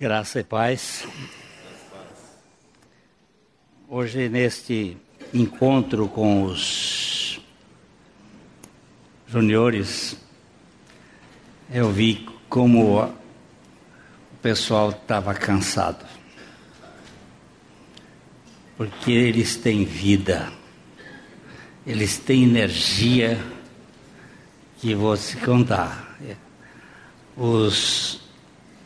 Graça 0.00 0.40
e 0.40 0.44
paz. 0.44 1.06
Hoje, 3.86 4.30
neste 4.30 4.96
encontro 5.34 6.08
com 6.08 6.44
os 6.44 7.38
juniores, 9.26 10.16
eu 11.70 11.92
vi 11.92 12.26
como 12.48 13.02
o 13.02 13.12
pessoal 14.40 14.88
estava 14.88 15.34
cansado. 15.34 16.06
Porque 18.78 19.12
eles 19.12 19.54
têm 19.56 19.84
vida, 19.84 20.50
eles 21.86 22.16
têm 22.16 22.44
energia 22.44 23.38
que 24.78 24.94
vou 24.94 25.14
te 25.14 25.36
contar. 25.36 26.16
Os, 27.36 28.29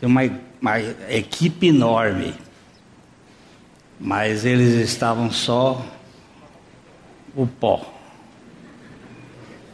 tem 0.04 0.10
uma, 0.10 0.20
uma 0.60 0.80
equipe 1.08 1.68
enorme, 1.68 2.34
mas 3.98 4.44
eles 4.44 4.74
estavam 4.86 5.30
só 5.30 5.82
o 7.34 7.46
pó. 7.46 7.90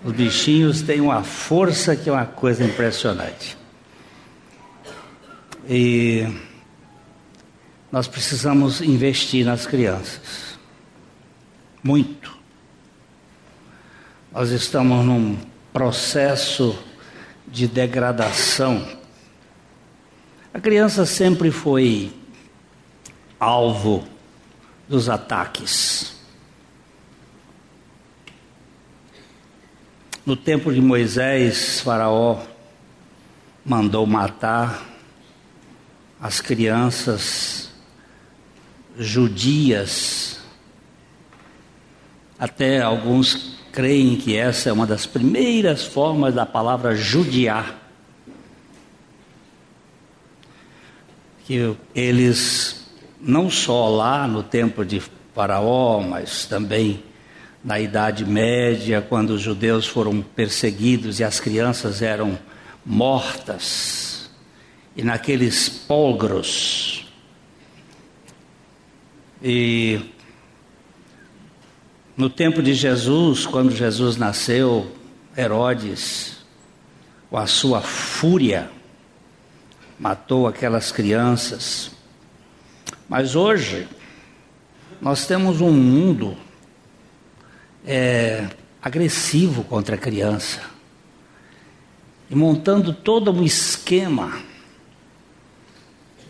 Os 0.04 0.12
bichinhos 0.12 0.82
têm 0.82 1.00
uma 1.00 1.24
força 1.24 1.96
que 1.96 2.08
é 2.08 2.12
uma 2.12 2.26
coisa 2.26 2.64
impressionante. 2.64 3.58
E 5.68 6.28
nós 7.90 8.06
precisamos 8.06 8.80
investir 8.80 9.44
nas 9.44 9.66
crianças. 9.66 10.56
Muito. 11.82 12.38
Nós 14.32 14.50
estamos 14.50 15.04
num 15.04 15.36
processo 15.72 16.78
de 17.48 17.66
degradação. 17.66 18.99
A 20.52 20.58
criança 20.58 21.06
sempre 21.06 21.50
foi 21.50 22.12
alvo 23.38 24.04
dos 24.88 25.08
ataques. 25.08 26.12
No 30.26 30.36
tempo 30.36 30.72
de 30.72 30.80
Moisés, 30.80 31.80
Faraó 31.80 32.42
mandou 33.64 34.06
matar 34.06 34.86
as 36.20 36.40
crianças 36.40 37.70
judias. 38.98 40.40
Até 42.38 42.82
alguns 42.82 43.56
creem 43.72 44.16
que 44.16 44.36
essa 44.36 44.68
é 44.68 44.72
uma 44.72 44.86
das 44.86 45.06
primeiras 45.06 45.84
formas 45.84 46.34
da 46.34 46.44
palavra 46.44 46.96
judiar. 46.96 47.79
Que 51.50 51.74
eles, 51.96 52.86
não 53.20 53.50
só 53.50 53.88
lá 53.88 54.28
no 54.28 54.40
tempo 54.40 54.84
de 54.84 55.02
Faraó, 55.34 56.00
mas 56.00 56.44
também 56.44 57.02
na 57.64 57.80
Idade 57.80 58.24
Média, 58.24 59.02
quando 59.02 59.30
os 59.30 59.40
judeus 59.40 59.84
foram 59.84 60.22
perseguidos 60.22 61.18
e 61.18 61.24
as 61.24 61.40
crianças 61.40 62.02
eram 62.02 62.38
mortas, 62.86 64.30
e 64.96 65.02
naqueles 65.02 65.68
polgros, 65.68 67.08
e 69.42 69.98
no 72.16 72.30
tempo 72.30 72.62
de 72.62 72.74
Jesus, 72.74 73.44
quando 73.44 73.74
Jesus 73.74 74.16
nasceu, 74.16 74.88
Herodes, 75.36 76.44
com 77.28 77.36
a 77.36 77.48
sua 77.48 77.80
fúria, 77.80 78.70
matou 80.00 80.48
aquelas 80.48 80.90
crianças. 80.90 81.92
Mas 83.08 83.36
hoje, 83.36 83.86
nós 85.00 85.26
temos 85.26 85.60
um 85.60 85.70
mundo 85.70 86.36
é, 87.86 88.48
agressivo 88.82 89.62
contra 89.62 89.94
a 89.94 89.98
criança 89.98 90.62
e 92.30 92.34
montando 92.34 92.94
todo 92.94 93.30
um 93.30 93.44
esquema 93.44 94.40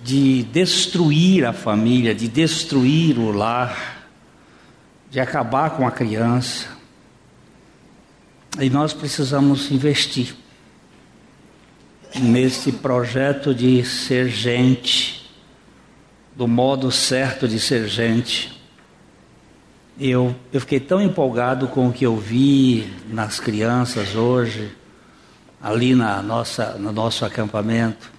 de 0.03 0.43
destruir 0.45 1.47
a 1.47 1.53
família, 1.53 2.15
de 2.15 2.27
destruir 2.27 3.19
o 3.19 3.31
lar 3.31 4.01
de 5.11 5.19
acabar 5.19 5.71
com 5.71 5.87
a 5.87 5.91
criança. 5.91 6.69
E 8.59 8.71
nós 8.71 8.93
precisamos 8.93 9.71
investir 9.71 10.35
nesse 12.19 12.73
projeto 12.73 13.55
de 13.55 13.85
ser 13.85 14.29
gente, 14.29 15.31
do 16.35 16.49
modo 16.49 16.91
certo 16.91 17.47
de 17.47 17.59
ser 17.61 17.87
gente. 17.89 18.61
Eu, 19.99 20.35
eu 20.53 20.61
fiquei 20.61 20.81
tão 20.81 21.01
empolgado 21.01 21.69
com 21.69 21.89
o 21.89 21.93
que 21.93 22.07
eu 22.07 22.17
vi 22.17 22.91
nas 23.09 23.39
crianças 23.39 24.15
hoje, 24.15 24.75
ali 25.63 25.95
na 25.95 26.23
nossa, 26.23 26.73
no 26.79 26.91
nosso 26.91 27.25
acampamento. 27.25 28.11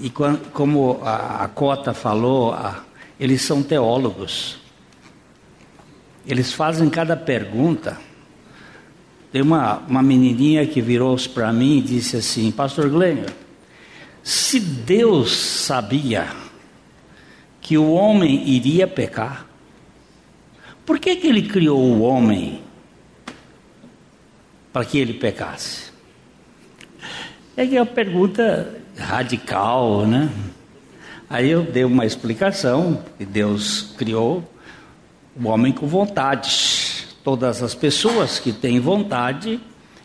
E 0.00 0.08
quando, 0.08 0.50
como 0.52 1.00
a, 1.02 1.44
a 1.44 1.48
Cota 1.48 1.92
falou, 1.92 2.52
a, 2.52 2.84
eles 3.18 3.42
são 3.42 3.62
teólogos. 3.62 4.58
Eles 6.26 6.52
fazem 6.52 6.88
cada 6.88 7.16
pergunta. 7.16 7.98
Tem 9.32 9.40
uma, 9.40 9.78
uma 9.88 10.02
menininha 10.02 10.66
que 10.66 10.82
virou-se 10.82 11.26
para 11.26 11.50
mim 11.52 11.78
e 11.78 11.80
disse 11.80 12.18
assim: 12.18 12.52
Pastor 12.52 12.90
Glenn, 12.90 13.24
se 14.22 14.60
Deus 14.60 15.34
sabia 15.34 16.28
que 17.62 17.78
o 17.78 17.92
homem 17.92 18.46
iria 18.46 18.86
pecar, 18.86 19.46
por 20.84 20.98
que, 20.98 21.16
que 21.16 21.26
ele 21.26 21.42
criou 21.42 21.80
o 21.80 22.02
homem 22.02 22.60
para 24.70 24.84
que 24.84 24.98
ele 24.98 25.14
pecasse? 25.14 25.90
É 27.56 27.66
que 27.66 27.76
é 27.76 27.80
uma 27.80 27.86
pergunta 27.86 28.82
radical, 28.98 30.06
né? 30.06 30.30
Aí 31.30 31.50
eu 31.50 31.62
dei 31.62 31.84
uma 31.84 32.04
explicação 32.04 33.02
que 33.16 33.24
Deus 33.24 33.94
criou 33.96 34.44
o 35.40 35.48
homem 35.48 35.72
com 35.72 35.86
vontade. 35.86 36.81
Todas 37.24 37.62
as 37.62 37.74
pessoas 37.74 38.38
que 38.38 38.52
têm 38.52 38.80
vontade, 38.80 39.60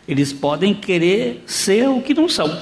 eles 0.06 0.32
podem 0.32 0.72
querer 0.72 1.42
ser 1.46 1.88
o 1.88 2.00
que 2.00 2.14
não 2.14 2.28
são. 2.28 2.56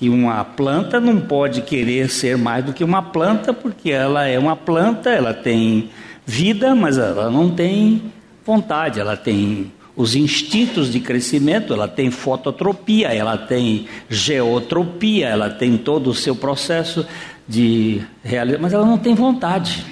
E 0.00 0.08
uma 0.08 0.44
planta 0.44 1.00
não 1.00 1.20
pode 1.20 1.62
querer 1.62 2.10
ser 2.10 2.36
mais 2.36 2.64
do 2.64 2.72
que 2.72 2.82
uma 2.82 3.02
planta, 3.02 3.54
porque 3.54 3.90
ela 3.90 4.26
é 4.26 4.38
uma 4.38 4.56
planta, 4.56 5.10
ela 5.10 5.32
tem 5.32 5.90
vida, 6.26 6.74
mas 6.74 6.98
ela 6.98 7.30
não 7.30 7.50
tem 7.50 8.12
vontade, 8.44 8.98
ela 8.98 9.16
tem 9.16 9.72
os 9.94 10.14
instintos 10.14 10.90
de 10.90 11.00
crescimento, 11.00 11.72
ela 11.72 11.86
tem 11.86 12.10
fototropia, 12.10 13.08
ela 13.08 13.36
tem 13.36 13.86
geotropia, 14.08 15.28
ela 15.28 15.50
tem 15.50 15.76
todo 15.76 16.10
o 16.10 16.14
seu 16.14 16.34
processo 16.34 17.06
de 17.46 18.02
realização, 18.24 18.62
mas 18.62 18.72
ela 18.72 18.86
não 18.86 18.98
tem 18.98 19.14
vontade. 19.14 19.84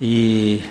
E 0.00 0.62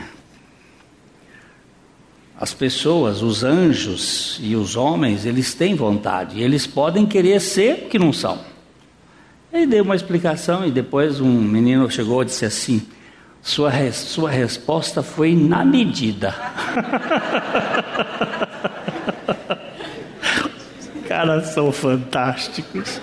as 2.40 2.53
pessoas, 2.53 3.22
os 3.22 3.44
anjos 3.44 4.40
e 4.41 4.56
os 4.56 4.75
homens, 4.75 5.25
eles 5.25 5.53
têm 5.53 5.75
vontade, 5.75 6.41
eles 6.41 6.66
podem 6.66 7.06
querer 7.06 7.39
ser 7.39 7.84
o 7.85 7.89
que 7.89 8.00
não 8.00 8.12
são. 8.12 8.39
Ele 9.51 9.68
deu 9.68 9.84
uma 9.84 9.95
explicação 9.95 10.66
e 10.66 10.72
depois 10.72 11.19
um 11.19 11.29
menino 11.29 11.91
chegou 11.91 12.22
e 12.22 12.25
disse 12.25 12.45
assim: 12.45 12.81
sua, 13.41 13.72
sua 13.91 14.31
resposta 14.31 15.03
foi 15.03 15.35
na 15.35 15.66
medida. 15.66 16.34
Os 20.79 21.01
caras 21.07 21.50
são 21.50 21.72
fantásticos, 21.72 23.01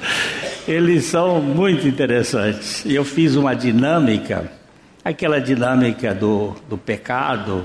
eles 0.66 1.04
são 1.04 1.40
muito 1.42 1.86
interessantes. 1.86 2.84
Eu 2.86 3.04
fiz 3.04 3.36
uma 3.36 3.54
dinâmica 3.54 4.55
aquela 5.08 5.40
dinâmica 5.40 6.12
do, 6.12 6.56
do 6.68 6.76
pecado, 6.76 7.64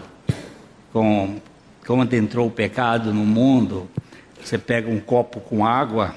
com, 0.93 1.37
quando 1.87 2.13
entrou 2.13 2.45
o 2.45 2.51
pecado 2.51 3.11
no 3.11 3.25
mundo, 3.25 3.89
você 4.39 4.59
pega 4.59 4.87
um 4.87 4.99
copo 4.99 5.39
com 5.39 5.65
água, 5.65 6.13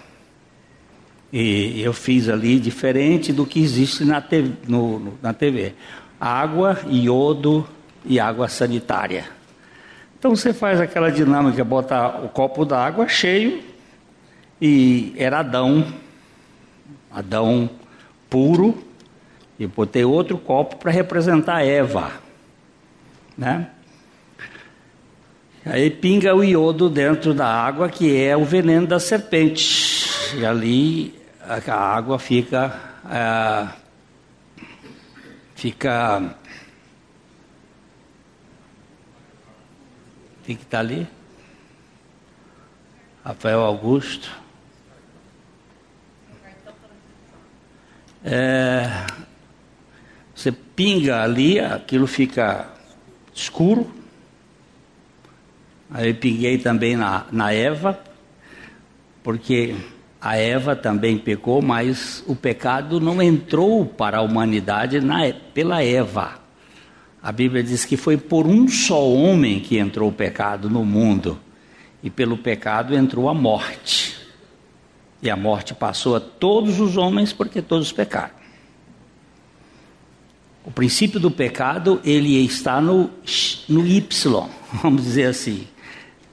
e 1.32 1.80
eu 1.80 1.94
fiz 1.94 2.28
ali 2.28 2.60
diferente 2.60 3.32
do 3.32 3.46
que 3.46 3.58
existe 3.58 4.04
na 4.04 4.20
TV, 4.20 4.52
no, 4.68 5.14
na 5.22 5.32
TV. 5.32 5.72
Água, 6.20 6.78
iodo 6.90 7.66
e 8.04 8.20
água 8.20 8.46
sanitária. 8.46 9.24
Então 10.18 10.36
você 10.36 10.52
faz 10.52 10.78
aquela 10.78 11.10
dinâmica, 11.10 11.64
bota 11.64 12.20
o 12.22 12.28
copo 12.28 12.66
d'água 12.66 13.08
cheio 13.08 13.62
e 14.60 15.14
era 15.16 15.38
Adão, 15.38 15.86
Adão 17.10 17.70
puro, 18.28 18.76
e 19.58 19.66
botei 19.66 20.04
outro 20.04 20.38
copo 20.38 20.76
para 20.76 20.90
representar 20.90 21.62
Eva, 21.62 22.12
né? 23.36 23.70
Aí 25.64 25.90
pinga 25.90 26.34
o 26.34 26.44
iodo 26.44 26.90
dentro 26.90 27.32
da 27.32 27.46
água, 27.46 27.88
que 27.88 28.22
é 28.22 28.36
o 28.36 28.44
veneno 28.44 28.86
da 28.86 29.00
serpente. 29.00 30.08
E 30.36 30.44
ali 30.44 31.14
a 31.46 31.74
água 31.74 32.18
fica 32.18 32.78
é, 33.10 33.68
fica 35.54 36.36
Quem 40.44 40.56
que 40.56 40.62
está 40.62 40.80
ali? 40.80 41.08
Rafael 43.24 43.60
Augusto. 43.60 44.30
É, 48.22 49.06
você 50.44 50.52
pinga 50.52 51.22
ali, 51.22 51.58
aquilo 51.58 52.06
fica 52.06 52.68
escuro. 53.32 53.90
Aí 55.90 56.10
eu 56.10 56.14
pinguei 56.14 56.58
também 56.58 56.96
na, 56.96 57.24
na 57.32 57.50
Eva, 57.50 57.98
porque 59.22 59.74
a 60.20 60.36
Eva 60.36 60.76
também 60.76 61.16
pecou, 61.16 61.62
mas 61.62 62.22
o 62.26 62.36
pecado 62.36 63.00
não 63.00 63.22
entrou 63.22 63.86
para 63.86 64.18
a 64.18 64.20
humanidade 64.20 65.00
na, 65.00 65.32
pela 65.54 65.82
Eva. 65.82 66.34
A 67.22 67.32
Bíblia 67.32 67.62
diz 67.62 67.86
que 67.86 67.96
foi 67.96 68.18
por 68.18 68.46
um 68.46 68.68
só 68.68 69.02
homem 69.02 69.60
que 69.60 69.78
entrou 69.78 70.10
o 70.10 70.12
pecado 70.12 70.68
no 70.68 70.84
mundo, 70.84 71.40
e 72.02 72.10
pelo 72.10 72.36
pecado 72.36 72.94
entrou 72.94 73.30
a 73.30 73.34
morte. 73.34 74.14
E 75.22 75.30
a 75.30 75.36
morte 75.38 75.72
passou 75.72 76.14
a 76.16 76.20
todos 76.20 76.80
os 76.80 76.98
homens 76.98 77.32
porque 77.32 77.62
todos 77.62 77.90
pecaram. 77.92 78.43
O 80.64 80.70
princípio 80.70 81.20
do 81.20 81.30
pecado, 81.30 82.00
ele 82.04 82.42
está 82.42 82.80
no, 82.80 83.10
no 83.68 83.86
Y, 83.86 84.48
vamos 84.82 85.02
dizer 85.02 85.26
assim. 85.26 85.66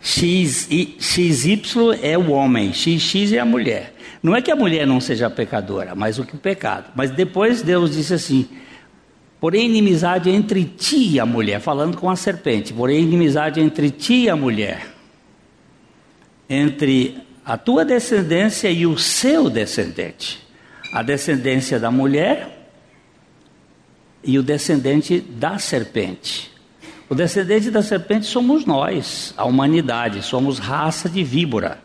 X, 0.02 0.68
XY 1.00 1.62
é 2.02 2.18
o 2.18 2.32
homem, 2.32 2.74
XX 2.74 3.34
é 3.34 3.40
a 3.40 3.46
mulher. 3.46 3.94
Não 4.24 4.36
é 4.36 4.42
que 4.42 4.50
a 4.50 4.56
mulher 4.56 4.88
não 4.88 5.02
seja 5.02 5.30
pecadora, 5.30 5.94
mas 5.94 6.18
o 6.18 6.26
que 6.26 6.36
o 6.36 6.40
pecado. 6.40 6.92
Mas 6.96 7.12
depois 7.12 7.62
Deus 7.62 7.92
disse 7.92 8.14
assim: 8.14 8.48
Porém, 9.40 9.66
inimizade 9.66 10.30
entre 10.30 10.64
ti 10.64 11.14
e 11.14 11.20
a 11.20 11.26
mulher, 11.26 11.60
falando 11.60 11.98
com 11.98 12.10
a 12.10 12.16
serpente, 12.16 12.74
porém, 12.74 13.04
inimizade 13.04 13.60
entre 13.60 13.92
ti 13.92 14.24
e 14.24 14.30
a 14.30 14.36
mulher, 14.36 14.88
entre 16.50 17.18
a 17.46 17.58
tua 17.58 17.84
descendência 17.84 18.70
e 18.72 18.88
o 18.88 18.98
seu 18.98 19.50
descendente, 19.50 20.40
a 20.94 21.04
descendência 21.04 21.80
da 21.80 21.92
mulher 21.92 22.61
e 24.24 24.38
o 24.38 24.44
descendente 24.44 25.20
da 25.20 25.58
serpente. 25.58 26.52
O 27.10 27.16
descendente 27.16 27.70
da 27.70 27.82
serpente 27.82 28.26
somos 28.26 28.66
nós, 28.66 29.34
a 29.36 29.44
humanidade, 29.46 30.22
somos 30.22 30.60
raça 30.60 31.10
de 31.10 31.24
víbora, 31.24 31.80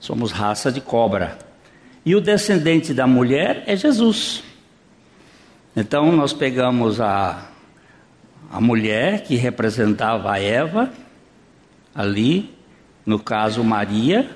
somos 0.00 0.32
raça 0.32 0.72
de 0.72 0.80
cobra. 0.80 1.38
E 2.04 2.14
o 2.14 2.20
descendente 2.20 2.92
da 2.92 3.06
mulher 3.06 3.64
é 3.66 3.76
Jesus. 3.76 4.42
Então 5.76 6.10
nós 6.12 6.32
pegamos 6.32 7.00
a, 7.00 7.48
a 8.50 8.60
mulher 8.60 9.22
que 9.22 9.36
representava 9.36 10.32
a 10.32 10.40
Eva, 10.40 10.90
ali, 11.94 12.54
no 13.04 13.18
caso 13.18 13.62
Maria, 13.62 14.30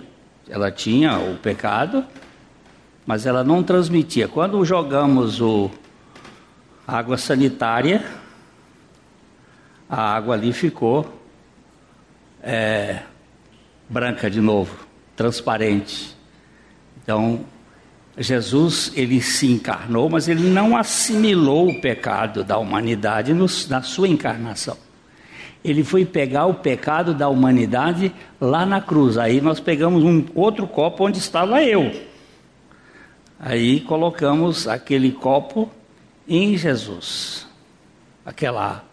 ela 0.49 0.71
tinha 0.71 1.19
o 1.19 1.37
pecado, 1.37 2.05
mas 3.07 3.27
ela 3.27 3.43
não 3.43 3.63
transmitia. 3.63 4.29
Quando 4.29 4.65
jogamos 4.65 5.41
o 5.41 5.71
água 6.99 7.17
sanitária, 7.17 8.05
a 9.89 10.15
água 10.15 10.35
ali 10.35 10.53
ficou 10.53 11.21
é, 12.43 13.01
branca 13.89 14.31
de 14.31 14.41
novo, 14.41 14.87
transparente. 15.17 16.17
Então 17.03 17.41
Jesus 18.17 18.93
ele 18.95 19.21
se 19.21 19.47
encarnou, 19.51 20.09
mas 20.09 20.29
ele 20.29 20.49
não 20.49 20.77
assimilou 20.77 21.69
o 21.69 21.81
pecado 21.81 22.45
da 22.45 22.59
humanidade 22.59 23.33
no, 23.33 23.47
na 23.69 23.83
sua 23.83 24.09
encarnação. 24.09 24.77
Ele 25.63 25.85
foi 25.85 26.05
pegar 26.07 26.47
o 26.47 26.55
pecado 26.55 27.13
da 27.13 27.29
humanidade 27.29 28.13
lá 28.41 28.65
na 28.65 28.81
cruz. 28.81 29.19
Aí 29.19 29.41
nós 29.41 29.61
pegamos 29.61 30.03
um 30.03 30.25
outro 30.35 30.67
copo 30.67 31.07
onde 31.07 31.19
estava 31.19 31.63
eu. 31.63 32.09
Aí 33.39 33.81
colocamos 33.81 34.67
aquele 34.67 35.13
copo 35.13 35.71
em 36.31 36.57
Jesus. 36.57 37.47
Aquela 38.25 38.85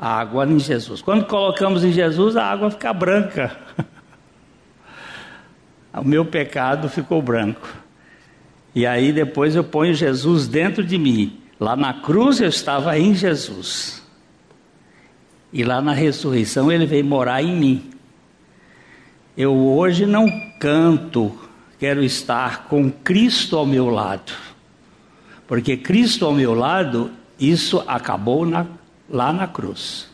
água 0.00 0.46
em 0.46 0.58
Jesus. 0.58 1.02
Quando 1.02 1.26
colocamos 1.26 1.84
em 1.84 1.92
Jesus, 1.92 2.36
a 2.36 2.44
água 2.44 2.70
fica 2.70 2.92
branca. 2.92 3.54
o 5.92 6.02
meu 6.02 6.24
pecado 6.24 6.88
ficou 6.88 7.20
branco. 7.20 7.68
E 8.74 8.86
aí 8.86 9.12
depois 9.12 9.54
eu 9.54 9.62
ponho 9.62 9.94
Jesus 9.94 10.48
dentro 10.48 10.82
de 10.82 10.96
mim. 10.96 11.38
Lá 11.60 11.76
na 11.76 11.92
cruz 11.92 12.40
eu 12.40 12.48
estava 12.48 12.98
em 12.98 13.14
Jesus. 13.14 14.02
E 15.52 15.62
lá 15.62 15.80
na 15.80 15.92
ressurreição 15.92 16.72
ele 16.72 16.86
veio 16.86 17.04
morar 17.04 17.42
em 17.42 17.54
mim. 17.54 17.90
Eu 19.36 19.54
hoje 19.54 20.06
não 20.06 20.26
canto, 20.58 21.36
quero 21.78 22.02
estar 22.02 22.64
com 22.64 22.90
Cristo 22.90 23.56
ao 23.56 23.66
meu 23.66 23.90
lado. 23.90 24.32
Porque 25.46 25.76
Cristo 25.76 26.24
ao 26.24 26.32
meu 26.32 26.54
lado, 26.54 27.10
isso 27.38 27.82
acabou 27.86 28.46
na, 28.46 28.66
lá 29.08 29.32
na 29.32 29.46
cruz. 29.46 30.08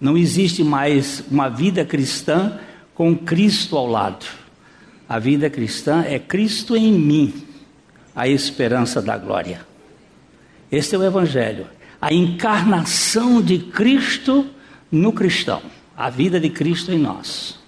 Não 0.00 0.16
existe 0.16 0.64
mais 0.64 1.22
uma 1.30 1.48
vida 1.48 1.84
cristã 1.84 2.58
com 2.94 3.16
Cristo 3.16 3.76
ao 3.76 3.86
lado. 3.86 4.26
A 5.08 5.18
vida 5.18 5.48
cristã 5.50 6.02
é 6.02 6.18
Cristo 6.18 6.76
em 6.76 6.92
mim, 6.92 7.34
a 8.14 8.26
esperança 8.26 9.00
da 9.00 9.16
glória. 9.16 9.66
Esse 10.70 10.94
é 10.94 10.98
o 10.98 11.04
Evangelho. 11.04 11.66
A 12.00 12.12
encarnação 12.12 13.40
de 13.40 13.58
Cristo 13.58 14.46
no 14.90 15.12
cristão. 15.12 15.62
A 15.96 16.10
vida 16.10 16.40
de 16.40 16.48
Cristo 16.48 16.90
em 16.90 16.98
nós. 16.98 17.61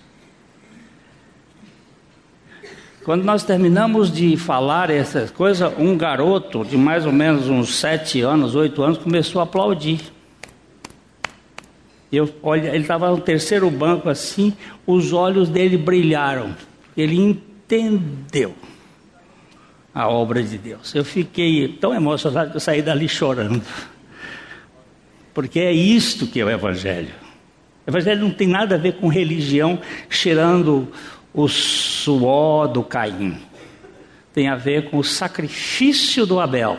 Quando 3.04 3.22
nós 3.22 3.44
terminamos 3.44 4.10
de 4.10 4.34
falar 4.34 4.88
essas 4.88 5.30
coisas, 5.30 5.70
um 5.78 5.94
garoto 5.94 6.64
de 6.64 6.74
mais 6.78 7.04
ou 7.04 7.12
menos 7.12 7.50
uns 7.50 7.74
sete 7.74 8.22
anos, 8.22 8.54
oito 8.54 8.82
anos, 8.82 8.96
começou 8.96 9.42
a 9.42 9.44
aplaudir. 9.44 10.00
Eu, 12.10 12.34
olha, 12.42 12.68
ele 12.68 12.78
estava 12.78 13.10
no 13.10 13.20
terceiro 13.20 13.70
banco 13.70 14.08
assim, 14.08 14.54
os 14.86 15.12
olhos 15.12 15.50
dele 15.50 15.76
brilharam. 15.76 16.56
Ele 16.96 17.16
entendeu 17.16 18.54
a 19.94 20.08
obra 20.08 20.42
de 20.42 20.56
Deus. 20.56 20.94
Eu 20.94 21.04
fiquei 21.04 21.68
tão 21.68 21.94
emocionado 21.94 22.52
que 22.52 22.56
eu 22.56 22.60
saí 22.60 22.80
dali 22.80 23.06
chorando. 23.06 23.62
Porque 25.34 25.60
é 25.60 25.72
isto 25.72 26.26
que 26.26 26.40
é 26.40 26.44
o 26.44 26.50
Evangelho. 26.50 27.12
O 27.86 27.90
Evangelho 27.90 28.22
não 28.22 28.30
tem 28.30 28.48
nada 28.48 28.76
a 28.76 28.78
ver 28.78 28.94
com 28.94 29.08
religião 29.08 29.78
cheirando 30.08 30.88
o 31.34 31.48
suor 31.48 32.68
do 32.68 32.82
Caim. 32.84 33.36
Tem 34.32 34.48
a 34.48 34.54
ver 34.54 34.88
com 34.88 34.98
o 34.98 35.04
sacrifício 35.04 36.24
do 36.24 36.40
Abel, 36.40 36.78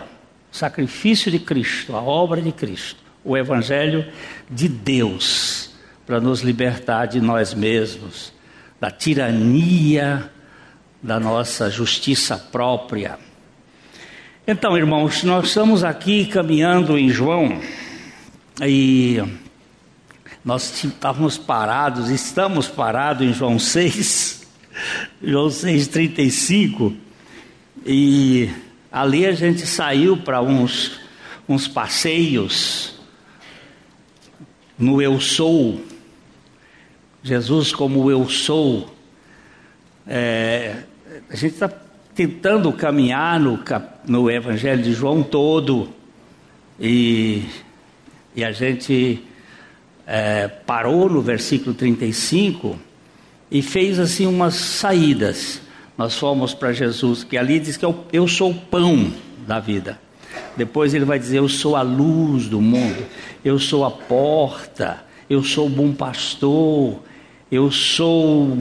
o 0.52 0.56
sacrifício 0.56 1.30
de 1.30 1.40
Cristo, 1.40 1.96
a 1.96 2.02
obra 2.02 2.42
de 2.42 2.52
Cristo, 2.52 3.04
o 3.24 3.36
Evangelho 3.36 4.06
de 4.50 4.70
Deus, 4.70 5.72
para 6.06 6.22
nos 6.22 6.42
libertar 6.42 7.08
de 7.08 7.20
nós 7.20 7.54
mesmos, 7.54 8.34
da 8.80 8.90
tirania 8.90 10.32
da 11.06 11.20
nossa 11.20 11.70
justiça 11.70 12.36
própria. 12.36 13.20
Então, 14.48 14.76
irmãos, 14.78 15.24
nós 15.24 15.48
estamos 15.48 15.84
aqui 15.84 16.26
caminhando 16.26 16.98
em 16.98 17.10
João 17.10 17.60
e 18.62 19.22
nós 20.44 20.84
estávamos 20.84 21.38
parados, 21.38 22.10
estamos 22.10 22.68
parados 22.68 23.28
em 23.28 23.34
João 23.34 23.60
6, 23.60 24.35
João 25.24 25.48
6,35, 25.48 26.94
e 27.86 28.50
ali 28.92 29.26
a 29.26 29.32
gente 29.32 29.66
saiu 29.66 30.18
para 30.18 30.42
uns, 30.42 31.00
uns 31.48 31.68
passeios 31.68 33.00
no 34.78 35.02
Eu 35.02 35.20
Sou, 35.22 35.82
Jesus 37.24 37.72
como 37.72 38.12
eu 38.12 38.30
sou. 38.30 38.94
É, 40.06 40.84
a 41.30 41.36
gente 41.36 41.54
está 41.54 41.70
tentando 42.14 42.72
caminhar 42.74 43.40
no, 43.40 43.64
no 44.06 44.30
Evangelho 44.30 44.84
de 44.84 44.94
João 44.94 45.24
todo. 45.24 45.90
E, 46.80 47.44
e 48.36 48.44
a 48.44 48.52
gente 48.52 49.24
é, 50.06 50.48
parou 50.48 51.10
no 51.10 51.22
versículo 51.22 51.74
35 51.74 52.78
e 53.50 53.62
fez 53.62 54.00
assim 54.00 54.26
umas 54.26 54.56
saídas. 54.56 55.62
Nós 55.98 56.16
fomos 56.16 56.54
para 56.54 56.74
Jesus, 56.74 57.24
que 57.24 57.38
ali 57.38 57.60
diz 57.60 57.78
que 57.78 57.86
eu, 57.86 58.06
eu 58.12 58.28
sou 58.28 58.52
o 58.52 58.56
pão 58.56 59.12
da 59.48 59.60
vida. 59.60 60.00
Depois 60.58 60.94
ele 60.94 61.06
vai 61.06 61.20
dizer: 61.20 61.38
Eu 61.38 61.48
sou 61.48 61.76
a 61.76 61.82
luz 61.82 62.48
do 62.48 62.62
mundo, 62.62 63.06
eu 63.44 63.58
sou 63.58 63.86
a 63.86 63.92
porta, 63.92 65.04
eu 65.30 65.44
sou 65.44 65.68
o 65.68 65.70
bom 65.70 65.94
pastor, 65.94 67.02
eu 67.52 67.72
sou 67.72 68.58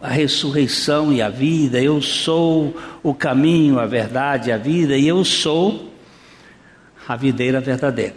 a 0.00 0.08
ressurreição 0.08 1.12
e 1.12 1.20
a 1.20 1.28
vida, 1.28 1.80
eu 1.80 2.00
sou 2.00 2.76
o 3.02 3.12
caminho, 3.14 3.78
a 3.78 3.86
verdade 3.86 4.50
e 4.50 4.52
a 4.52 4.58
vida, 4.58 4.96
e 4.96 5.08
eu 5.08 5.24
sou 5.24 5.92
a 7.06 7.16
videira 7.16 7.60
verdadeira. 7.60 8.16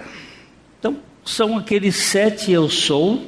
Então, 0.80 0.98
são 1.24 1.58
aqueles 1.58 1.96
sete 1.96 2.52
eu 2.52 2.70
sou 2.70 3.26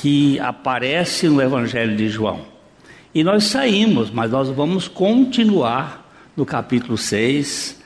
que 0.00 0.38
aparecem 0.38 1.28
no 1.28 1.42
Evangelho 1.42 1.96
de 1.96 2.08
João. 2.08 2.42
E 3.12 3.24
nós 3.24 3.44
saímos, 3.44 4.10
mas 4.10 4.30
nós 4.30 4.48
vamos 4.48 4.86
continuar 4.86 6.08
no 6.36 6.46
capítulo 6.46 6.96
6 6.96 7.76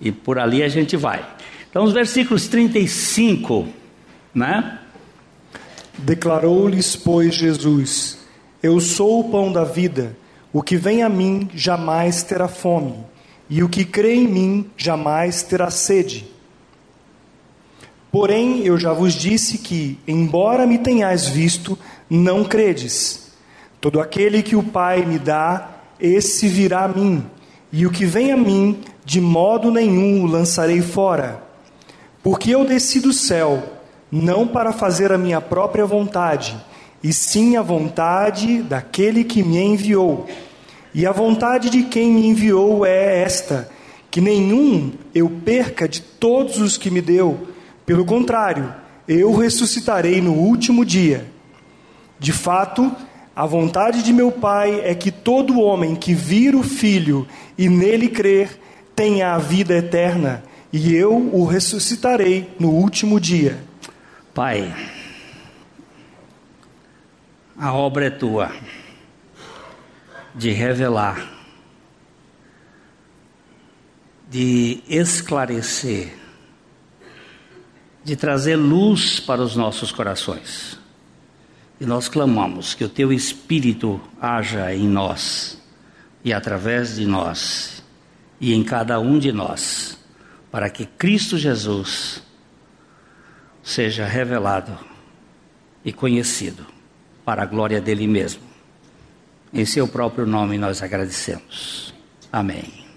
e 0.00 0.10
por 0.10 0.38
ali 0.38 0.62
a 0.62 0.68
gente 0.68 0.96
vai. 0.96 1.22
Então, 1.68 1.84
os 1.84 1.92
versículos 1.92 2.48
35, 2.48 3.68
né? 4.34 4.78
Declarou-lhes, 5.98 6.96
pois, 6.96 7.34
Jesus: 7.34 8.18
Eu 8.62 8.80
sou 8.80 9.20
o 9.20 9.30
pão 9.30 9.52
da 9.52 9.64
vida. 9.64 10.16
O 10.50 10.62
que 10.62 10.76
vem 10.78 11.02
a 11.02 11.08
mim 11.10 11.50
jamais 11.54 12.22
terá 12.22 12.48
fome, 12.48 12.94
e 13.50 13.62
o 13.62 13.68
que 13.68 13.84
crê 13.84 14.14
em 14.14 14.26
mim 14.26 14.70
jamais 14.74 15.42
terá 15.42 15.70
sede. 15.70 16.24
Porém, 18.10 18.60
eu 18.64 18.78
já 18.78 18.92
vos 18.92 19.12
disse 19.12 19.58
que, 19.58 19.98
embora 20.08 20.66
me 20.66 20.78
tenhais 20.78 21.26
visto, 21.26 21.78
não 22.08 22.42
credes. 22.42 23.32
Todo 23.80 24.00
aquele 24.00 24.42
que 24.42 24.56
o 24.56 24.62
Pai 24.62 25.04
me 25.04 25.18
dá, 25.18 25.68
esse 26.00 26.48
virá 26.48 26.84
a 26.84 26.88
mim, 26.88 27.24
e 27.70 27.86
o 27.86 27.90
que 27.90 28.06
vem 28.06 28.32
a 28.32 28.36
mim, 28.36 28.80
de 29.04 29.20
modo 29.20 29.70
nenhum 29.70 30.22
o 30.22 30.26
lançarei 30.26 30.80
fora. 30.80 31.42
Porque 32.22 32.50
eu 32.50 32.64
desci 32.64 32.98
do 32.98 33.12
céu, 33.12 33.62
não 34.10 34.46
para 34.46 34.72
fazer 34.72 35.12
a 35.12 35.18
minha 35.18 35.40
própria 35.40 35.84
vontade, 35.84 36.56
e 37.02 37.12
sim 37.12 37.56
a 37.56 37.62
vontade 37.62 38.62
daquele 38.62 39.22
que 39.22 39.42
me 39.42 39.58
enviou. 39.58 40.26
E 40.94 41.06
a 41.06 41.12
vontade 41.12 41.68
de 41.68 41.82
quem 41.84 42.10
me 42.10 42.26
enviou 42.26 42.86
é 42.86 43.22
esta: 43.22 43.68
que 44.10 44.20
nenhum 44.20 44.92
eu 45.14 45.28
perca 45.44 45.86
de 45.86 46.00
todos 46.00 46.58
os 46.58 46.78
que 46.78 46.90
me 46.90 47.02
deu 47.02 47.48
pelo 47.88 48.04
contrário, 48.04 48.74
eu 49.08 49.34
ressuscitarei 49.34 50.20
no 50.20 50.34
último 50.34 50.84
dia. 50.84 51.26
De 52.18 52.34
fato, 52.34 52.94
a 53.34 53.46
vontade 53.46 54.02
de 54.02 54.12
meu 54.12 54.30
Pai 54.30 54.82
é 54.84 54.94
que 54.94 55.10
todo 55.10 55.58
homem 55.58 55.96
que 55.96 56.12
vir 56.12 56.54
o 56.54 56.62
Filho 56.62 57.26
e 57.56 57.66
nele 57.66 58.08
crer 58.08 58.60
tenha 58.94 59.32
a 59.32 59.38
vida 59.38 59.74
eterna, 59.74 60.44
e 60.70 60.94
eu 60.94 61.16
o 61.32 61.46
ressuscitarei 61.46 62.54
no 62.60 62.68
último 62.68 63.18
dia. 63.18 63.58
Pai, 64.34 64.70
a 67.56 67.72
obra 67.72 68.08
é 68.08 68.10
tua 68.10 68.52
de 70.34 70.50
revelar, 70.50 71.26
de 74.28 74.82
esclarecer, 74.86 76.17
de 78.08 78.16
trazer 78.16 78.56
luz 78.56 79.20
para 79.20 79.42
os 79.42 79.54
nossos 79.54 79.92
corações. 79.92 80.78
E 81.78 81.84
nós 81.84 82.08
clamamos 82.08 82.74
que 82.74 82.82
o 82.82 82.88
teu 82.88 83.12
Espírito 83.12 84.00
haja 84.20 84.74
em 84.74 84.88
nós 84.88 85.62
e 86.24 86.32
através 86.32 86.96
de 86.96 87.06
nós 87.06 87.84
e 88.40 88.54
em 88.54 88.64
cada 88.64 88.98
um 88.98 89.18
de 89.18 89.30
nós, 89.30 89.98
para 90.50 90.70
que 90.70 90.86
Cristo 90.86 91.36
Jesus 91.36 92.22
seja 93.62 94.06
revelado 94.06 94.76
e 95.84 95.92
conhecido 95.92 96.64
para 97.24 97.42
a 97.42 97.46
glória 97.46 97.80
dele 97.80 98.06
mesmo. 98.06 98.42
Em 99.52 99.66
seu 99.66 99.86
próprio 99.86 100.26
nome 100.26 100.56
nós 100.56 100.82
agradecemos. 100.82 101.92
Amém. 102.32 102.87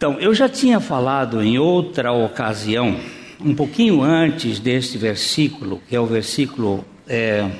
Então, 0.00 0.18
eu 0.18 0.34
já 0.34 0.48
tinha 0.48 0.80
falado 0.80 1.42
em 1.42 1.58
outra 1.58 2.10
ocasião, 2.10 2.98
um 3.38 3.54
pouquinho 3.54 4.00
antes 4.00 4.58
deste 4.58 4.96
versículo, 4.96 5.82
que 5.86 5.94
é 5.94 6.00
o 6.00 6.06
versículo. 6.06 6.82
É, 7.06 7.50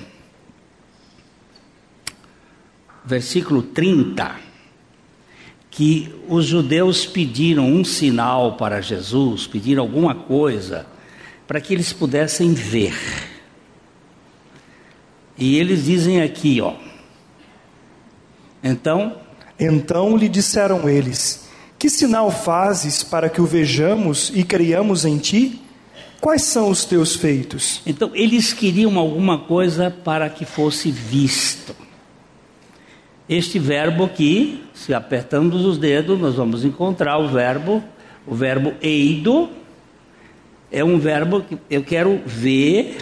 versículo 3.05 3.63
30, 3.63 4.37
que 5.71 6.15
os 6.31 6.47
judeus 6.47 7.05
pediram 7.05 7.67
um 7.67 7.85
sinal 7.85 8.57
para 8.57 8.81
Jesus, 8.81 9.47
pediram 9.47 9.83
alguma 9.83 10.15
coisa 10.15 10.87
para 11.47 11.61
que 11.61 11.75
eles 11.75 11.93
pudessem 11.93 12.55
ver. 12.55 12.97
E 15.37 15.59
eles 15.59 15.85
dizem 15.85 16.23
aqui, 16.23 16.59
ó. 16.63 16.73
Então, 18.65 19.21
então 19.59 20.17
lhe 20.17 20.27
disseram 20.27 20.89
eles: 20.89 21.50
que 21.81 21.89
sinal 21.89 22.31
fazes 22.31 23.03
para 23.03 23.31
que 23.31 23.41
o 23.41 23.47
vejamos 23.47 24.31
e 24.35 24.45
creiamos 24.45 25.07
em 25.07 25.17
ti? 25.17 25.63
Quais 26.21 26.43
são 26.43 26.69
os 26.69 26.85
teus 26.85 27.17
feitos? 27.17 27.81
Então, 27.87 28.11
eles 28.13 28.53
queriam 28.53 28.99
alguma 28.99 29.39
coisa 29.39 29.91
para 29.91 30.29
que 30.29 30.45
fosse 30.45 30.91
visto. 30.91 31.75
Este 33.27 33.59
verbo 33.59 34.05
aqui, 34.05 34.63
se 34.75 34.93
apertamos 34.93 35.65
os 35.65 35.79
dedos, 35.79 36.21
nós 36.21 36.35
vamos 36.35 36.67
encontrar 36.67 37.17
o 37.17 37.29
verbo, 37.29 37.83
o 38.27 38.35
verbo 38.35 38.75
eido, 38.83 39.49
é 40.71 40.85
um 40.85 40.99
verbo 40.99 41.41
que 41.41 41.57
eu 41.71 41.83
quero 41.83 42.21
ver, 42.27 42.99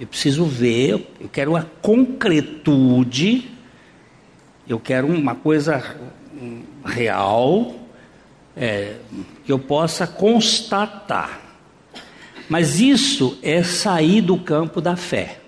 eu 0.00 0.06
preciso 0.08 0.44
ver, 0.46 1.12
eu 1.20 1.28
quero 1.32 1.54
a 1.54 1.62
concretude, 1.80 3.48
eu 4.68 4.80
quero 4.80 5.06
uma 5.06 5.36
coisa 5.36 5.80
real, 6.84 7.85
é, 8.56 8.96
que 9.44 9.52
eu 9.52 9.58
possa 9.58 10.06
constatar. 10.06 11.40
Mas 12.48 12.80
isso 12.80 13.38
é 13.42 13.62
sair 13.62 14.20
do 14.20 14.38
campo 14.38 14.80
da 14.80 14.96
fé. 14.96 15.40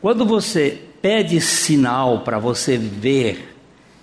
Quando 0.00 0.24
você 0.24 0.82
pede 1.00 1.40
sinal 1.40 2.20
para 2.20 2.38
você 2.38 2.76
ver 2.76 3.56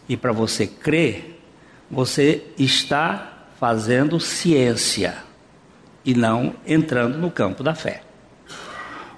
e 0.08 0.16
para 0.16 0.32
você 0.32 0.68
crer, 0.68 1.42
você 1.90 2.44
está 2.58 3.48
fazendo 3.60 4.20
ciência 4.20 5.18
e 6.04 6.14
não 6.14 6.56
entrando 6.66 7.18
no 7.18 7.32
campo 7.32 7.64
da 7.64 7.74
fé. 7.74 8.02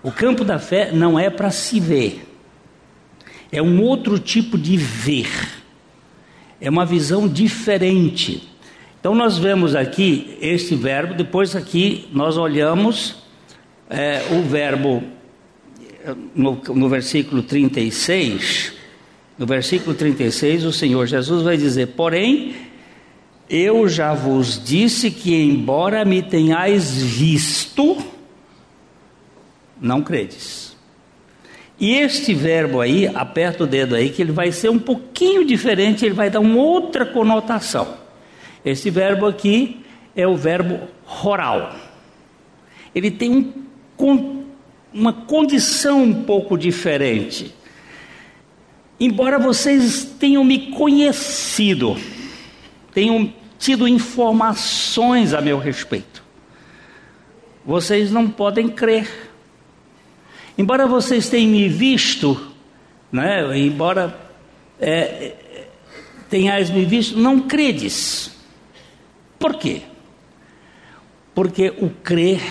O 0.01 0.11
campo 0.11 0.45
da 0.45 0.59
fé 0.59 0.91
não 0.91 1.19
é 1.19 1.29
para 1.29 1.51
se 1.51 1.79
ver, 1.79 2.23
é 3.51 3.61
um 3.61 3.81
outro 3.81 4.19
tipo 4.19 4.57
de 4.57 4.77
ver 4.77 5.56
é 6.59 6.69
uma 6.69 6.85
visão 6.85 7.27
diferente. 7.27 8.47
Então 8.99 9.13
nós 9.13 9.37
vemos 9.37 9.75
aqui 9.75 10.37
este 10.41 10.75
verbo, 10.75 11.13
depois 11.13 11.55
aqui 11.55 12.07
nós 12.11 12.37
olhamos 12.37 13.15
é, 13.89 14.21
o 14.31 14.41
verbo 14.41 15.03
no, 16.35 16.61
no 16.73 16.89
versículo 16.89 17.43
36. 17.43 18.73
No 19.37 19.45
versículo 19.45 19.95
36, 19.95 20.65
o 20.65 20.73
Senhor 20.73 21.05
Jesus 21.05 21.43
vai 21.43 21.57
dizer: 21.57 21.87
Porém, 21.87 22.55
eu 23.49 23.87
já 23.87 24.13
vos 24.13 24.61
disse 24.63 25.11
que, 25.11 25.35
embora 25.35 26.03
me 26.03 26.21
tenhais 26.21 27.01
visto, 27.01 27.97
não 29.79 30.01
credes. 30.01 30.66
E 31.79 31.95
este 31.95 32.33
verbo 32.33 32.81
aí, 32.81 33.07
aperta 33.07 33.63
o 33.63 33.67
dedo 33.67 33.95
aí, 33.95 34.09
que 34.09 34.21
ele 34.21 34.31
vai 34.31 34.51
ser 34.51 34.69
um 34.69 34.79
pouquinho 34.79 35.45
diferente, 35.45 36.05
ele 36.05 36.15
vai 36.15 36.29
dar 36.29 36.39
uma 36.39 36.57
outra 36.57 37.05
conotação. 37.05 37.95
Esse 38.65 38.89
verbo 38.89 39.27
aqui 39.27 39.85
é 40.15 40.27
o 40.27 40.35
verbo 40.35 40.79
roral. 41.05 41.75
Ele 42.95 43.11
tem 43.11 43.53
um, 43.99 44.43
uma 44.91 45.13
condição 45.13 46.01
um 46.01 46.23
pouco 46.23 46.57
diferente. 46.57 47.53
Embora 48.99 49.37
vocês 49.37 50.03
tenham 50.19 50.43
me 50.43 50.71
conhecido, 50.71 51.95
tenham 52.91 53.31
tido 53.59 53.87
informações 53.87 55.35
a 55.35 55.41
meu 55.41 55.59
respeito, 55.59 56.23
vocês 57.63 58.11
não 58.11 58.27
podem 58.27 58.67
crer 58.67 59.26
Embora 60.57 60.87
vocês 60.87 61.29
tenham 61.29 61.51
me 61.51 61.69
visto, 61.69 62.51
né, 63.11 63.57
embora 63.59 64.17
é, 64.79 65.35
tenhais 66.29 66.69
me 66.71 66.83
visto, 66.83 67.17
não 67.17 67.41
credes. 67.41 68.35
Por 69.37 69.55
quê? 69.55 69.83
Porque 71.35 71.71
o 71.77 71.89
crer 71.89 72.41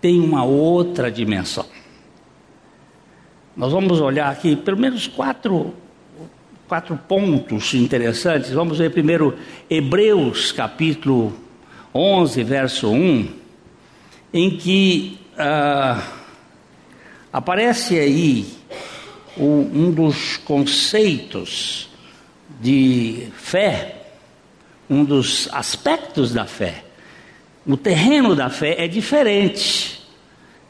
tem 0.00 0.18
uma 0.18 0.44
outra 0.44 1.10
dimensão. 1.10 1.66
Nós 3.54 3.70
vamos 3.72 4.00
olhar 4.00 4.30
aqui 4.30 4.56
pelo 4.56 4.78
menos 4.78 5.06
quatro, 5.06 5.74
quatro 6.66 6.96
pontos 6.96 7.74
interessantes. 7.74 8.50
Vamos 8.50 8.78
ver 8.78 8.90
primeiro 8.90 9.36
Hebreus 9.68 10.52
capítulo 10.52 11.34
11, 11.94 12.42
verso 12.44 12.90
1, 12.90 13.28
em 14.32 14.56
que. 14.56 15.18
Ah, 15.36 16.19
aparece 17.32 17.98
aí 17.98 18.46
um 19.36 19.90
dos 19.90 20.36
conceitos 20.36 21.88
de 22.60 23.28
fé, 23.36 23.96
um 24.88 25.04
dos 25.04 25.48
aspectos 25.52 26.32
da 26.32 26.44
fé. 26.44 26.84
O 27.66 27.76
terreno 27.76 28.34
da 28.34 28.50
fé 28.50 28.76
é 28.78 28.88
diferente. 28.88 30.06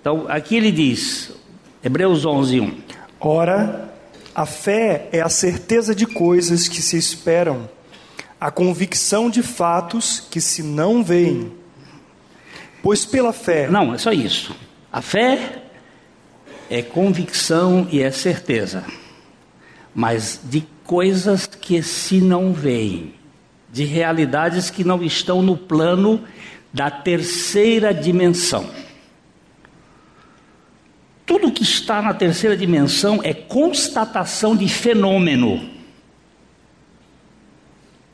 Então, 0.01 0.27
aqui 0.29 0.57
ele 0.57 0.71
diz, 0.71 1.33
Hebreus 1.83 2.25
11, 2.25 2.61
1. 2.61 2.79
Ora, 3.19 3.93
a 4.35 4.47
fé 4.47 5.09
é 5.13 5.21
a 5.21 5.29
certeza 5.29 5.95
de 5.95 6.07
coisas 6.07 6.69
que 6.69 6.81
se 6.81 6.97
esperam, 6.97 7.69
a 8.41 8.51
convicção 8.51 9.29
de 9.29 9.43
fatos 9.43 10.21
que 10.31 10.41
se 10.41 10.63
não 10.63 11.03
veem. 11.03 11.53
Pois 12.83 13.05
pela 13.05 13.33
fé. 13.33 13.69
Não, 13.69 13.95
é 13.95 13.99
só 13.99 14.13
isso. 14.13 14.55
A 14.93 15.03
fé 15.03 15.63
é 16.71 16.81
convicção 16.83 17.89
e 17.91 18.01
é 18.01 18.13
certeza, 18.13 18.85
mas 19.93 20.41
de 20.45 20.65
coisas 20.85 21.45
que 21.45 21.83
se 21.83 22.21
não 22.21 22.53
veem, 22.53 23.15
de 23.69 23.85
realidades 23.85 24.71
que 24.71 24.85
não 24.85 25.03
estão 25.03 25.43
no 25.43 25.57
plano 25.57 26.25
da 26.73 26.89
terceira 26.89 27.93
dimensão. 27.93 28.71
Tudo 31.27 31.51
que 31.51 31.65
está 31.65 32.01
na 32.01 32.15
terceira 32.15 32.57
dimensão 32.57 33.21
é 33.23 33.35
constatação 33.35 34.57
de 34.57 34.69
fenômeno, 34.69 35.69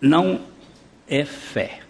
não 0.00 0.40
é 1.06 1.24
fé. 1.24 1.85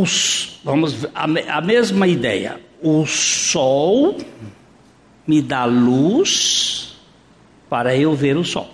Os, 0.00 0.60
vamos 0.62 1.06
a, 1.14 1.24
a 1.24 1.60
mesma 1.60 2.06
ideia. 2.06 2.60
O 2.82 3.06
sol 3.06 4.18
me 5.26 5.40
dá 5.40 5.64
luz 5.64 6.96
para 7.68 7.96
eu 7.96 8.14
ver 8.14 8.36
o 8.36 8.44
sol. 8.44 8.70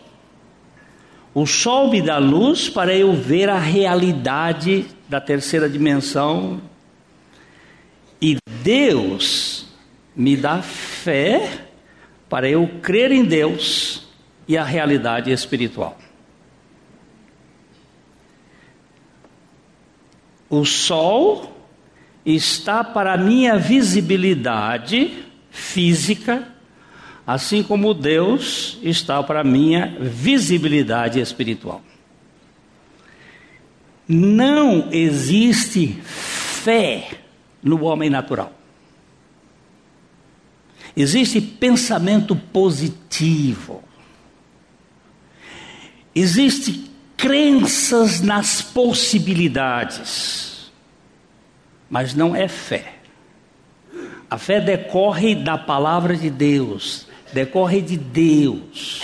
O 1.35 1.47
sol 1.47 1.88
me 1.91 2.02
dá 2.02 2.19
luz 2.19 2.69
para 2.69 2.95
eu 2.95 3.12
ver 3.14 3.49
a 3.49 3.59
realidade 3.59 4.87
da 5.09 5.21
terceira 5.21 5.69
dimensão. 5.69 6.61
E 8.21 8.37
Deus 8.62 9.67
me 10.14 10.37
dá 10.37 10.61
fé 10.61 11.67
para 12.29 12.49
eu 12.49 12.69
crer 12.83 13.11
em 13.12 13.25
Deus 13.25 14.07
e 14.47 14.59
a 14.59 14.64
realidade 14.64 15.31
espiritual. 15.31 15.97
O 20.52 20.66
sol 20.66 21.50
está 22.26 22.85
para 22.85 23.16
minha 23.16 23.56
visibilidade 23.56 25.25
física 25.50 26.47
assim 27.26 27.62
como 27.62 27.94
Deus 27.94 28.78
está 28.82 29.23
para 29.23 29.42
minha 29.42 29.97
visibilidade 29.99 31.21
espiritual. 31.21 31.82
Não 34.06 34.90
existe 34.92 35.99
fé 36.02 37.09
no 37.62 37.85
homem 37.85 38.11
natural. 38.11 38.52
Existe 40.94 41.40
pensamento 41.40 42.37
positivo. 42.37 43.82
Existe 46.14 46.92
crenças 47.23 48.21
nas 48.21 48.61
possibilidades. 48.61 50.73
Mas 51.88 52.14
não 52.14 52.35
é 52.35 52.49
fé. 52.49 52.95
A 54.29 54.37
fé 54.37 54.61
decorre 54.61 55.37
da 55.37 55.57
palavra 55.57 56.17
de 56.17 56.29
Deus, 56.29 57.07
decorre 57.33 57.81
de 57.81 57.97
Deus. 57.97 59.00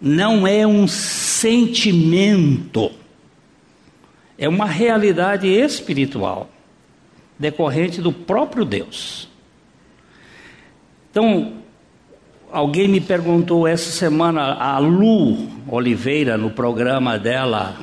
Não 0.00 0.46
é 0.46 0.66
um 0.66 0.88
sentimento, 0.88 2.90
é 4.38 4.48
uma 4.48 4.64
realidade 4.64 5.46
espiritual, 5.46 6.48
decorrente 7.38 8.00
do 8.00 8.14
próprio 8.14 8.64
Deus. 8.64 9.28
Então, 11.10 11.57
alguém 12.50 12.88
me 12.88 13.00
perguntou 13.00 13.66
essa 13.66 13.90
semana, 13.90 14.54
a 14.54 14.78
Lu 14.78 15.48
Oliveira, 15.68 16.36
no 16.36 16.50
programa 16.50 17.18
dela, 17.18 17.76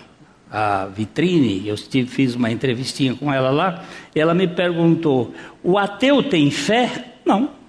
a 0.52 0.86
Vitrine, 0.86 1.68
eu 1.68 1.78
fiz 2.08 2.36
uma 2.36 2.52
entrevistinha 2.52 3.16
com 3.16 3.32
ela 3.32 3.50
lá, 3.50 3.84
ela 4.16 4.34
me 4.34 4.48
perguntou: 4.48 5.34
o 5.64 5.78
ateu 5.78 6.24
tem 6.24 6.50
fé? 6.52 7.16
Não 7.26 7.66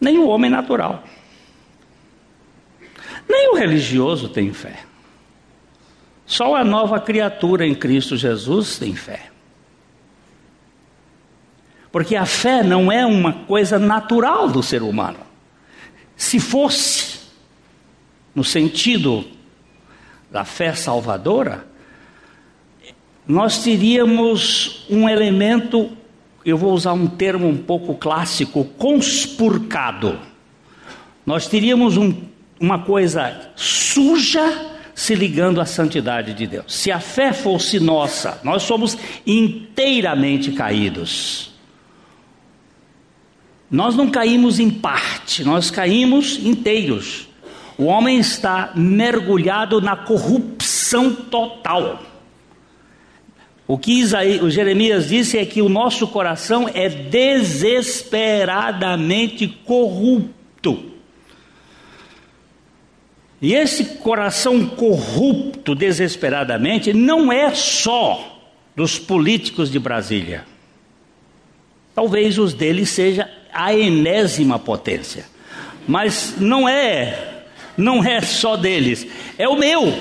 nem 0.00 0.18
o 0.18 0.28
homem 0.28 0.50
natural, 0.50 1.02
nem 3.28 3.50
o 3.50 3.56
religioso 3.56 4.28
tem 4.28 4.52
fé. 4.52 4.80
Só 6.24 6.56
a 6.56 6.64
nova 6.64 7.00
criatura 7.00 7.66
em 7.66 7.74
Cristo 7.74 8.16
Jesus 8.16 8.78
tem 8.78 8.94
fé. 8.94 9.30
Porque 11.96 12.14
a 12.14 12.26
fé 12.26 12.62
não 12.62 12.92
é 12.92 13.06
uma 13.06 13.32
coisa 13.32 13.78
natural 13.78 14.50
do 14.50 14.62
ser 14.62 14.82
humano. 14.82 15.16
Se 16.14 16.38
fosse, 16.38 17.20
no 18.34 18.44
sentido 18.44 19.24
da 20.30 20.44
fé 20.44 20.74
salvadora, 20.74 21.66
nós 23.26 23.62
teríamos 23.62 24.84
um 24.90 25.08
elemento 25.08 25.96
eu 26.44 26.58
vou 26.58 26.74
usar 26.74 26.92
um 26.92 27.06
termo 27.06 27.48
um 27.48 27.56
pouco 27.56 27.94
clássico, 27.94 28.62
conspurcado. 28.76 30.20
Nós 31.24 31.46
teríamos 31.46 31.96
um, 31.96 32.14
uma 32.60 32.80
coisa 32.80 33.52
suja 33.56 34.66
se 34.94 35.14
ligando 35.14 35.62
à 35.62 35.64
santidade 35.64 36.34
de 36.34 36.46
Deus. 36.46 36.74
Se 36.74 36.92
a 36.92 37.00
fé 37.00 37.32
fosse 37.32 37.80
nossa, 37.80 38.38
nós 38.44 38.64
somos 38.64 38.98
inteiramente 39.26 40.52
caídos. 40.52 41.55
Nós 43.70 43.94
não 43.96 44.10
caímos 44.10 44.60
em 44.60 44.70
parte, 44.70 45.44
nós 45.44 45.70
caímos 45.70 46.38
inteiros. 46.44 47.26
O 47.76 47.84
homem 47.84 48.18
está 48.18 48.72
mergulhado 48.74 49.80
na 49.80 49.96
corrupção 49.96 51.14
total. 51.14 52.02
O 53.68 53.76
que 53.76 54.04
o 54.40 54.48
Jeremias 54.48 55.08
disse 55.08 55.36
é 55.36 55.44
que 55.44 55.60
o 55.60 55.68
nosso 55.68 56.06
coração 56.06 56.70
é 56.72 56.88
desesperadamente 56.88 59.48
corrupto. 59.48 60.92
E 63.42 63.52
esse 63.52 63.96
coração 63.96 64.64
corrupto 64.66 65.74
desesperadamente 65.74 66.94
não 66.94 67.32
é 67.32 67.52
só 67.54 68.40
dos 68.74 68.98
políticos 68.98 69.70
de 69.70 69.78
Brasília. 69.78 70.46
Talvez 71.94 72.38
os 72.38 72.54
deles 72.54 72.88
seja 72.90 73.30
a 73.56 73.74
enésima 73.74 74.58
potência. 74.58 75.24
Mas 75.88 76.34
não 76.38 76.68
é, 76.68 77.44
não 77.76 78.04
é 78.04 78.20
só 78.20 78.56
deles, 78.56 79.06
é 79.38 79.48
o 79.48 79.56
meu. 79.56 79.92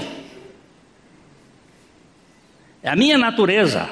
É 2.84 2.89
a 2.89 2.96
minha 2.96 3.18
natureza 3.18 3.89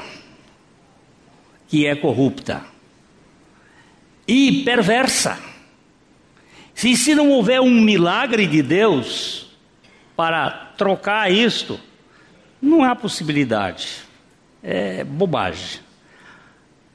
que 1.68 1.88
é 1.88 1.96
corrupta 1.96 2.64
e 4.28 4.64
perversa. 4.64 5.40
Se, 6.76 6.96
se 6.96 7.16
não 7.16 7.30
houver 7.30 7.62
um 7.62 7.82
milagre 7.82 8.46
de 8.46 8.62
Deus 8.62 9.48
para 10.16 10.50
trocar 10.78 11.32
isto, 11.32 11.80
não 12.62 12.84
há 12.84 12.96
possibilidade. 12.96 13.88
É 14.62 15.04
bobagem. 15.04 15.82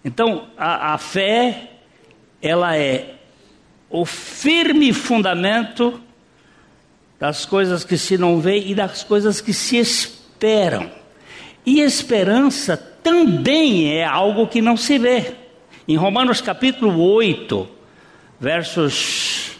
Então, 0.04 0.48
a, 0.56 0.94
a 0.94 0.98
fé, 0.98 1.77
ela 2.40 2.76
é 2.76 3.14
o 3.90 4.04
firme 4.04 4.92
fundamento 4.92 6.00
das 7.18 7.44
coisas 7.44 7.84
que 7.84 7.98
se 7.98 8.16
não 8.16 8.40
vê 8.40 8.58
e 8.58 8.74
das 8.74 9.02
coisas 9.02 9.40
que 9.40 9.52
se 9.52 9.76
esperam. 9.76 10.90
E 11.66 11.80
esperança 11.80 12.76
também 12.76 13.92
é 13.92 14.04
algo 14.04 14.46
que 14.46 14.62
não 14.62 14.76
se 14.76 14.98
vê. 14.98 15.34
Em 15.86 15.96
Romanos 15.96 16.40
capítulo 16.40 17.00
8, 17.00 17.68
versos 18.38 19.52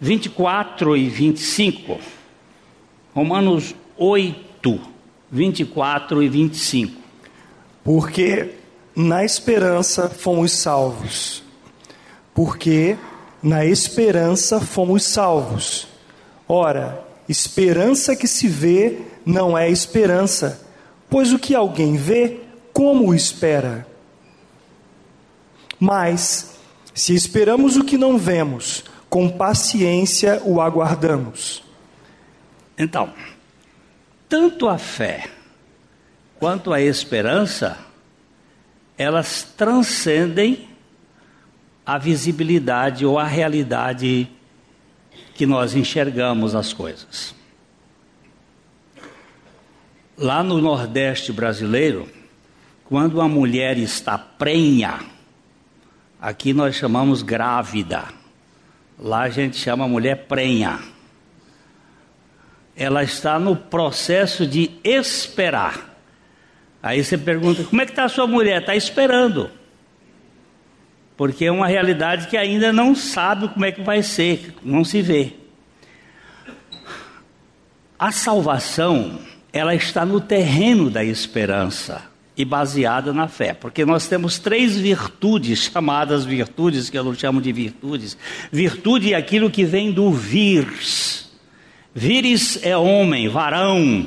24 0.00 0.96
e 0.96 1.08
25. 1.08 2.00
Romanos 3.14 3.74
8, 3.96 4.80
24 5.30 6.22
e 6.22 6.28
25. 6.28 7.00
Porque 7.84 8.54
na 8.96 9.24
esperança 9.24 10.08
fomos 10.08 10.52
salvos. 10.52 11.42
Porque 12.40 12.96
na 13.42 13.66
esperança 13.66 14.58
fomos 14.62 15.02
salvos. 15.02 15.86
Ora, 16.48 17.04
esperança 17.28 18.16
que 18.16 18.26
se 18.26 18.48
vê 18.48 19.02
não 19.26 19.58
é 19.58 19.68
esperança 19.68 20.66
Pois 21.10 21.34
o 21.34 21.38
que 21.38 21.54
alguém 21.54 21.98
vê, 21.98 22.40
como 22.72 23.08
o 23.08 23.14
espera? 23.14 23.86
Mas, 25.78 26.56
se 26.94 27.14
esperamos 27.14 27.76
o 27.76 27.84
que 27.84 27.98
não 27.98 28.16
vemos, 28.16 28.84
com 29.10 29.28
paciência 29.28 30.40
o 30.42 30.62
aguardamos. 30.62 31.62
Então, 32.78 33.12
tanto 34.26 34.66
a 34.66 34.78
fé 34.78 35.28
quanto 36.38 36.72
a 36.72 36.80
esperança, 36.80 37.76
elas 38.96 39.42
transcendem 39.42 40.69
a 41.90 41.98
visibilidade 41.98 43.04
ou 43.04 43.18
a 43.18 43.24
realidade 43.24 44.28
que 45.34 45.44
nós 45.44 45.74
enxergamos 45.74 46.54
as 46.54 46.72
coisas. 46.72 47.34
Lá 50.16 50.40
no 50.40 50.60
Nordeste 50.60 51.32
brasileiro, 51.32 52.08
quando 52.84 53.14
uma 53.14 53.28
mulher 53.28 53.76
está 53.76 54.16
prenha, 54.16 55.00
aqui 56.20 56.52
nós 56.52 56.76
chamamos 56.76 57.22
grávida, 57.22 58.04
lá 58.96 59.22
a 59.22 59.28
gente 59.28 59.56
chama 59.56 59.88
mulher 59.88 60.28
prenha. 60.28 60.78
Ela 62.76 63.02
está 63.02 63.36
no 63.36 63.56
processo 63.56 64.46
de 64.46 64.70
esperar. 64.84 65.98
Aí 66.80 67.02
você 67.02 67.18
pergunta: 67.18 67.64
como 67.64 67.82
é 67.82 67.84
que 67.84 67.90
está 67.90 68.04
a 68.04 68.08
sua 68.08 68.28
mulher? 68.28 68.60
Está 68.60 68.76
esperando 68.76 69.58
porque 71.20 71.44
é 71.44 71.52
uma 71.52 71.66
realidade 71.66 72.28
que 72.28 72.36
ainda 72.38 72.72
não 72.72 72.94
sabe 72.94 73.46
como 73.48 73.62
é 73.66 73.70
que 73.70 73.82
vai 73.82 74.02
ser, 74.02 74.54
não 74.64 74.82
se 74.82 75.02
vê. 75.02 75.34
A 77.98 78.10
salvação, 78.10 79.18
ela 79.52 79.74
está 79.74 80.06
no 80.06 80.18
terreno 80.18 80.88
da 80.88 81.04
esperança 81.04 82.04
e 82.34 82.42
baseada 82.42 83.12
na 83.12 83.28
fé, 83.28 83.52
porque 83.52 83.84
nós 83.84 84.08
temos 84.08 84.38
três 84.38 84.78
virtudes, 84.78 85.70
chamadas 85.70 86.24
virtudes, 86.24 86.88
que 86.88 86.96
eu 86.96 87.04
não 87.04 87.14
chamo 87.14 87.38
de 87.42 87.52
virtudes. 87.52 88.16
Virtude 88.50 89.12
é 89.12 89.16
aquilo 89.18 89.50
que 89.50 89.66
vem 89.66 89.92
do 89.92 90.10
virs. 90.10 91.30
Vires 91.94 92.58
é 92.62 92.74
homem, 92.74 93.28
varão, 93.28 94.06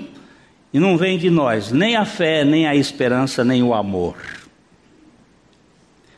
e 0.74 0.80
não 0.80 0.98
vem 0.98 1.20
de 1.20 1.30
nós, 1.30 1.72
nem 1.72 1.96
a 1.96 2.06
fé, 2.06 2.44
nem 2.44 2.66
a 2.66 2.76
esperança, 2.76 3.44
nem 3.44 3.62
o 3.62 3.72
amor 3.72 4.16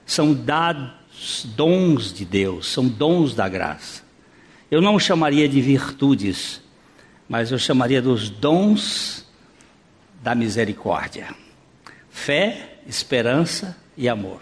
são 0.06 0.34
dados 0.34 1.46
dons 1.56 2.14
de 2.14 2.26
Deus, 2.26 2.68
são 2.68 2.88
dons 2.88 3.34
da 3.34 3.48
graça. 3.50 4.04
Eu 4.70 4.82
não 4.82 5.00
chamaria 5.00 5.48
de 5.48 5.62
virtudes, 5.62 6.62
mas 7.28 7.52
eu 7.52 7.58
chamaria 7.58 8.02
dos 8.02 8.30
dons 8.30 9.26
da 10.22 10.36
misericórdia. 10.36 11.28
Fé, 12.10 12.80
esperança 12.88 13.78
e 13.98 14.08
amor. 14.10 14.42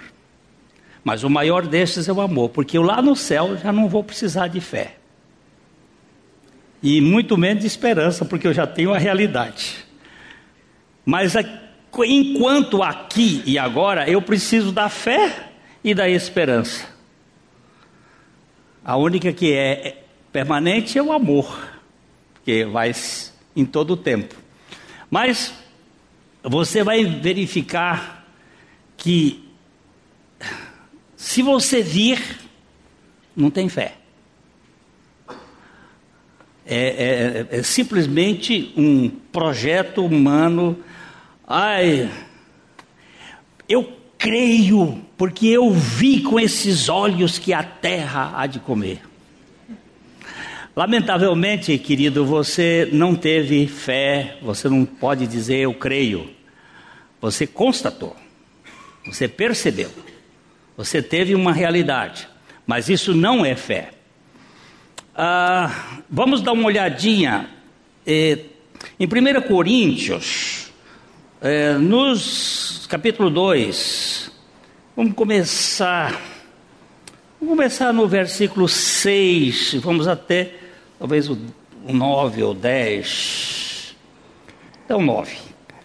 Mas 1.03 1.23
o 1.23 1.29
maior 1.29 1.67
destes 1.67 2.07
é 2.07 2.13
o 2.13 2.21
amor, 2.21 2.49
porque 2.49 2.77
eu 2.77 2.81
lá 2.81 3.01
no 3.01 3.15
céu 3.15 3.57
já 3.57 3.71
não 3.71 3.89
vou 3.89 4.03
precisar 4.03 4.47
de 4.47 4.61
fé. 4.61 4.97
E 6.81 6.99
muito 6.99 7.37
menos 7.37 7.61
de 7.61 7.67
esperança, 7.67 8.25
porque 8.25 8.47
eu 8.47 8.53
já 8.53 8.65
tenho 8.65 8.93
a 8.93 8.97
realidade. 8.97 9.85
Mas 11.05 11.33
enquanto 12.05 12.81
aqui 12.81 13.43
e 13.45 13.57
agora 13.57 14.09
eu 14.09 14.21
preciso 14.21 14.71
da 14.71 14.89
fé 14.89 15.52
e 15.83 15.93
da 15.93 16.07
esperança. 16.07 16.87
A 18.83 18.95
única 18.95 19.31
que 19.33 19.53
é 19.53 20.03
permanente 20.31 20.97
é 20.97 21.03
o 21.03 21.11
amor, 21.11 21.79
que 22.43 22.65
vai 22.65 22.91
em 23.55 23.65
todo 23.65 23.91
o 23.91 23.97
tempo. 23.97 24.35
Mas 25.09 25.53
você 26.41 26.83
vai 26.83 27.05
verificar 27.05 28.27
que 28.97 29.47
se 31.15 31.41
você 31.41 31.81
vir, 31.81 32.39
não 33.35 33.49
tem 33.49 33.69
fé. 33.69 33.95
É, 36.65 37.47
é, 37.51 37.57
é, 37.59 37.63
simplesmente 37.63 38.73
um 38.75 39.09
projeto 39.09 40.05
humano. 40.05 40.81
Ai, 41.47 42.09
eu 43.67 44.02
creio, 44.23 45.01
porque 45.17 45.47
eu 45.47 45.69
vi 45.69 46.21
com 46.21 46.39
esses 46.39 46.87
olhos 46.87 47.37
que 47.37 47.51
a 47.51 47.61
terra 47.61 48.31
há 48.37 48.47
de 48.47 48.57
comer. 48.57 49.01
Lamentavelmente, 50.73 51.77
querido, 51.77 52.25
você 52.25 52.87
não 52.93 53.15
teve 53.15 53.67
fé, 53.67 54.37
você 54.41 54.69
não 54.69 54.85
pode 54.85 55.27
dizer 55.27 55.57
eu 55.57 55.73
creio. 55.73 56.29
Você 57.19 57.45
constatou, 57.45 58.15
você 59.05 59.27
percebeu, 59.27 59.91
você 60.77 61.01
teve 61.01 61.35
uma 61.35 61.51
realidade, 61.51 62.25
mas 62.65 62.87
isso 62.87 63.13
não 63.13 63.45
é 63.45 63.57
fé. 63.57 63.89
Ah, 65.13 65.99
vamos 66.09 66.41
dar 66.41 66.53
uma 66.53 66.65
olhadinha 66.65 67.49
eh, 68.07 68.39
em 68.97 69.05
1 69.05 69.41
Coríntios, 69.49 70.62
eh, 71.43 71.73
nos 71.77 72.87
capítulo 72.87 73.29
2, 73.29 74.31
vamos 74.95 75.13
começar. 75.13 76.21
Vamos 77.37 77.57
começar 77.57 77.91
no 77.91 78.07
versículo 78.07 78.69
6, 78.69 79.73
vamos 79.81 80.07
até 80.07 80.53
talvez 80.97 81.29
o 81.29 81.37
9 81.85 82.43
ou 82.43 82.53
10. 82.53 83.93
Então, 84.85 85.01
9. 85.01 85.35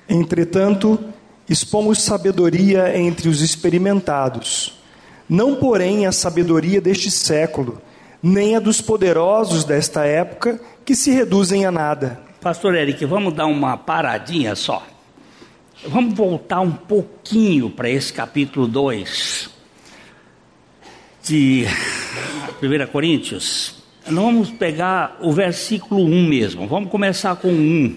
Entretanto, 0.08 1.00
expomos 1.48 2.02
sabedoria 2.02 2.96
entre 2.96 3.28
os 3.28 3.42
experimentados, 3.42 4.78
não, 5.28 5.56
porém, 5.56 6.06
a 6.06 6.12
sabedoria 6.12 6.80
deste 6.80 7.10
século, 7.10 7.82
nem 8.22 8.54
a 8.54 8.60
dos 8.60 8.80
poderosos 8.80 9.64
desta 9.64 10.04
época, 10.04 10.60
que 10.84 10.94
se 10.94 11.10
reduzem 11.10 11.66
a 11.66 11.72
nada. 11.72 12.20
Pastor 12.40 12.76
Eric, 12.76 13.04
vamos 13.04 13.34
dar 13.34 13.46
uma 13.46 13.76
paradinha 13.76 14.54
só. 14.54 14.86
Vamos 15.86 16.14
voltar 16.14 16.60
um 16.60 16.72
pouquinho 16.72 17.70
para 17.70 17.88
esse 17.88 18.12
capítulo 18.12 18.66
2 18.66 19.48
de 21.22 21.66
1 22.60 22.90
Coríntios. 22.90 23.76
Nós 24.08 24.24
vamos 24.24 24.50
pegar 24.50 25.16
o 25.22 25.32
versículo 25.32 26.04
1 26.04 26.26
mesmo. 26.26 26.66
Vamos 26.66 26.90
começar 26.90 27.36
com 27.36 27.48
1, 27.48 27.96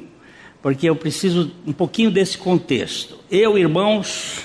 porque 0.62 0.88
eu 0.88 0.96
preciso 0.96 1.52
um 1.65 1.74
pouquinho 1.74 2.12
desse 2.12 2.38
contexto. 2.38 3.17
Eu, 3.32 3.58
irmãos. 3.58 4.41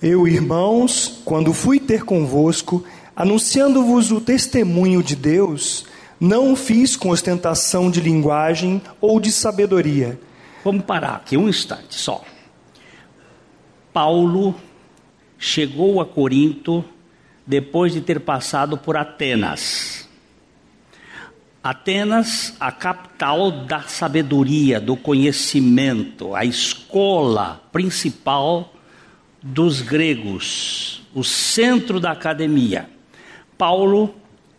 Eu, 0.00 0.28
irmãos, 0.28 1.20
quando 1.24 1.52
fui 1.52 1.80
ter 1.80 2.04
convosco, 2.04 2.84
anunciando-vos 3.16 4.12
o 4.12 4.20
testemunho 4.20 5.02
de 5.02 5.16
Deus, 5.16 5.86
não 6.20 6.52
o 6.52 6.56
fiz 6.56 6.94
com 6.94 7.08
ostentação 7.08 7.90
de 7.90 8.00
linguagem 8.00 8.80
ou 9.00 9.18
de 9.18 9.32
sabedoria. 9.32 10.20
Vamos 10.62 10.84
parar 10.84 11.16
aqui 11.16 11.36
um 11.36 11.48
instante 11.48 11.96
só. 11.96 12.22
Paulo 13.96 14.54
chegou 15.38 16.02
a 16.02 16.04
Corinto 16.04 16.84
depois 17.46 17.94
de 17.94 18.02
ter 18.02 18.20
passado 18.20 18.76
por 18.76 18.94
Atenas. 18.94 20.06
Atenas, 21.64 22.54
a 22.60 22.70
capital 22.70 23.50
da 23.50 23.80
sabedoria, 23.84 24.78
do 24.78 24.98
conhecimento, 24.98 26.34
a 26.34 26.44
escola 26.44 27.62
principal 27.72 28.74
dos 29.42 29.80
gregos, 29.80 31.02
o 31.14 31.24
centro 31.24 31.98
da 31.98 32.10
academia. 32.10 32.90
Paulo 33.56 34.14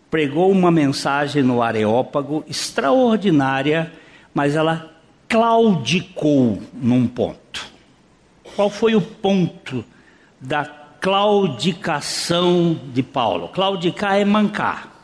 pregou 0.10 0.50
uma 0.50 0.72
mensagem 0.72 1.44
no 1.44 1.62
Areópago 1.62 2.44
extraordinária, 2.48 3.94
mas 4.34 4.56
ela 4.56 4.98
claudicou 5.30 6.60
num 6.74 7.06
ponto. 7.06 7.47
Qual 8.58 8.72
foi 8.72 8.96
o 8.96 9.02
ponto 9.02 9.86
da 10.42 10.66
claudicação 11.00 12.76
de 12.92 13.04
Paulo? 13.04 13.50
Claudicar 13.50 14.16
é 14.16 14.26
mancar. 14.26 15.00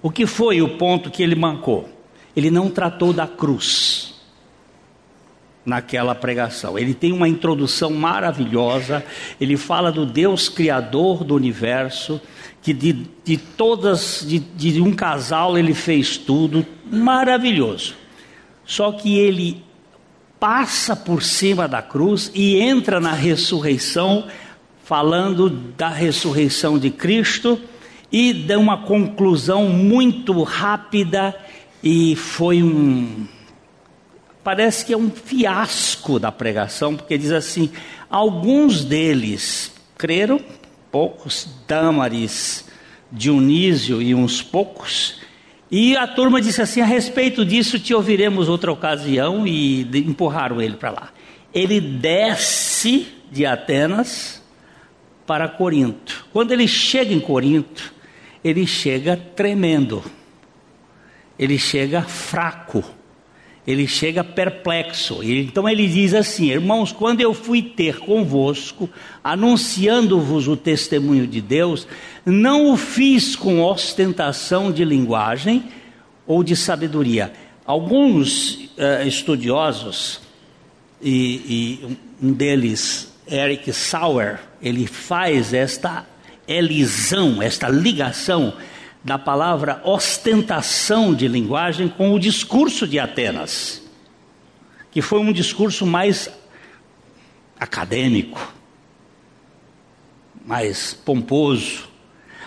O 0.00 0.08
que 0.08 0.24
foi 0.24 0.62
o 0.62 0.78
ponto 0.78 1.10
que 1.10 1.20
ele 1.20 1.34
mancou? 1.34 1.88
Ele 2.36 2.48
não 2.48 2.70
tratou 2.70 3.12
da 3.12 3.26
cruz 3.26 4.14
naquela 5.66 6.14
pregação. 6.14 6.78
Ele 6.78 6.94
tem 6.94 7.10
uma 7.10 7.26
introdução 7.26 7.90
maravilhosa, 7.90 9.04
ele 9.40 9.56
fala 9.56 9.90
do 9.90 10.06
Deus 10.06 10.48
criador 10.48 11.24
do 11.24 11.34
universo, 11.34 12.20
que 12.62 12.72
de, 12.72 13.04
de 13.24 13.36
todas, 13.36 14.24
de, 14.24 14.38
de 14.38 14.80
um 14.80 14.92
casal 14.92 15.58
ele 15.58 15.74
fez 15.74 16.18
tudo, 16.18 16.64
maravilhoso. 16.88 17.96
Só 18.64 18.92
que 18.92 19.18
ele 19.18 19.71
passa 20.42 20.96
por 20.96 21.22
cima 21.22 21.68
da 21.68 21.80
cruz 21.80 22.28
e 22.34 22.58
entra 22.58 22.98
na 22.98 23.12
ressurreição, 23.12 24.26
falando 24.82 25.48
da 25.48 25.88
ressurreição 25.88 26.80
de 26.80 26.90
Cristo 26.90 27.60
e 28.10 28.34
dá 28.34 28.58
uma 28.58 28.78
conclusão 28.78 29.68
muito 29.68 30.42
rápida 30.42 31.32
e 31.80 32.16
foi 32.16 32.60
um 32.60 33.24
parece 34.42 34.84
que 34.84 34.92
é 34.92 34.96
um 34.96 35.10
fiasco 35.10 36.18
da 36.18 36.32
pregação, 36.32 36.96
porque 36.96 37.16
diz 37.16 37.30
assim: 37.30 37.70
alguns 38.10 38.84
deles 38.84 39.72
creram, 39.96 40.40
poucos, 40.90 41.46
Dâmaris, 41.68 42.64
Dionísio 43.12 44.02
e 44.02 44.12
uns 44.12 44.42
poucos, 44.42 45.20
e 45.74 45.96
a 45.96 46.06
turma 46.06 46.38
disse 46.38 46.60
assim: 46.60 46.82
a 46.82 46.84
respeito 46.84 47.46
disso 47.46 47.78
te 47.78 47.94
ouviremos 47.94 48.46
outra 48.46 48.70
ocasião, 48.70 49.46
e 49.46 49.80
empurraram 50.06 50.60
ele 50.60 50.76
para 50.76 50.90
lá. 50.90 51.08
Ele 51.54 51.80
desce 51.80 53.08
de 53.30 53.46
Atenas 53.46 54.42
para 55.26 55.48
Corinto. 55.48 56.26
Quando 56.30 56.52
ele 56.52 56.68
chega 56.68 57.14
em 57.14 57.20
Corinto, 57.20 57.90
ele 58.44 58.66
chega 58.66 59.16
tremendo, 59.16 60.04
ele 61.38 61.58
chega 61.58 62.02
fraco 62.02 62.84
ele 63.66 63.86
chega 63.86 64.24
perplexo. 64.24 65.22
Então 65.22 65.68
ele 65.68 65.86
diz 65.86 66.14
assim: 66.14 66.50
Irmãos, 66.50 66.92
quando 66.92 67.20
eu 67.20 67.32
fui 67.32 67.62
ter 67.62 67.98
convosco, 67.98 68.88
anunciando-vos 69.22 70.48
o 70.48 70.56
testemunho 70.56 71.26
de 71.26 71.40
Deus, 71.40 71.86
não 72.24 72.72
o 72.72 72.76
fiz 72.76 73.36
com 73.36 73.62
ostentação 73.62 74.72
de 74.72 74.84
linguagem 74.84 75.64
ou 76.26 76.42
de 76.42 76.56
sabedoria. 76.56 77.32
Alguns 77.64 78.54
uh, 78.54 79.06
estudiosos, 79.06 80.20
e, 81.00 81.80
e 81.80 81.96
um 82.22 82.32
deles, 82.32 83.12
Eric 83.30 83.72
Sauer, 83.72 84.40
ele 84.60 84.86
faz 84.86 85.52
esta 85.52 86.06
elisão, 86.46 87.42
esta 87.42 87.68
ligação 87.68 88.52
da 89.04 89.18
palavra 89.18 89.80
ostentação 89.84 91.12
de 91.14 91.26
linguagem 91.26 91.88
com 91.88 92.12
o 92.12 92.20
discurso 92.20 92.86
de 92.86 92.98
Atenas, 92.98 93.82
que 94.90 95.02
foi 95.02 95.18
um 95.18 95.32
discurso 95.32 95.84
mais 95.84 96.30
acadêmico, 97.58 98.52
mais 100.44 100.94
pomposo. 100.94 101.88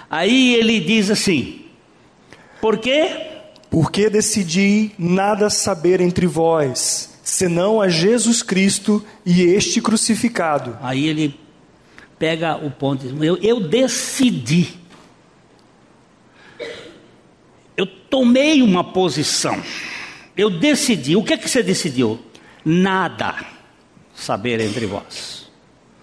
Aí 0.10 0.56
ele 0.56 0.80
diz 0.80 1.10
assim: 1.10 1.66
por 2.62 2.78
quê? 2.78 3.34
Porque 3.70 4.10
decidi 4.10 4.92
nada 4.98 5.50
saber 5.50 6.00
entre 6.00 6.26
vós, 6.26 7.20
senão 7.24 7.82
a 7.82 7.90
Jesus 7.90 8.42
Cristo 8.42 9.06
e 9.26 9.42
este 9.42 9.82
crucificado. 9.82 10.78
Aí 10.82 11.08
ele 11.08 11.38
pega 12.18 12.56
o 12.56 12.72
ponto, 12.72 13.06
eu, 13.22 13.36
eu 13.38 13.60
decidi 13.60 14.85
eu 17.78 17.86
tomei 17.86 18.62
uma 18.62 18.84
posição, 18.84 19.62
eu 20.36 20.50
decidi. 20.50 21.16
O 21.16 21.24
que 21.24 21.34
é 21.34 21.38
que 21.38 21.50
você 21.50 21.62
decidiu? 21.62 22.20
Nada 22.64 23.36
saber 24.14 24.60
entre 24.62 24.86
vós, 24.86 25.52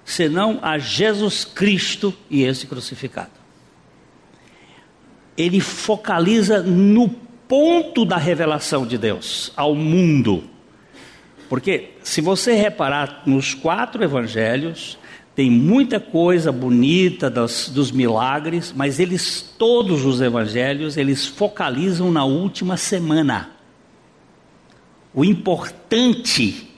senão 0.05 0.59
a 0.63 0.79
Jesus 0.79 1.45
Cristo 1.45 2.15
e 2.31 2.43
esse 2.43 2.67
crucificado. 2.67 3.31
Ele 5.37 5.61
focaliza 5.61 6.63
no 6.63 7.09
ponto 7.09 8.05
da 8.05 8.19
revelação 8.19 8.87
de 8.87 8.99
Deus 8.99 9.53
ao 9.57 9.75
mundo. 9.75 10.45
Porque 11.49 11.95
se 12.03 12.21
você 12.21 12.55
reparar 12.55 13.23
nos 13.27 13.55
quatro 13.55 14.05
evangelhos, 14.05 14.99
tem 15.35 15.51
muita 15.51 15.99
coisa 15.99 16.53
bonita 16.53 17.31
dos, 17.31 17.69
dos, 17.69 17.91
milagres, 17.91 18.73
mas 18.77 19.01
eles, 19.01 19.41
todos 19.57 20.05
os 20.05 20.21
evangelhos, 20.21 20.97
eles 20.97 21.27
focalizam 21.27 22.11
na 22.11 22.25
última 22.25 22.77
semana. 22.77 23.51
O 25.15 25.25
importante 25.25 26.69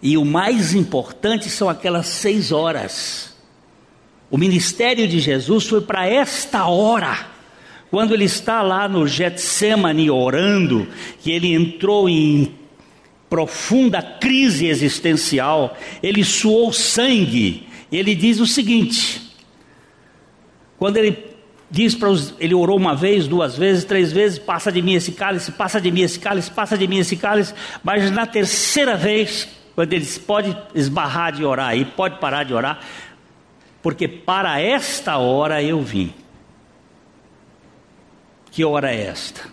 e 0.00 0.16
o 0.16 0.24
mais 0.24 0.74
importante 0.74 1.50
são 1.50 1.68
aquelas 1.68 2.06
seis 2.06 2.50
horas. 2.50 3.36
O 4.30 4.38
ministério 4.38 5.06
de 5.06 5.20
Jesus 5.20 5.66
foi 5.66 5.82
para 5.82 6.08
esta 6.08 6.66
hora. 6.66 7.26
Quando 7.90 8.14
ele 8.14 8.24
está 8.24 8.62
lá 8.62 8.88
no 8.88 9.06
Getsemane 9.06 10.10
orando, 10.10 10.88
que 11.20 11.30
ele 11.30 11.52
entrou 11.52 12.08
em 12.08 12.54
profunda 13.32 14.02
crise 14.02 14.66
existencial, 14.66 15.74
ele 16.02 16.22
suou 16.22 16.70
sangue. 16.70 17.66
Ele 17.90 18.14
diz 18.14 18.38
o 18.40 18.46
seguinte: 18.46 19.22
quando 20.78 20.98
ele 20.98 21.16
diz 21.70 21.94
para 21.94 22.10
os, 22.10 22.34
ele 22.38 22.52
orou 22.52 22.76
uma 22.76 22.94
vez, 22.94 23.26
duas 23.26 23.56
vezes, 23.56 23.84
três 23.84 24.12
vezes, 24.12 24.38
passa 24.38 24.70
de 24.70 24.82
mim 24.82 24.92
esse 24.92 25.12
cálice, 25.12 25.50
passa 25.50 25.80
de 25.80 25.90
mim 25.90 26.02
esse 26.02 26.18
cálice, 26.18 26.50
passa 26.50 26.76
de 26.76 26.86
mim 26.86 26.98
esse 26.98 27.16
cálice, 27.16 27.54
mas 27.82 28.10
na 28.10 28.26
terceira 28.26 28.98
vez, 28.98 29.48
quando 29.74 29.94
ele 29.94 30.04
pode 30.26 30.54
esbarrar 30.74 31.32
de 31.32 31.42
orar 31.42 31.74
e 31.74 31.86
pode 31.86 32.20
parar 32.20 32.44
de 32.44 32.52
orar, 32.52 32.80
porque 33.82 34.06
para 34.06 34.60
esta 34.60 35.16
hora 35.16 35.62
eu 35.62 35.80
vim. 35.80 36.12
Que 38.50 38.62
hora 38.62 38.92
é 38.92 39.06
esta? 39.06 39.48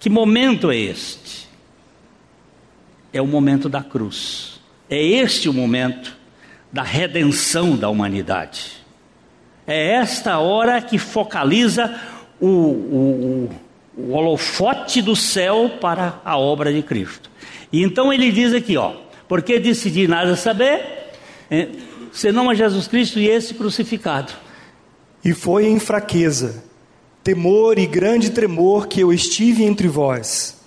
Que 0.00 0.10
momento 0.10 0.72
é 0.72 0.76
este? 0.76 1.41
É 3.12 3.20
o 3.20 3.26
momento 3.26 3.68
da 3.68 3.82
cruz. 3.82 4.60
É 4.88 5.00
este 5.00 5.48
o 5.48 5.52
momento 5.52 6.16
da 6.72 6.82
redenção 6.82 7.76
da 7.76 7.88
humanidade. 7.88 8.72
É 9.66 9.94
esta 9.94 10.38
hora 10.38 10.80
que 10.80 10.98
focaliza 10.98 12.00
o, 12.40 12.46
o, 12.46 13.50
o 13.96 14.12
holofote 14.12 15.02
do 15.02 15.14
céu 15.14 15.78
para 15.80 16.20
a 16.24 16.36
obra 16.36 16.72
de 16.72 16.82
Cristo. 16.82 17.30
E 17.72 17.82
então 17.82 18.12
ele 18.12 18.32
diz 18.32 18.52
aqui, 18.52 18.76
ó, 18.76 18.94
porque 19.28 19.58
decidi 19.58 20.08
nada 20.08 20.34
saber, 20.36 21.12
é, 21.50 21.68
senão 22.10 22.50
a 22.50 22.54
Jesus 22.54 22.88
Cristo 22.88 23.18
e 23.18 23.28
esse 23.28 23.54
crucificado. 23.54 24.32
E 25.24 25.32
foi 25.32 25.66
em 25.66 25.78
fraqueza, 25.78 26.64
temor 27.22 27.78
e 27.78 27.86
grande 27.86 28.30
tremor 28.30 28.88
que 28.88 29.00
eu 29.00 29.12
estive 29.12 29.62
entre 29.62 29.86
vós. 29.86 30.61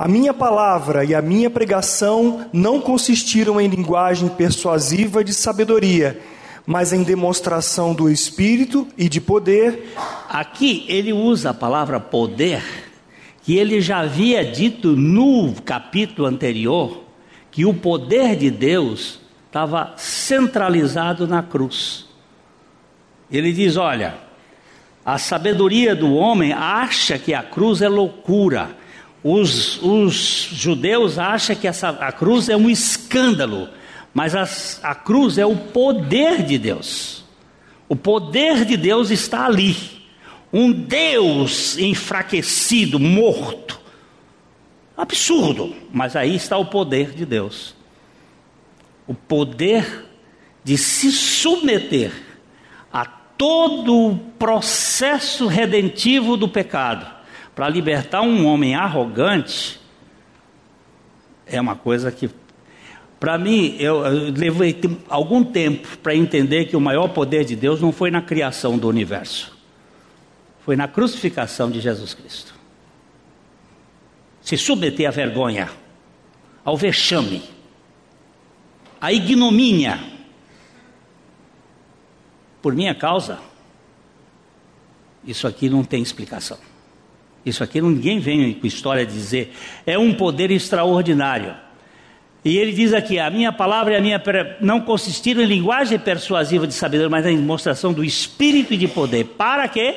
A 0.00 0.08
minha 0.08 0.32
palavra 0.32 1.04
e 1.04 1.14
a 1.14 1.20
minha 1.20 1.50
pregação 1.50 2.46
não 2.54 2.80
consistiram 2.80 3.60
em 3.60 3.68
linguagem 3.68 4.30
persuasiva 4.30 5.22
de 5.22 5.34
sabedoria, 5.34 6.18
mas 6.66 6.94
em 6.94 7.02
demonstração 7.02 7.92
do 7.92 8.08
Espírito 8.08 8.88
e 8.96 9.10
de 9.10 9.20
poder. 9.20 9.92
Aqui 10.26 10.86
ele 10.88 11.12
usa 11.12 11.50
a 11.50 11.54
palavra 11.54 12.00
poder, 12.00 12.62
que 13.42 13.58
ele 13.58 13.78
já 13.82 13.98
havia 13.98 14.42
dito 14.42 14.96
no 14.96 15.52
capítulo 15.66 16.26
anterior, 16.26 17.04
que 17.50 17.66
o 17.66 17.74
poder 17.74 18.36
de 18.36 18.50
Deus 18.50 19.20
estava 19.48 19.92
centralizado 19.98 21.28
na 21.28 21.42
cruz. 21.42 22.06
Ele 23.30 23.52
diz: 23.52 23.76
olha, 23.76 24.14
a 25.04 25.18
sabedoria 25.18 25.94
do 25.94 26.14
homem 26.14 26.54
acha 26.54 27.18
que 27.18 27.34
a 27.34 27.42
cruz 27.42 27.82
é 27.82 27.88
loucura 27.90 28.79
os, 29.22 29.80
os 29.82 30.48
judeus 30.52 31.18
acham 31.18 31.54
que 31.54 31.68
essa, 31.68 31.90
a 31.90 32.10
cruz 32.10 32.48
é 32.48 32.56
um 32.56 32.70
escândalo, 32.70 33.68
mas 34.14 34.34
a, 34.34 34.90
a 34.90 34.94
cruz 34.94 35.36
é 35.36 35.44
o 35.44 35.56
poder 35.56 36.42
de 36.42 36.58
Deus. 36.58 37.22
O 37.88 37.94
poder 37.94 38.64
de 38.64 38.76
Deus 38.76 39.10
está 39.10 39.44
ali. 39.44 39.76
Um 40.52 40.72
Deus 40.72 41.76
enfraquecido, 41.76 42.98
morto. 42.98 43.78
Absurdo, 44.96 45.74
mas 45.92 46.16
aí 46.16 46.34
está 46.34 46.56
o 46.56 46.66
poder 46.66 47.12
de 47.12 47.26
Deus. 47.26 47.74
O 49.06 49.14
poder 49.14 50.08
de 50.64 50.78
se 50.78 51.12
submeter 51.12 52.12
a 52.92 53.04
todo 53.04 53.94
o 53.94 54.18
processo 54.38 55.46
redentivo 55.46 56.36
do 56.36 56.48
pecado 56.48 57.19
para 57.60 57.68
libertar 57.68 58.22
um 58.22 58.46
homem 58.46 58.74
arrogante 58.74 59.78
é 61.44 61.60
uma 61.60 61.76
coisa 61.76 62.10
que, 62.10 62.30
para 63.18 63.36
mim, 63.36 63.76
eu, 63.78 64.02
eu 64.02 64.32
levei 64.32 64.80
algum 65.10 65.44
tempo 65.44 65.98
para 65.98 66.14
entender 66.14 66.64
que 66.64 66.74
o 66.74 66.80
maior 66.80 67.08
poder 67.08 67.44
de 67.44 67.54
Deus 67.54 67.78
não 67.78 67.92
foi 67.92 68.10
na 68.10 68.22
criação 68.22 68.78
do 68.78 68.88
universo, 68.88 69.54
foi 70.64 70.74
na 70.74 70.88
crucificação 70.88 71.70
de 71.70 71.82
Jesus 71.82 72.14
Cristo. 72.14 72.54
Se 74.40 74.56
submeter 74.56 75.06
à 75.06 75.10
vergonha, 75.10 75.68
ao 76.64 76.78
vexame, 76.78 77.42
à 78.98 79.12
ignomínia, 79.12 80.00
por 82.62 82.74
minha 82.74 82.94
causa, 82.94 83.38
isso 85.22 85.46
aqui 85.46 85.68
não 85.68 85.84
tem 85.84 86.02
explicação. 86.02 86.69
Isso 87.44 87.64
aqui 87.64 87.80
ninguém 87.80 88.20
vem 88.20 88.52
com 88.54 88.66
história 88.66 89.04
dizer. 89.06 89.52
É 89.86 89.98
um 89.98 90.12
poder 90.12 90.50
extraordinário. 90.50 91.54
E 92.44 92.56
ele 92.56 92.72
diz 92.72 92.92
aqui: 92.92 93.18
a 93.18 93.30
minha 93.30 93.52
palavra 93.52 93.94
e 93.94 93.96
a 93.96 94.00
minha 94.00 94.22
não 94.60 94.80
consistiram 94.80 95.42
em 95.42 95.46
linguagem 95.46 95.98
persuasiva 95.98 96.66
de 96.66 96.74
sabedoria, 96.74 97.10
mas 97.10 97.26
em 97.26 97.36
demonstração 97.36 97.92
do 97.92 98.04
espírito 98.04 98.74
e 98.74 98.76
de 98.76 98.88
poder. 98.88 99.24
Para 99.24 99.68
quê? 99.68 99.94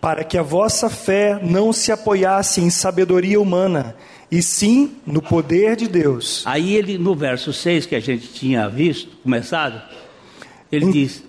Para 0.00 0.22
que 0.24 0.36
a 0.36 0.42
vossa 0.42 0.90
fé 0.90 1.38
não 1.42 1.72
se 1.72 1.90
apoiasse 1.90 2.60
em 2.60 2.68
sabedoria 2.68 3.40
humana, 3.40 3.96
e 4.30 4.42
sim 4.42 4.96
no 5.06 5.22
poder 5.22 5.76
de 5.76 5.88
Deus. 5.88 6.42
Aí 6.46 6.74
ele, 6.74 6.98
no 6.98 7.14
verso 7.14 7.52
6 7.52 7.86
que 7.86 7.94
a 7.94 8.00
gente 8.00 8.28
tinha 8.28 8.68
visto, 8.68 9.16
começado, 9.22 9.80
ele 10.70 10.86
Em- 10.86 10.90
diz: 10.90 11.22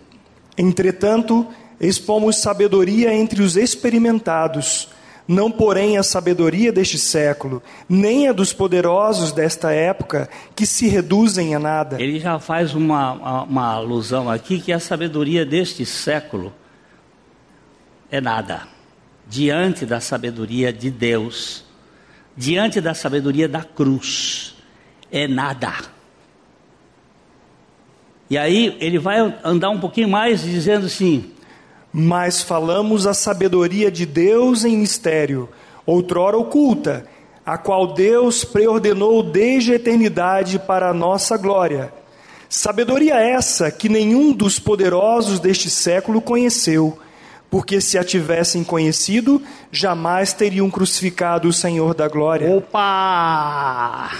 Entretanto, 0.57 1.45
expomos 1.79 2.37
sabedoria 2.37 3.13
entre 3.13 3.41
os 3.41 3.55
experimentados, 3.55 4.87
não 5.27 5.49
porém 5.49 5.97
a 5.97 6.03
sabedoria 6.03 6.71
deste 6.71 6.99
século, 6.99 7.61
nem 7.89 8.27
a 8.27 8.31
dos 8.31 8.53
poderosos 8.53 9.31
desta 9.31 9.71
época, 9.71 10.29
que 10.55 10.65
se 10.65 10.87
reduzem 10.87 11.55
a 11.55 11.59
nada. 11.59 12.01
Ele 12.01 12.19
já 12.19 12.39
faz 12.39 12.75
uma, 12.75 13.43
uma, 13.43 13.73
alusão 13.73 14.29
aqui 14.29 14.59
que 14.59 14.71
a 14.71 14.79
sabedoria 14.79 15.45
deste 15.45 15.85
século 15.85 16.53
é 18.11 18.21
nada 18.21 18.75
diante 19.27 19.85
da 19.85 19.99
sabedoria 19.99 20.71
de 20.71 20.91
Deus, 20.91 21.65
diante 22.37 22.79
da 22.79 22.93
sabedoria 22.93 23.47
da 23.47 23.63
cruz, 23.63 24.55
é 25.11 25.27
nada. 25.27 25.73
E 28.29 28.37
aí 28.37 28.75
ele 28.79 28.97
vai 28.99 29.19
andar 29.43 29.69
um 29.69 29.79
pouquinho 29.79 30.09
mais 30.09 30.41
dizendo 30.41 30.85
assim: 30.85 31.31
Mas 31.97 32.41
falamos 32.41 33.07
a 33.07 33.13
sabedoria 33.13 33.89
de 33.89 34.05
Deus 34.05 34.65
em 34.65 34.75
mistério, 34.75 35.47
outrora 35.85 36.35
oculta, 36.35 37.05
a 37.45 37.57
qual 37.57 37.93
Deus 37.93 38.43
preordenou 38.43 39.23
desde 39.23 39.71
a 39.71 39.75
eternidade 39.75 40.59
para 40.59 40.89
a 40.89 40.93
nossa 40.93 41.37
glória. 41.37 41.93
Sabedoria 42.49 43.15
essa 43.15 43.71
que 43.71 43.87
nenhum 43.87 44.33
dos 44.33 44.59
poderosos 44.59 45.39
deste 45.39 45.69
século 45.69 46.19
conheceu, 46.19 46.99
porque 47.49 47.79
se 47.79 47.97
a 47.97 48.03
tivessem 48.03 48.61
conhecido, 48.61 49.41
jamais 49.71 50.33
teriam 50.33 50.69
crucificado 50.69 51.47
o 51.47 51.53
Senhor 51.53 51.95
da 51.95 52.09
glória. 52.09 52.57
Opa! 52.57 54.11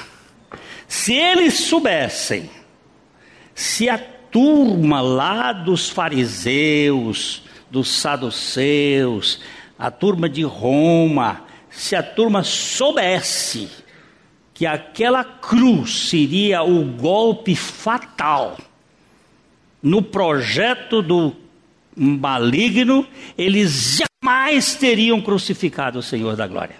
Se 0.88 1.12
eles 1.12 1.56
soubessem, 1.56 2.50
se 3.54 3.90
a 3.90 3.98
turma 3.98 5.02
lá 5.02 5.52
dos 5.52 5.90
fariseus, 5.90 7.45
dos 7.76 7.90
saduceus, 7.90 9.42
a 9.78 9.92
turma 9.92 10.30
de 10.30 10.44
Roma, 10.44 11.44
se 11.70 11.94
a 11.94 12.02
turma 12.02 12.42
soubesse 12.42 13.70
que 14.54 14.66
aquela 14.66 15.26
cruz 15.26 16.08
seria 16.08 16.64
o 16.64 16.86
golpe 16.86 17.54
fatal 17.54 18.58
no 19.84 20.02
projeto 20.02 21.02
do 21.02 21.36
maligno, 21.94 23.06
eles 23.38 24.00
jamais 24.24 24.76
teriam 24.76 25.22
crucificado 25.22 26.00
o 26.00 26.04
Senhor 26.04 26.38
da 26.38 26.48
glória. 26.48 26.78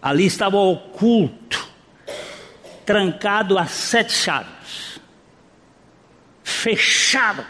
Ali 0.00 0.24
estava 0.24 0.56
oculto, 0.56 1.68
trancado 2.86 3.58
a 3.58 3.66
sete 3.66 4.12
chaves, 4.12 4.55
fechado. 6.56 7.44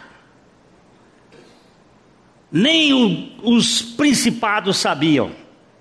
Nem 2.51 2.93
o- 2.93 3.29
os 3.55 3.81
principados 3.81 4.77
sabiam 4.77 5.31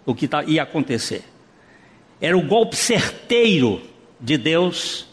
o 0.05 0.15
que 0.15 0.29
ia 0.47 0.62
acontecer. 0.62 1.25
Era 2.21 2.37
o 2.37 2.43
golpe 2.43 2.77
certeiro 2.77 3.81
de 4.21 4.37
Deus 4.39 5.07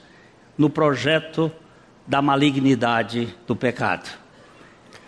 no 0.58 0.70
projeto 0.70 1.52
da 2.08 2.22
malignidade 2.22 3.34
do 3.48 3.56
pecado. 3.56 4.10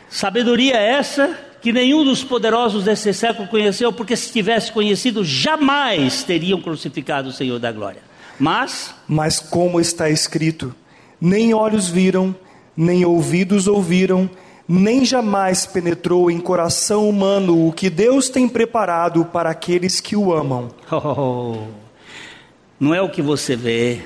Sabedoria 0.09 0.75
essa 0.75 1.37
que 1.61 1.73
nenhum 1.73 2.03
dos 2.03 2.23
poderosos 2.23 2.83
desse 2.83 3.11
século 3.13 3.47
conheceu, 3.47 3.91
porque 3.91 4.15
se 4.15 4.31
tivesse 4.31 4.71
conhecido, 4.71 5.23
jamais 5.23 6.23
teriam 6.23 6.61
crucificado 6.61 7.29
o 7.29 7.33
Senhor 7.33 7.59
da 7.59 7.71
glória. 7.71 8.01
Mas 8.39 8.93
Mas 9.07 9.39
como 9.39 9.79
está 9.79 10.09
escrito: 10.09 10.75
nem 11.19 11.53
olhos 11.53 11.89
viram, 11.89 12.35
nem 12.75 13.05
ouvidos 13.05 13.67
ouviram, 13.67 14.29
nem 14.67 15.05
jamais 15.05 15.65
penetrou 15.65 16.29
em 16.29 16.39
coração 16.39 17.07
humano 17.07 17.67
o 17.67 17.71
que 17.71 17.89
Deus 17.89 18.29
tem 18.29 18.49
preparado 18.49 19.23
para 19.25 19.49
aqueles 19.49 20.01
que 20.01 20.15
o 20.15 20.33
amam. 20.33 20.69
Oh, 20.91 21.67
não 22.79 22.93
é 22.93 23.01
o 23.01 23.09
que 23.09 23.21
você 23.21 23.55
vê, 23.55 24.01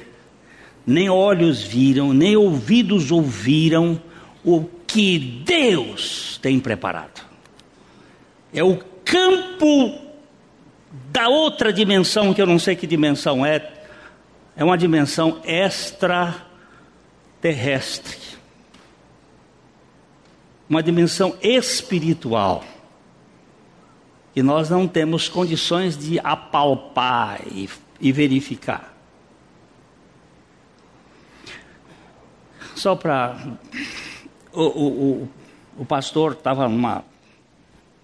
nem 0.85 1.09
olhos 1.09 1.63
viram, 1.63 2.13
nem 2.13 2.35
ouvidos 2.35 3.11
ouviram 3.11 3.99
o 4.43 4.65
que 4.85 5.17
Deus 5.45 6.37
tem 6.41 6.59
preparado. 6.59 7.21
É 8.53 8.63
o 8.63 8.77
campo 9.05 9.99
da 11.11 11.29
outra 11.29 11.71
dimensão, 11.71 12.33
que 12.33 12.41
eu 12.41 12.47
não 12.47 12.59
sei 12.59 12.75
que 12.75 12.87
dimensão 12.87 13.45
é, 13.45 13.71
é 14.55 14.63
uma 14.63 14.77
dimensão 14.77 15.41
extraterrestre. 15.43 18.38
Uma 20.69 20.83
dimensão 20.83 21.35
espiritual 21.41 22.63
que 24.33 24.43
nós 24.43 24.69
não 24.69 24.87
temos 24.87 25.27
condições 25.27 25.97
de 25.97 26.19
apalpar 26.19 27.41
e, 27.51 27.67
e 27.99 28.11
verificar. 28.11 28.93
Só 32.75 32.95
para. 32.95 33.35
O, 34.53 34.61
o, 34.61 34.87
o, 34.87 35.29
o 35.79 35.85
pastor 35.85 36.33
estava 36.33 36.69
numa. 36.69 37.03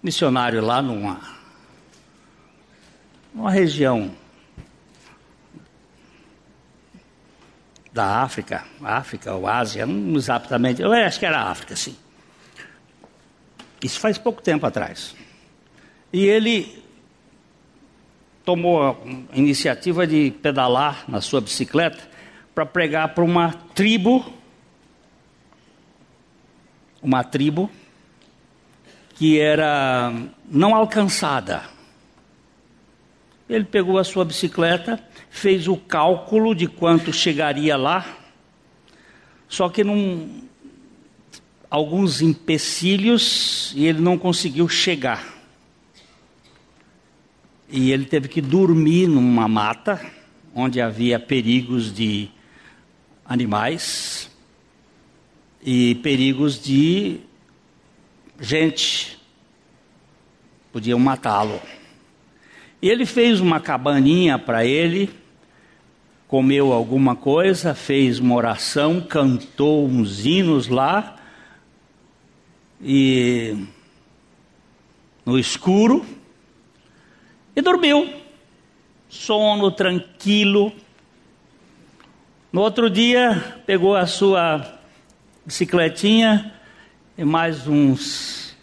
missionário 0.02 0.60
lá 0.60 0.82
numa. 0.82 1.20
numa 3.32 3.50
região 3.50 4.10
da 7.96 8.20
África, 8.20 8.62
África 8.82 9.32
ou 9.32 9.48
Ásia, 9.48 9.86
não 9.86 10.16
exatamente, 10.16 10.82
eu 10.82 10.92
acho 10.92 11.18
que 11.18 11.24
era 11.24 11.44
África, 11.44 11.74
sim. 11.74 11.96
Isso 13.82 14.00
faz 14.00 14.18
pouco 14.18 14.42
tempo 14.42 14.64
atrás. 14.66 15.14
E 16.12 16.24
ele 16.24 16.82
tomou 18.44 18.80
a 18.82 19.36
iniciativa 19.36 20.06
de 20.06 20.30
pedalar 20.30 21.04
na 21.08 21.20
sua 21.20 21.40
bicicleta 21.40 22.08
para 22.54 22.64
pregar 22.64 23.14
para 23.14 23.24
uma 23.24 23.52
tribo, 23.74 24.24
uma 27.02 27.24
tribo 27.24 27.70
que 29.16 29.40
era 29.40 30.12
não 30.48 30.74
alcançada. 30.74 31.64
Ele 33.48 33.64
pegou 33.64 33.98
a 33.98 34.04
sua 34.04 34.24
bicicleta, 34.24 35.02
fez 35.28 35.68
o 35.68 35.76
cálculo 35.76 36.54
de 36.54 36.66
quanto 36.66 37.12
chegaria 37.12 37.76
lá, 37.76 38.16
só 39.48 39.68
que 39.68 39.84
num, 39.84 40.45
alguns 41.70 42.22
empecilhos 42.22 43.72
e 43.76 43.86
ele 43.86 44.00
não 44.00 44.16
conseguiu 44.16 44.68
chegar. 44.68 45.24
E 47.68 47.90
ele 47.90 48.04
teve 48.04 48.28
que 48.28 48.40
dormir 48.40 49.08
numa 49.08 49.48
mata 49.48 50.00
onde 50.54 50.80
havia 50.80 51.18
perigos 51.18 51.92
de 51.92 52.28
animais 53.24 54.30
e 55.62 55.96
perigos 55.96 56.62
de 56.62 57.20
gente. 58.40 59.18
Podiam 60.72 60.98
matá-lo. 60.98 61.60
E 62.80 62.88
ele 62.88 63.04
fez 63.04 63.40
uma 63.40 63.58
cabaninha 63.58 64.38
para 64.38 64.64
ele, 64.64 65.10
comeu 66.28 66.72
alguma 66.72 67.16
coisa, 67.16 67.74
fez 67.74 68.20
uma 68.20 68.34
oração, 68.34 69.00
cantou 69.00 69.86
uns 69.86 70.24
hinos 70.24 70.68
lá 70.68 71.15
e 72.80 73.56
no 75.24 75.38
escuro 75.38 76.04
e 77.54 77.62
dormiu. 77.62 78.12
Sono 79.08 79.70
tranquilo. 79.70 80.72
No 82.52 82.60
outro 82.60 82.90
dia, 82.90 83.62
pegou 83.66 83.94
a 83.94 84.06
sua 84.06 84.78
bicicletinha 85.44 86.52
e 87.16 87.24
mais 87.24 87.66
uns 87.66 88.56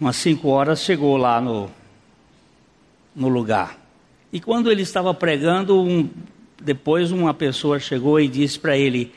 umas 0.00 0.16
cinco 0.16 0.48
horas 0.48 0.80
chegou 0.80 1.16
lá 1.16 1.40
no, 1.40 1.70
no 3.14 3.28
lugar. 3.28 3.78
E 4.32 4.40
quando 4.40 4.70
ele 4.70 4.82
estava 4.82 5.14
pregando, 5.14 5.80
um, 5.80 6.08
depois 6.60 7.12
uma 7.12 7.32
pessoa 7.32 7.78
chegou 7.78 8.18
e 8.18 8.26
disse 8.26 8.58
para 8.58 8.76
ele: 8.76 9.12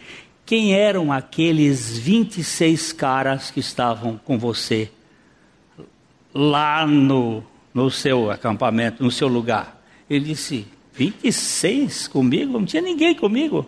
Quem 0.46 0.74
eram 0.74 1.12
aqueles 1.12 1.98
26 1.98 2.94
caras 2.94 3.50
que 3.50 3.60
estavam 3.60 4.20
com 4.24 4.38
você 4.38 4.92
lá 6.34 6.86
no, 6.86 7.44
no 7.74 7.90
seu 7.90 8.30
acampamento, 8.30 9.04
no 9.04 9.10
seu 9.10 9.28
lugar? 9.28 9.84
Ele 10.08 10.26
disse: 10.26 10.68
26 10.94 12.08
comigo? 12.08 12.60
Não 12.60 12.66
tinha 12.66 12.82
ninguém 12.82 13.16
comigo. 13.16 13.68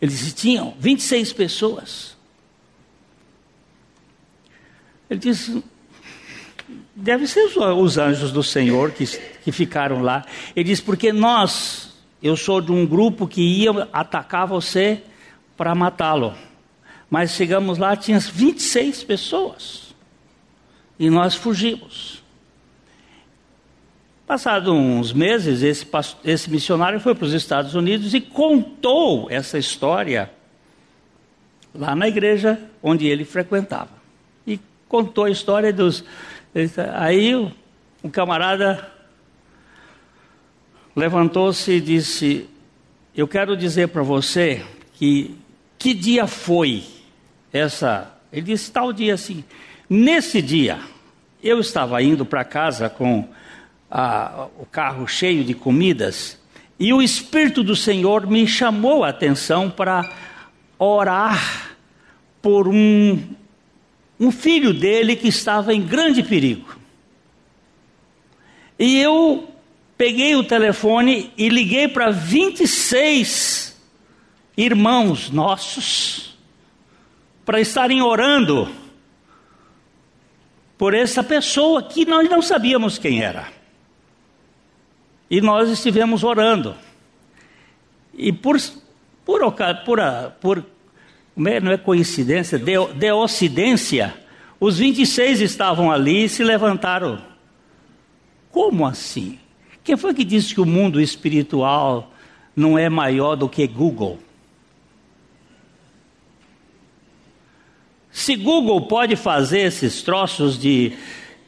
Ele 0.00 0.12
disse: 0.12 0.32
Tinham 0.32 0.74
26 0.78 1.32
pessoas. 1.32 2.16
Ele 5.10 5.18
disse: 5.18 5.62
deve 6.94 7.26
ser 7.26 7.46
os, 7.46 7.56
os 7.56 7.98
anjos 7.98 8.30
do 8.30 8.42
Senhor 8.42 8.92
que, 8.92 9.04
que 9.42 9.50
ficaram 9.50 10.02
lá. 10.02 10.24
Ele 10.54 10.64
diz: 10.64 10.80
Porque 10.80 11.12
nós, 11.12 11.94
eu 12.22 12.36
sou 12.36 12.60
de 12.60 12.70
um 12.70 12.86
grupo 12.86 13.26
que 13.26 13.42
ia 13.42 13.88
atacar 13.92 14.46
você 14.46 15.02
para 15.56 15.74
matá-lo. 15.74 16.34
Mas 17.10 17.32
chegamos 17.32 17.78
lá, 17.78 17.94
tinha 17.94 18.18
26 18.18 19.04
pessoas. 19.04 19.94
E 20.98 21.10
nós 21.10 21.34
fugimos. 21.34 22.22
Passados 24.26 24.72
uns 24.72 25.12
meses, 25.12 25.62
esse, 25.62 25.86
esse 26.24 26.50
missionário 26.50 26.98
foi 27.00 27.14
para 27.14 27.26
os 27.26 27.34
Estados 27.34 27.74
Unidos 27.74 28.14
e 28.14 28.20
contou 28.20 29.30
essa 29.30 29.58
história 29.58 30.30
lá 31.74 31.94
na 31.94 32.08
igreja 32.08 32.58
onde 32.82 33.06
ele 33.06 33.24
frequentava. 33.24 33.90
E 34.46 34.58
contou 34.88 35.24
a 35.24 35.30
história 35.30 35.72
dos. 35.72 36.04
Aí 36.94 37.34
um 38.02 38.08
camarada 38.10 38.90
levantou-se 40.96 41.70
e 41.72 41.80
disse: 41.80 42.48
Eu 43.14 43.28
quero 43.28 43.56
dizer 43.56 43.88
para 43.88 44.02
você 44.02 44.64
que 44.94 45.36
que 45.82 45.92
dia 45.92 46.28
foi 46.28 46.84
essa. 47.52 48.14
Ele 48.32 48.42
disse: 48.42 48.70
tal 48.70 48.92
dia 48.92 49.14
assim. 49.14 49.42
Nesse 49.90 50.40
dia, 50.40 50.78
eu 51.42 51.58
estava 51.58 52.00
indo 52.00 52.24
para 52.24 52.44
casa 52.44 52.88
com 52.88 53.28
a, 53.90 54.46
o 54.60 54.64
carro 54.64 55.08
cheio 55.08 55.42
de 55.42 55.54
comidas 55.54 56.38
e 56.78 56.92
o 56.92 57.02
Espírito 57.02 57.64
do 57.64 57.74
Senhor 57.74 58.28
me 58.28 58.46
chamou 58.46 59.02
a 59.02 59.08
atenção 59.08 59.68
para 59.68 60.08
orar 60.78 61.76
por 62.40 62.68
um, 62.68 63.20
um 64.20 64.30
filho 64.30 64.72
dele 64.72 65.16
que 65.16 65.26
estava 65.26 65.74
em 65.74 65.82
grande 65.82 66.22
perigo. 66.22 66.76
E 68.78 68.98
eu 69.00 69.48
peguei 69.98 70.36
o 70.36 70.44
telefone 70.44 71.32
e 71.36 71.48
liguei 71.48 71.88
para 71.88 72.10
26 72.10 73.71
irmãos 74.56 75.30
nossos 75.30 76.36
para 77.44 77.60
estarem 77.60 78.02
orando 78.02 78.68
por 80.76 80.94
essa 80.94 81.22
pessoa 81.22 81.82
que 81.82 82.04
nós 82.04 82.28
não 82.28 82.42
sabíamos 82.42 82.98
quem 82.98 83.22
era. 83.22 83.48
E 85.30 85.40
nós 85.40 85.70
estivemos 85.70 86.24
orando. 86.24 86.74
E 88.14 88.32
por, 88.32 88.60
por, 89.24 89.40
por, 89.84 89.98
por 90.40 90.66
é, 91.46 91.60
não 91.60 91.72
é 91.72 91.76
coincidência, 91.78 92.58
de, 92.58 92.74
deocidência, 92.94 94.14
os 94.60 94.78
26 94.78 95.40
estavam 95.40 95.90
ali 95.90 96.24
e 96.24 96.28
se 96.28 96.44
levantaram. 96.44 97.22
Como 98.50 98.86
assim? 98.86 99.38
Quem 99.82 99.96
foi 99.96 100.12
que 100.14 100.24
disse 100.24 100.54
que 100.54 100.60
o 100.60 100.66
mundo 100.66 101.00
espiritual 101.00 102.12
não 102.54 102.78
é 102.78 102.88
maior 102.88 103.34
do 103.34 103.48
que 103.48 103.66
Google? 103.66 104.18
Se 108.12 108.36
Google 108.36 108.82
pode 108.82 109.16
fazer 109.16 109.60
esses 109.60 110.02
troços 110.02 110.58
de, 110.58 110.92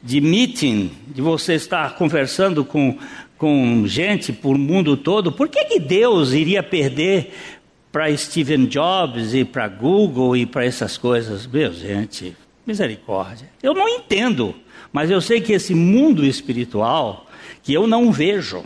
de 0.01 0.19
meeting, 0.19 0.91
de 1.07 1.21
você 1.21 1.53
estar 1.53 1.95
conversando 1.95 2.65
com, 2.65 2.97
com 3.37 3.85
gente 3.85 4.33
por 4.33 4.57
mundo 4.57 4.97
todo, 4.97 5.31
por 5.31 5.47
que, 5.47 5.63
que 5.65 5.79
Deus 5.79 6.33
iria 6.33 6.63
perder 6.63 7.31
para 7.91 8.15
Steve 8.17 8.57
Jobs 8.65 9.35
e 9.35 9.45
para 9.45 9.67
Google 9.67 10.35
e 10.35 10.47
para 10.47 10.65
essas 10.65 10.97
coisas? 10.97 11.45
Meu, 11.45 11.71
gente, 11.71 12.35
misericórdia. 12.65 13.47
Eu 13.61 13.75
não 13.75 13.87
entendo, 13.87 14.55
mas 14.91 15.11
eu 15.11 15.21
sei 15.21 15.41
que 15.41 15.53
esse 15.53 15.75
mundo 15.75 16.25
espiritual, 16.25 17.27
que 17.61 17.71
eu 17.71 17.85
não 17.85 18.11
vejo, 18.11 18.65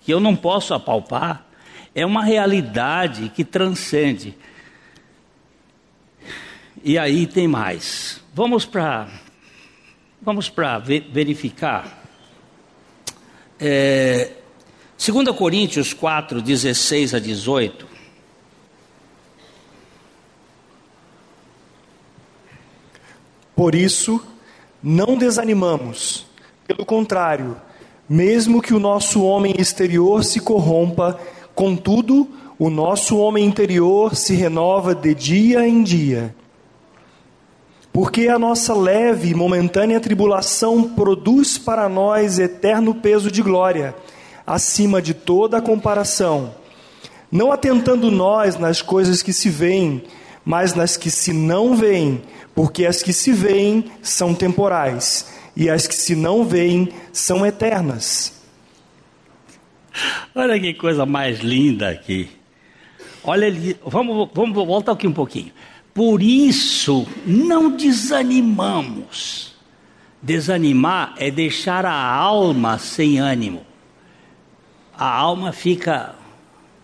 que 0.00 0.12
eu 0.12 0.18
não 0.18 0.34
posso 0.34 0.74
apalpar, 0.74 1.46
é 1.94 2.04
uma 2.04 2.24
realidade 2.24 3.28
que 3.28 3.44
transcende 3.44 4.34
e 6.82 6.98
aí 6.98 7.26
tem 7.26 7.46
mais. 7.46 8.20
Vamos 8.34 8.64
para 8.64 9.08
vamos 10.22 10.50
para 10.50 10.78
verificar. 10.78 11.98
É, 13.58 14.32
2 14.98 15.36
Coríntios 15.36 15.94
4, 15.94 16.42
16 16.42 17.14
a 17.14 17.18
18. 17.18 17.86
Por 23.56 23.74
isso, 23.74 24.22
não 24.82 25.16
desanimamos. 25.16 26.26
Pelo 26.66 26.84
contrário, 26.84 27.56
mesmo 28.08 28.62
que 28.62 28.72
o 28.72 28.80
nosso 28.80 29.22
homem 29.22 29.54
exterior 29.58 30.24
se 30.24 30.40
corrompa, 30.40 31.18
contudo, 31.54 32.28
o 32.58 32.70
nosso 32.70 33.18
homem 33.18 33.44
interior 33.44 34.14
se 34.14 34.34
renova 34.34 34.94
de 34.94 35.14
dia 35.14 35.66
em 35.66 35.82
dia. 35.82 36.34
Porque 37.92 38.28
a 38.28 38.38
nossa 38.38 38.72
leve 38.72 39.30
e 39.30 39.34
momentânea 39.34 40.00
tribulação 40.00 40.90
produz 40.90 41.58
para 41.58 41.88
nós 41.88 42.38
eterno 42.38 42.94
peso 42.94 43.30
de 43.30 43.42
glória, 43.42 43.94
acima 44.46 45.02
de 45.02 45.12
toda 45.12 45.60
comparação. 45.60 46.54
Não 47.30 47.50
atentando 47.50 48.10
nós 48.10 48.56
nas 48.56 48.80
coisas 48.80 49.22
que 49.22 49.32
se 49.32 49.48
veem, 49.48 50.04
mas 50.44 50.74
nas 50.74 50.96
que 50.96 51.10
se 51.10 51.32
não 51.32 51.76
veem, 51.76 52.22
porque 52.54 52.86
as 52.86 53.02
que 53.02 53.12
se 53.12 53.32
veem 53.32 53.90
são 54.02 54.34
temporais, 54.34 55.26
e 55.56 55.68
as 55.68 55.86
que 55.86 55.94
se 55.94 56.14
não 56.14 56.44
veem 56.44 56.88
são 57.12 57.44
eternas. 57.44 58.40
Olha 60.34 60.58
que 60.58 60.74
coisa 60.74 61.04
mais 61.04 61.40
linda 61.40 61.88
aqui. 61.88 62.30
Olha, 63.22 63.52
vamos, 63.84 64.30
vamos 64.32 64.54
voltar 64.54 64.92
aqui 64.92 65.06
um 65.06 65.12
pouquinho. 65.12 65.52
Por 65.92 66.22
isso, 66.22 67.06
não 67.26 67.70
desanimamos. 67.70 69.54
Desanimar 70.22 71.14
é 71.18 71.30
deixar 71.30 71.84
a 71.86 71.92
alma 71.92 72.78
sem 72.78 73.18
ânimo. 73.18 73.66
A 74.96 75.08
alma 75.08 75.52
fica 75.52 76.14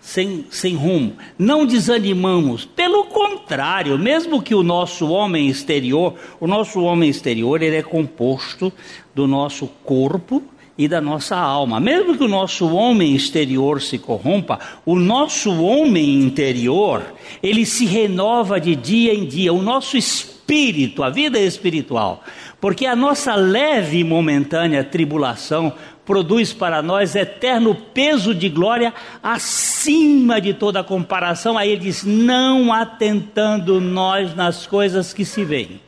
sem, 0.01 0.47
sem 0.51 0.75
rumo. 0.75 1.17
Não 1.39 1.67
desanimamos. 1.67 2.65
Pelo 2.65 3.05
contrário, 3.05 3.99
mesmo 3.99 4.41
que 4.41 4.55
o 4.55 4.63
nosso 4.63 5.09
homem 5.09 5.49
exterior, 5.49 6.15
o 6.41 6.47
nosso 6.47 6.81
homem 6.81 7.11
exterior, 7.11 7.63
ele 7.63 7.77
é 7.77 7.83
composto 7.83 8.73
do 9.15 9.27
nosso 9.27 9.67
corpo 9.85 10.43
e 10.79 10.87
da 10.87 11.01
nossa 11.01 11.37
alma. 11.37 11.81
Mesmo 11.81 12.17
que 12.17 12.25
o 12.25 12.29
nosso 12.29 12.69
homem 12.75 13.15
exterior 13.15 13.81
se 13.81 13.99
corrompa, 13.99 14.59
o 14.85 14.97
nosso 14.97 15.63
homem 15.63 16.23
interior, 16.23 17.03
ele 17.43 17.65
se 17.65 17.87
renova 17.87 18.61
de 18.61 18.77
dia 18.77 19.15
em 19.15 19.25
dia. 19.27 19.53
O 19.53 19.63
nosso 19.63 19.97
espírito, 19.97 21.03
a 21.03 21.11
vida 21.11 21.39
espiritual. 21.39 22.23
Porque 22.61 22.87
a 22.87 22.97
nossa 22.97 23.35
leve 23.35 23.99
e 23.99 24.05
momentânea 24.05 24.85
tribulação 24.85 25.73
produz 26.05 26.53
para 26.53 26.81
nós 26.81 27.17
eterno 27.17 27.75
peso 27.75 28.35
de 28.35 28.49
glória 28.49 28.95
acima 29.23 30.41
de 30.41 30.55
toda 30.55 30.85
comparação. 30.85 31.59
Aí 31.59 31.71
ele 31.71 31.81
diz: 31.83 32.05
não 32.05 32.73
atentando 32.73 33.81
nós 33.81 34.35
nas 34.35 34.67
coisas 34.67 35.13
que 35.13 35.25
se 35.25 35.45
veem, 35.45 35.81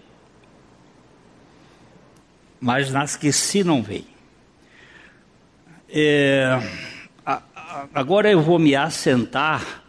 mas 2.61 2.93
nas 2.93 3.16
que 3.16 3.32
se 3.32 3.62
não 3.62 3.80
veem. 3.80 4.18
É, 5.91 6.61
agora 7.95 8.30
eu 8.30 8.43
vou 8.43 8.59
me 8.59 8.76
assentar 8.76 9.82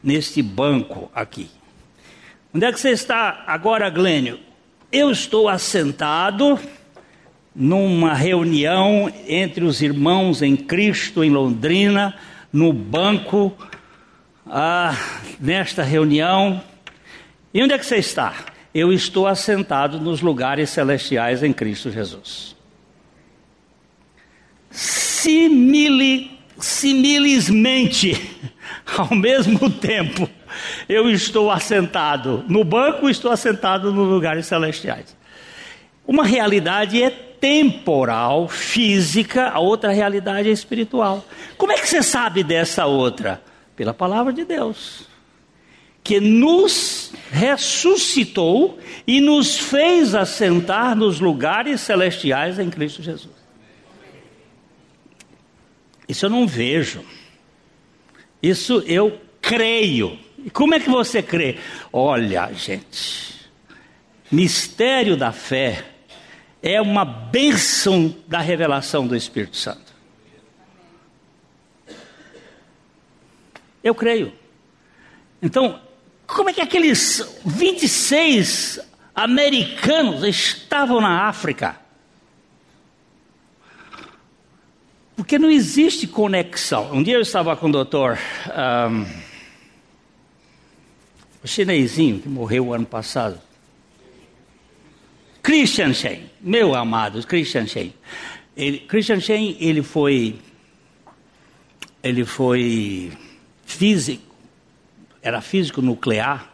neste 0.00 0.40
banco 0.40 1.10
aqui. 1.12 1.50
Onde 2.54 2.66
é 2.66 2.72
que 2.72 2.78
você 2.78 2.90
está 2.90 3.42
agora, 3.46 3.90
Glênio? 3.90 4.38
Eu 4.92 5.10
estou 5.10 5.48
assentado 5.48 6.58
numa 7.54 8.14
reunião 8.14 9.12
entre 9.26 9.64
os 9.64 9.82
irmãos 9.82 10.42
em 10.42 10.56
Cristo 10.56 11.24
em 11.24 11.30
Londrina, 11.30 12.14
no 12.52 12.72
banco, 12.72 13.52
ah, 14.46 14.94
nesta 15.40 15.82
reunião. 15.82 16.62
E 17.52 17.60
onde 17.60 17.74
é 17.74 17.78
que 17.78 17.86
você 17.86 17.96
está? 17.96 18.32
Eu 18.72 18.92
estou 18.92 19.26
assentado 19.26 19.98
nos 19.98 20.20
lugares 20.20 20.70
celestiais 20.70 21.42
em 21.42 21.52
Cristo 21.52 21.90
Jesus 21.90 22.61
simili, 24.72 26.38
similismente, 26.58 28.20
ao 28.98 29.14
mesmo 29.14 29.70
tempo, 29.70 30.28
eu 30.88 31.10
estou 31.10 31.50
assentado 31.50 32.44
no 32.48 32.64
banco, 32.64 33.08
estou 33.08 33.30
assentado 33.30 33.92
nos 33.92 34.08
lugares 34.08 34.46
celestiais. 34.46 35.16
Uma 36.06 36.24
realidade 36.24 37.02
é 37.02 37.10
temporal, 37.10 38.48
física, 38.48 39.48
a 39.48 39.58
outra 39.58 39.92
realidade 39.92 40.48
é 40.48 40.52
espiritual. 40.52 41.24
Como 41.56 41.72
é 41.72 41.76
que 41.76 41.88
você 41.88 42.02
sabe 42.02 42.42
dessa 42.42 42.86
outra? 42.86 43.42
Pela 43.76 43.92
palavra 43.92 44.32
de 44.32 44.44
Deus. 44.44 45.10
que 46.04 46.18
nos 46.18 47.12
ressuscitou 47.30 48.76
e 49.06 49.20
nos 49.20 49.56
fez 49.56 50.16
assentar 50.16 50.96
nos 50.96 51.20
lugares 51.20 51.80
celestiais 51.80 52.58
em 52.58 52.68
Cristo 52.68 53.00
Jesus. 53.00 53.41
Isso 56.12 56.26
eu 56.26 56.30
não 56.30 56.46
vejo. 56.46 57.02
Isso 58.42 58.82
eu 58.86 59.18
creio. 59.40 60.18
E 60.44 60.50
como 60.50 60.74
é 60.74 60.80
que 60.80 60.90
você 60.90 61.22
crê? 61.22 61.58
Olha, 61.90 62.52
gente, 62.52 63.48
mistério 64.30 65.16
da 65.16 65.32
fé 65.32 65.86
é 66.62 66.82
uma 66.82 67.02
bênção 67.02 68.14
da 68.26 68.40
revelação 68.40 69.06
do 69.06 69.16
Espírito 69.16 69.56
Santo. 69.56 69.90
Eu 73.82 73.94
creio. 73.94 74.34
Então, 75.40 75.80
como 76.26 76.50
é 76.50 76.52
que 76.52 76.60
aqueles 76.60 77.40
26 77.42 78.80
americanos 79.14 80.24
estavam 80.24 81.00
na 81.00 81.26
África? 81.26 81.81
Porque 85.22 85.38
não 85.38 85.48
existe 85.48 86.08
conexão. 86.08 86.92
Um 86.92 87.00
dia 87.00 87.14
eu 87.14 87.20
estava 87.20 87.54
com 87.54 87.68
o 87.68 87.70
doutor, 87.70 88.18
um, 88.90 89.06
o 91.44 91.46
chinesinho 91.46 92.18
que 92.18 92.28
morreu 92.28 92.74
ano 92.74 92.84
passado. 92.84 93.40
Christian 95.40 95.94
Shen, 95.94 96.28
meu 96.40 96.74
amado 96.74 97.24
Christian 97.24 97.68
Shen. 97.68 97.94
Ele, 98.56 98.80
Christian 98.80 99.20
Shen, 99.20 99.56
ele 99.60 99.80
foi, 99.80 100.40
ele 102.02 102.24
foi 102.24 103.12
físico, 103.64 104.34
era 105.22 105.40
físico 105.40 105.80
nuclear, 105.80 106.52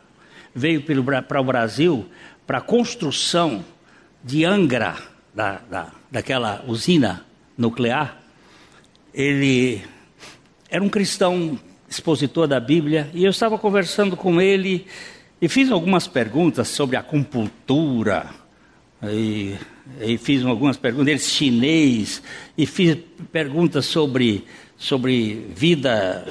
veio 0.54 0.82
para 1.26 1.40
o 1.40 1.44
Brasil 1.44 2.06
para 2.46 2.58
a 2.58 2.60
construção 2.60 3.64
de 4.22 4.44
Angra, 4.44 4.94
da, 5.34 5.52
da, 5.70 5.92
daquela 6.10 6.62
usina 6.66 7.24
nuclear. 7.56 8.17
Ele 9.12 9.82
era 10.70 10.82
um 10.82 10.88
cristão 10.88 11.58
expositor 11.88 12.46
da 12.46 12.60
Bíblia 12.60 13.10
e 13.14 13.24
eu 13.24 13.30
estava 13.30 13.58
conversando 13.58 14.16
com 14.16 14.40
ele 14.40 14.86
e 15.40 15.48
fiz 15.48 15.70
algumas 15.70 16.06
perguntas 16.06 16.68
sobre 16.68 16.96
a 16.96 17.02
compultura, 17.02 18.28
e, 19.04 19.54
e 20.00 20.18
fiz 20.18 20.44
algumas 20.44 20.76
perguntas, 20.76 21.08
ele 21.08 21.18
chinês, 21.20 22.20
e 22.56 22.66
fiz 22.66 22.98
perguntas 23.30 23.86
sobre, 23.86 24.44
sobre 24.76 25.46
vida 25.54 26.26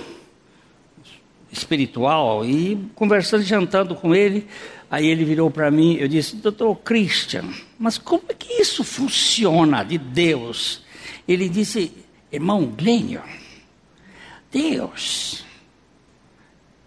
espiritual, 1.49 2.45
e 2.45 2.77
conversando, 2.95 3.43
jantando 3.43 3.95
com 3.95 4.13
ele, 4.13 4.45
aí 4.91 5.07
ele 5.07 5.23
virou 5.23 5.49
para 5.49 5.71
mim, 5.71 5.95
eu 5.95 6.07
disse, 6.09 6.35
doutor 6.35 6.75
Christian, 6.75 7.45
mas 7.79 7.97
como 7.97 8.23
é 8.27 8.33
que 8.33 8.61
isso 8.61 8.83
funciona 8.83 9.83
de 9.83 9.97
Deus? 9.97 10.83
Ele 11.25 11.47
disse, 11.47 11.93
irmão 12.31 12.65
Glênio, 12.65 13.21
Deus 14.51 15.45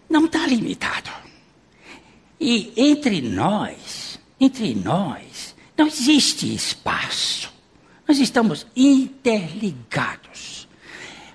não 0.09 0.25
está 0.25 0.45
limitado. 0.45 1.09
E 2.39 2.73
entre 2.75 3.21
nós, 3.21 4.19
entre 4.39 4.75
nós, 4.75 5.55
não 5.77 5.87
existe 5.87 6.53
espaço. 6.53 7.51
Nós 8.07 8.19
estamos 8.19 8.67
interligados. 8.75 10.67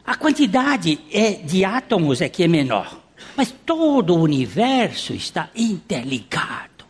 A 0.05 0.17
quantidade 0.17 1.01
é, 1.11 1.33
de 1.33 1.65
átomos 1.65 2.21
é 2.21 2.29
que 2.29 2.43
é 2.43 2.49
menor, 2.49 3.01
mas 3.37 3.53
todo 3.65 4.15
o 4.15 4.23
universo 4.23 5.15
está 5.15 5.51
interligado. 5.55 6.85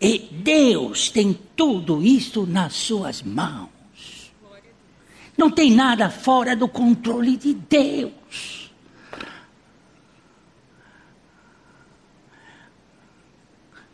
E 0.00 0.28
Deus 0.30 1.10
tem 1.10 1.38
tudo 1.56 2.02
isso 2.02 2.46
nas 2.46 2.74
suas 2.74 3.22
mãos. 3.22 3.79
Não 5.40 5.50
tem 5.50 5.72
nada 5.72 6.10
fora 6.10 6.54
do 6.54 6.68
controle 6.68 7.34
de 7.34 7.54
Deus. 7.54 8.70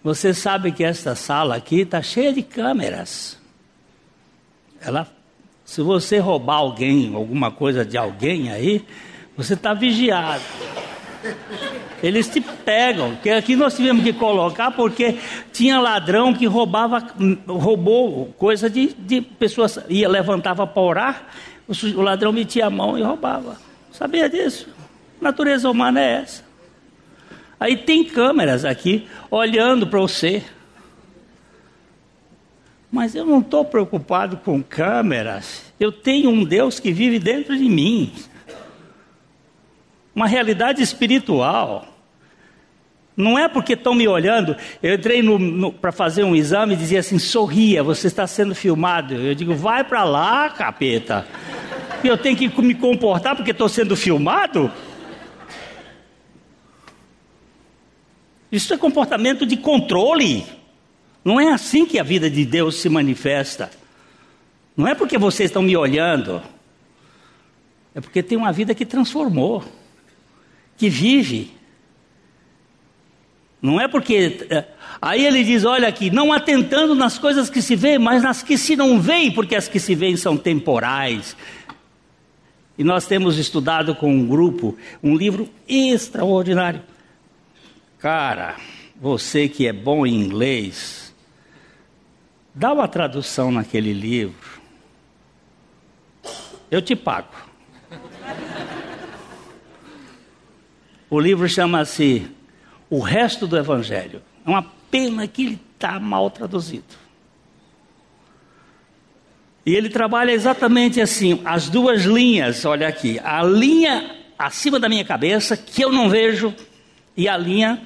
Você 0.03 0.35
sabe 0.35 0.73
que 0.73 0.83
esta 0.83 1.15
sala 1.15 1.55
aqui 1.55 1.83
está 1.83 2.03
cheia 2.03 2.33
de 2.33 2.43
câmeras. 2.43 3.39
Ela, 4.81 5.09
se 5.65 5.81
você 5.83 6.19
roubar 6.19 6.57
alguém, 6.57 7.15
alguma 7.15 7.53
coisa 7.53 7.85
de 7.85 7.97
alguém 7.97 8.51
aí, 8.51 8.85
você 9.37 9.55
está 9.55 9.73
vigiado. 9.73 10.43
Eles 12.03 12.29
te 12.29 12.41
pegam, 12.41 13.17
que 13.17 13.31
aqui 13.31 13.57
nós 13.57 13.75
tivemos 13.75 14.05
que 14.05 14.13
colocar 14.13 14.71
porque 14.71 15.19
tinha 15.53 15.81
ladrão 15.81 16.35
que 16.35 16.47
roubava, 16.47 17.03
roubou 17.49 18.27
coisa 18.39 18.69
de, 18.69 18.95
de 18.95 19.21
pessoas, 19.21 19.79
ia 19.89 20.09
levantava 20.09 20.67
para 20.67 20.83
orar, 20.83 21.27
o, 21.67 22.03
ladrão 22.03 22.33
metia 22.33 22.67
a 22.67 22.71
mão 22.71 22.99
e 22.99 23.03
roubava. 23.03 23.57
Sabia 23.91 24.29
disso? 24.29 24.69
Natureza 25.21 25.71
humana 25.71 26.01
é 26.01 26.23
essa. 26.23 26.45
Aí 27.59 27.77
tem 27.77 28.05
câmeras 28.05 28.65
aqui 28.65 29.09
olhando 29.31 29.87
para 29.87 29.99
você. 29.99 30.45
Mas 32.93 33.15
eu 33.15 33.25
não 33.25 33.41
estou 33.41 33.65
preocupado 33.65 34.37
com 34.37 34.63
câmeras. 34.63 35.73
Eu 35.81 35.91
tenho 35.91 36.31
um 36.31 36.45
Deus 36.45 36.79
que 36.79 36.93
vive 36.93 37.19
dentro 37.19 37.57
de 37.57 37.69
mim. 37.69 38.13
Uma 40.17 40.27
realidade 40.27 40.83
espiritual. 40.83 41.87
Não 43.15 43.39
é 43.39 43.49
porque 43.49 43.75
estão 43.75 43.95
me 43.95 44.09
olhando. 44.09 44.57
Eu 44.83 44.95
entrei 44.95 45.23
para 45.79 45.93
fazer 45.93 46.25
um 46.25 46.35
exame 46.35 46.73
e 46.73 46.77
dizia 46.77 47.01
assim: 47.01 47.19
sorria, 47.19 47.83
você 47.83 48.07
está 48.07 48.27
sendo 48.27 48.55
filmado. 48.55 49.13
Eu 49.13 49.35
digo: 49.35 49.55
vai 49.55 49.85
para 49.85 50.05
lá, 50.05 50.49
capeta. 50.49 51.27
Eu 52.03 52.17
tenho 52.17 52.35
que 52.35 52.49
me 52.63 52.75
comportar 52.75 53.37
porque 53.37 53.51
estou 53.51 53.69
sendo 53.69 53.95
filmado? 53.95 54.73
Isso 58.51 58.73
é 58.73 58.79
comportamento 58.79 59.45
de 59.45 59.59
controle. 59.59 60.47
Não 61.23 61.39
é 61.39 61.53
assim 61.53 61.85
que 61.85 61.99
a 61.99 62.03
vida 62.03 62.31
de 62.31 62.45
Deus 62.47 62.77
se 62.77 62.89
manifesta. 62.89 63.71
Não 64.75 64.89
é 64.89 64.95
porque 64.95 65.19
vocês 65.19 65.51
estão 65.51 65.61
me 65.61 65.77
olhando. 65.77 66.41
É 67.95 68.01
porque 68.01 68.23
tem 68.23 68.39
uma 68.39 68.53
vida 68.53 68.75
que 68.75 68.87
transformou, 68.87 69.65
que 70.77 70.89
vive. 70.89 71.53
Não 73.61 73.81
é 73.81 73.89
porque. 73.89 74.47
É, 74.51 74.65
aí 75.01 75.25
ele 75.25 75.43
diz: 75.45 75.65
olha 75.65 75.89
aqui, 75.89 76.11
não 76.11 76.33
atentando 76.33 76.95
nas 76.95 77.19
coisas 77.19 77.51
que 77.51 77.63
se 77.63 77.75
vê, 77.75 77.99
mas 77.99 78.23
nas 78.23 78.43
que 78.43 78.57
se 78.59 78.77
não 78.77 79.01
veem, 79.01 79.31
porque 79.31 79.57
as 79.57 79.69
que 79.69 79.81
se 79.81 79.95
veem 79.95 80.17
são 80.17 80.37
temporais. 80.37 81.37
E 82.79 82.85
nós 82.85 83.07
temos 83.07 83.39
estudado 83.39 83.95
com 83.95 84.13
um 84.13 84.27
grupo 84.27 84.77
um 85.03 85.17
livro 85.17 85.49
extraordinário 85.67 86.83
Cara, 87.99 88.57
você 89.01 89.49
que 89.49 89.67
é 89.67 89.73
bom 89.73 90.07
em 90.07 90.15
inglês, 90.15 91.15
dá 92.55 92.73
uma 92.73 92.87
tradução 92.87 93.51
naquele 93.51 93.93
livro. 93.93 94.61
Eu 96.71 96.83
te 96.83 96.95
pago. 96.95 97.35
O 101.09 101.21
livro 101.21 101.49
chama-se 101.49 102.27
O 102.91 103.01
Resto 103.01 103.47
do 103.47 103.57
Evangelho. 103.57 104.23
É 104.45 104.51
uma 104.51 104.63
pena 104.91 105.27
que 105.27 105.45
ele 105.45 105.61
está 105.75 106.01
mal 106.01 106.31
traduzido. 106.31 107.07
E 109.65 109.75
ele 109.75 109.89
trabalha 109.89 110.31
exatamente 110.31 111.01
assim, 111.01 111.41
as 111.45 111.69
duas 111.69 112.05
linhas, 112.05 112.65
olha 112.65 112.87
aqui, 112.87 113.19
a 113.25 113.43
linha 113.43 114.15
acima 114.39 114.79
da 114.79 114.89
minha 114.89 115.05
cabeça, 115.05 115.57
que 115.57 115.85
eu 115.85 115.91
não 115.91 116.09
vejo, 116.09 116.55
e 117.17 117.29
a 117.29 117.37
linha. 117.37 117.83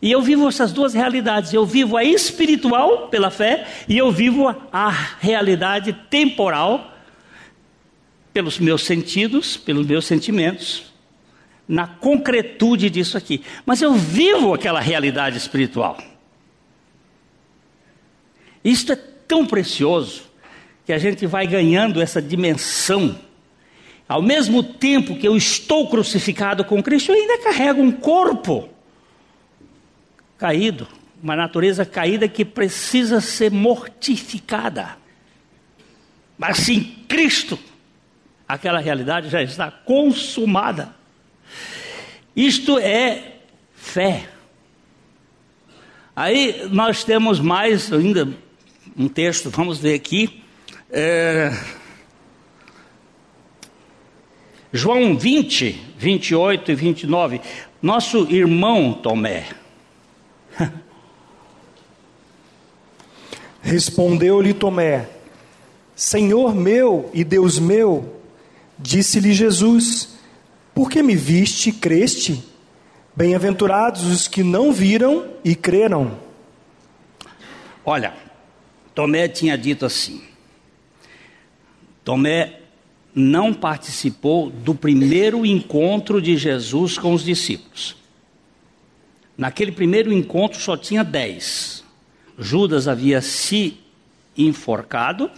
E 0.00 0.10
eu 0.10 0.20
vivo 0.20 0.48
essas 0.48 0.72
duas 0.72 0.92
realidades. 0.92 1.54
Eu 1.54 1.64
vivo 1.64 1.96
a 1.96 2.04
espiritual 2.04 3.08
pela 3.08 3.30
fé 3.30 3.66
e 3.88 3.96
eu 3.96 4.10
vivo 4.10 4.54
a 4.72 4.90
realidade 5.20 5.92
temporal 6.10 6.92
pelos 8.32 8.58
meus 8.58 8.82
sentidos, 8.82 9.56
pelos 9.56 9.86
meus 9.86 10.04
sentimentos, 10.04 10.91
na 11.72 11.86
concretude 11.86 12.90
disso 12.90 13.16
aqui. 13.16 13.42
Mas 13.64 13.80
eu 13.80 13.94
vivo 13.94 14.52
aquela 14.52 14.78
realidade 14.78 15.38
espiritual. 15.38 15.96
Isto 18.62 18.92
é 18.92 18.96
tão 18.96 19.46
precioso 19.46 20.24
que 20.84 20.92
a 20.92 20.98
gente 20.98 21.26
vai 21.26 21.46
ganhando 21.46 22.02
essa 22.02 22.20
dimensão 22.20 23.18
ao 24.06 24.20
mesmo 24.20 24.62
tempo 24.62 25.16
que 25.16 25.26
eu 25.26 25.34
estou 25.34 25.88
crucificado 25.88 26.66
com 26.66 26.82
Cristo, 26.82 27.12
eu 27.12 27.16
ainda 27.16 27.42
carrego 27.42 27.80
um 27.80 27.90
corpo 27.90 28.68
caído, 30.36 30.86
uma 31.22 31.34
natureza 31.34 31.86
caída 31.86 32.28
que 32.28 32.44
precisa 32.44 33.22
ser 33.22 33.50
mortificada. 33.50 34.98
Mas 36.36 36.58
sim, 36.58 36.94
Cristo, 37.08 37.58
aquela 38.46 38.80
realidade 38.80 39.30
já 39.30 39.42
está 39.42 39.70
consumada. 39.70 40.94
Isto 42.34 42.78
é 42.78 43.32
Fé. 43.74 44.28
Aí 46.14 46.68
nós 46.70 47.04
temos 47.04 47.40
mais 47.40 47.92
ainda 47.92 48.28
um 48.96 49.08
texto, 49.08 49.50
vamos 49.50 49.78
ver 49.78 49.94
aqui. 49.94 50.42
É, 50.90 51.52
João 54.72 55.16
20, 55.18 55.78
28 55.98 56.72
e 56.72 56.74
29. 56.74 57.40
Nosso 57.82 58.26
irmão 58.30 58.94
Tomé. 58.94 59.48
Respondeu-lhe 63.60 64.54
Tomé: 64.54 65.10
Senhor 65.94 66.54
meu 66.54 67.10
e 67.12 67.22
Deus 67.22 67.58
meu. 67.58 68.22
Disse-lhe 68.78 69.34
Jesus: 69.34 70.16
Por 70.74 70.90
que 70.90 71.02
me 71.02 71.14
viste 71.14 71.70
e 71.70 71.72
creste? 71.72 72.42
Bem-aventurados 73.14 74.04
os 74.04 74.26
que 74.26 74.42
não 74.42 74.72
viram 74.72 75.28
e 75.44 75.54
creram. 75.54 76.18
Olha, 77.84 78.14
Tomé 78.94 79.28
tinha 79.28 79.56
dito 79.58 79.84
assim. 79.84 80.22
Tomé 82.04 82.60
não 83.14 83.52
participou 83.52 84.48
do 84.48 84.74
primeiro 84.74 85.44
encontro 85.44 86.22
de 86.22 86.36
Jesus 86.36 86.96
com 86.96 87.12
os 87.12 87.22
discípulos. 87.22 87.96
Naquele 89.36 89.72
primeiro 89.72 90.12
encontro 90.12 90.58
só 90.58 90.76
tinha 90.76 91.04
dez. 91.04 91.84
Judas 92.38 92.88
havia 92.88 93.20
se 93.20 93.78
enforcado 94.36 95.30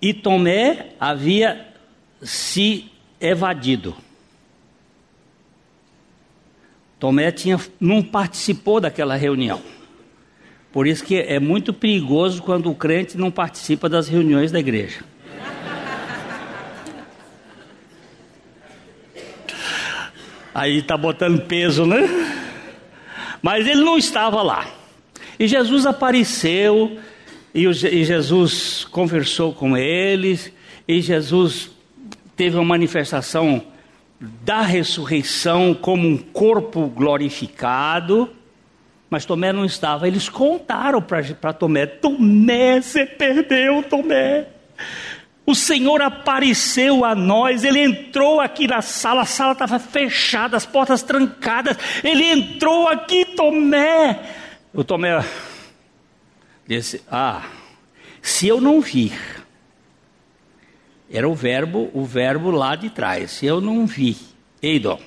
e 0.00 0.14
Tomé 0.14 0.90
havia 1.00 1.74
se 2.22 2.90
evadido. 3.20 3.94
Tomé 6.98 7.30
tinha, 7.30 7.60
não 7.80 8.02
participou 8.02 8.80
daquela 8.80 9.16
reunião. 9.16 9.62
Por 10.72 10.86
isso 10.86 11.04
que 11.04 11.16
é 11.16 11.38
muito 11.38 11.72
perigoso 11.72 12.42
quando 12.42 12.70
o 12.70 12.74
crente 12.74 13.16
não 13.16 13.30
participa 13.30 13.88
das 13.88 14.08
reuniões 14.08 14.52
da 14.52 14.58
igreja. 14.58 15.04
Aí 20.54 20.78
está 20.78 20.96
botando 20.96 21.40
peso, 21.42 21.86
né? 21.86 22.08
Mas 23.40 23.66
ele 23.66 23.82
não 23.82 23.96
estava 23.96 24.42
lá. 24.42 24.66
E 25.38 25.46
Jesus 25.46 25.86
apareceu, 25.86 26.98
e, 27.54 27.72
Jesus 27.72 28.84
conversou 28.90 29.54
com 29.54 29.76
eles, 29.76 30.52
e 30.86 31.00
Jesus 31.00 31.70
teve 32.38 32.56
uma 32.56 32.64
manifestação 32.64 33.60
da 34.20 34.62
ressurreição 34.62 35.74
como 35.74 36.06
um 36.06 36.16
corpo 36.16 36.86
glorificado, 36.86 38.30
mas 39.10 39.24
Tomé 39.24 39.52
não 39.52 39.64
estava. 39.64 40.06
Eles 40.06 40.28
contaram 40.28 41.02
para 41.02 41.52
Tomé: 41.52 41.84
Tomé, 41.84 42.80
você 42.80 43.04
perdeu, 43.04 43.82
Tomé. 43.82 44.46
O 45.44 45.54
Senhor 45.54 46.00
apareceu 46.00 47.04
a 47.04 47.14
nós, 47.14 47.64
ele 47.64 47.80
entrou 47.80 48.40
aqui 48.40 48.68
na 48.68 48.82
sala, 48.82 49.22
a 49.22 49.26
sala 49.26 49.52
estava 49.52 49.78
fechada, 49.78 50.56
as 50.56 50.66
portas 50.66 51.02
trancadas. 51.02 51.76
Ele 52.04 52.24
entrou 52.24 52.86
aqui, 52.86 53.24
Tomé. 53.24 54.20
O 54.72 54.84
Tomé 54.84 55.24
disse: 56.68 57.02
Ah, 57.10 57.42
se 58.22 58.46
eu 58.46 58.60
não 58.60 58.80
vir, 58.80 59.12
era 61.10 61.28
o 61.28 61.34
verbo, 61.34 61.90
o 61.94 62.04
verbo 62.04 62.50
lá 62.50 62.76
de 62.76 62.90
trás. 62.90 63.42
Eu 63.42 63.60
não 63.60 63.86
vi, 63.86 64.16
Eidon, 64.62 65.00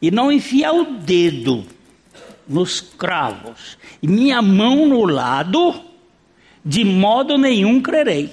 e 0.00 0.10
não 0.10 0.30
enfiar 0.30 0.72
o 0.72 0.98
dedo 0.98 1.64
nos 2.48 2.80
cravos 2.80 3.76
e 4.02 4.06
minha 4.06 4.40
mão 4.40 4.86
no 4.86 5.04
lado, 5.04 5.74
de 6.64 6.84
modo 6.84 7.36
nenhum 7.36 7.80
crerei. 7.80 8.30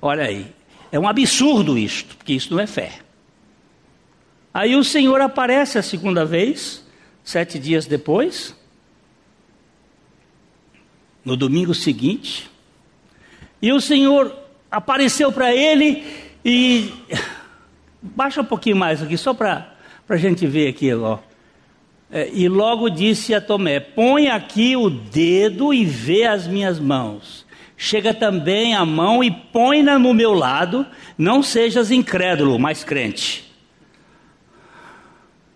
Olha 0.00 0.24
aí, 0.24 0.52
é 0.90 0.98
um 0.98 1.06
absurdo 1.06 1.78
isto, 1.78 2.16
porque 2.16 2.32
isso 2.32 2.52
não 2.52 2.60
é 2.60 2.66
fé. 2.66 2.98
Aí 4.52 4.74
o 4.74 4.84
Senhor 4.84 5.20
aparece 5.20 5.78
a 5.78 5.82
segunda 5.82 6.24
vez, 6.24 6.84
sete 7.22 7.58
dias 7.58 7.86
depois, 7.86 8.54
no 11.24 11.36
domingo 11.36 11.72
seguinte, 11.72 12.50
e 13.62 13.72
o 13.72 13.80
Senhor 13.80 14.36
apareceu 14.70 15.32
para 15.32 15.54
ele 15.54 16.04
e. 16.44 16.92
Baixa 18.04 18.40
um 18.40 18.44
pouquinho 18.44 18.74
mais 18.74 19.00
aqui, 19.00 19.16
só 19.16 19.32
para 19.32 19.76
a 20.08 20.16
gente 20.16 20.44
ver 20.44 20.68
aqui, 20.68 20.92
ó. 20.92 21.18
É, 22.10 22.28
e 22.32 22.48
logo 22.48 22.90
disse 22.90 23.32
a 23.32 23.40
Tomé: 23.40 23.78
Põe 23.78 24.28
aqui 24.28 24.76
o 24.76 24.90
dedo 24.90 25.72
e 25.72 25.84
vê 25.84 26.24
as 26.24 26.48
minhas 26.48 26.80
mãos 26.80 27.46
chega 27.82 28.14
também 28.14 28.76
a 28.76 28.84
mão 28.84 29.24
e 29.24 29.28
põe-na 29.28 29.98
no 29.98 30.14
meu 30.14 30.32
lado, 30.32 30.86
não 31.18 31.42
sejas 31.42 31.90
incrédulo, 31.90 32.56
mas 32.56 32.84
crente. 32.84 33.52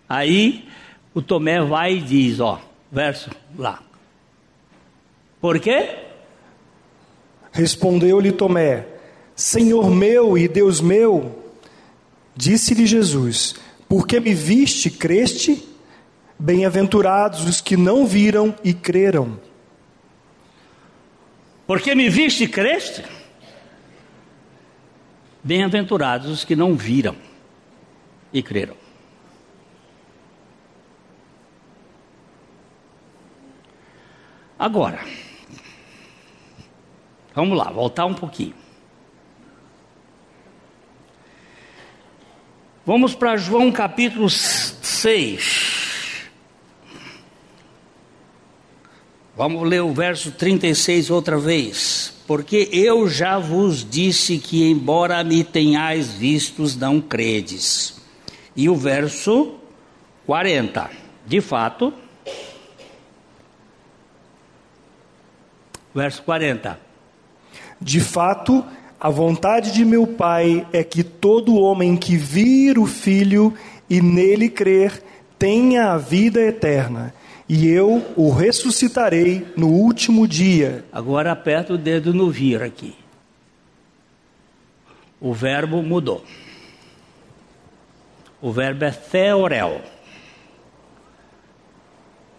Aí 0.09 0.67
o 1.13 1.21
Tomé 1.21 1.61
vai 1.61 1.93
e 1.93 2.01
diz, 2.01 2.41
ó, 2.41 2.59
verso 2.91 3.29
lá. 3.57 3.81
Por 5.39 5.57
quê? 5.57 6.06
Respondeu-lhe 7.57 8.31
Tomé: 8.31 8.85
Senhor 9.35 9.89
meu 9.89 10.37
e 10.37 10.47
Deus 10.47 10.79
meu. 10.79 11.43
Disse-lhe 12.35 12.85
Jesus: 12.85 13.55
Porque 13.89 14.19
me 14.19 14.31
viste, 14.31 14.91
creste? 14.91 15.67
Bem-aventurados 16.37 17.47
os 17.47 17.59
que 17.59 17.75
não 17.75 18.05
viram 18.05 18.55
e 18.63 18.75
creram. 18.75 19.39
Porque 21.65 21.95
me 21.95 22.09
viste 22.09 22.43
e 22.43 22.47
creste? 22.47 23.03
Bem-aventurados 25.43 26.29
os 26.29 26.45
que 26.45 26.55
não 26.55 26.75
viram 26.75 27.15
e 28.31 28.43
creram. 28.43 28.75
Agora, 34.59 34.99
vamos 37.37 37.55
lá, 37.55 37.69
voltar 37.69 38.07
um 38.07 38.15
pouquinho. 38.15 38.55
Vamos 42.83 43.13
para 43.13 43.37
João 43.37 43.71
capítulo 43.71 44.27
6. 44.27 46.31
Vamos 49.35 49.69
ler 49.69 49.83
o 49.83 49.93
verso 49.93 50.31
36 50.31 51.11
outra 51.11 51.37
vez. 51.37 52.11
Porque 52.25 52.69
eu 52.71 53.07
já 53.07 53.37
vos 53.37 53.87
disse 53.87 54.39
que, 54.39 54.67
embora 54.67 55.23
me 55.23 55.43
tenhais 55.43 56.13
vistos, 56.13 56.75
não 56.75 56.99
credes. 56.99 58.01
E 58.55 58.67
o 58.67 58.75
verso 58.75 59.59
40. 60.25 60.89
De 61.23 61.39
fato, 61.39 61.93
verso 65.93 66.23
40. 66.23 66.86
De 67.81 67.99
fato, 67.99 68.65
a 68.99 69.09
vontade 69.09 69.71
de 69.71 69.85
meu 69.85 70.07
Pai 70.07 70.65
é 70.73 70.83
que 70.83 71.03
todo 71.03 71.55
homem 71.55 71.95
que 71.95 72.17
vir 72.17 72.77
o 72.77 72.85
Filho 72.85 73.53
e 73.89 74.01
nele 74.01 74.49
crer 74.49 75.03
tenha 75.37 75.91
a 75.91 75.97
vida 75.97 76.41
eterna 76.41 77.13
e 77.49 77.67
eu 77.67 78.05
o 78.15 78.29
ressuscitarei 78.29 79.47
no 79.55 79.69
último 79.69 80.27
dia. 80.27 80.83
Agora 80.91 81.31
aperta 81.31 81.73
o 81.73 81.77
dedo 81.77 82.13
no 82.13 82.29
vir 82.29 82.61
aqui. 82.61 82.93
O 85.19 85.33
verbo 85.33 85.81
mudou. 85.81 86.23
O 88.41 88.51
verbo 88.51 88.83
é 88.83 88.91
theorel. 88.91 89.81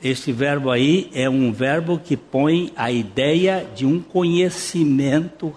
Este 0.03 0.33
verbo 0.33 0.71
aí 0.71 1.11
é 1.13 1.29
um 1.29 1.53
verbo 1.53 1.99
que 1.99 2.17
põe 2.17 2.73
a 2.77 2.91
ideia 2.91 3.67
de 3.75 3.85
um 3.85 4.01
conhecimento 4.01 5.55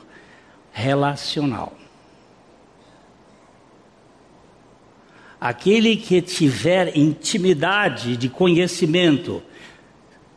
relacional. 0.72 1.74
aquele 5.42 5.98
que 5.98 6.22
tiver 6.22 6.96
intimidade 6.96 8.16
de 8.16 8.30
conhecimento, 8.30 9.42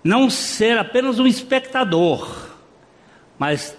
não 0.03 0.31
ser 0.31 0.79
apenas 0.79 1.19
um 1.19 1.27
espectador, 1.27 2.49
mas 3.39 3.77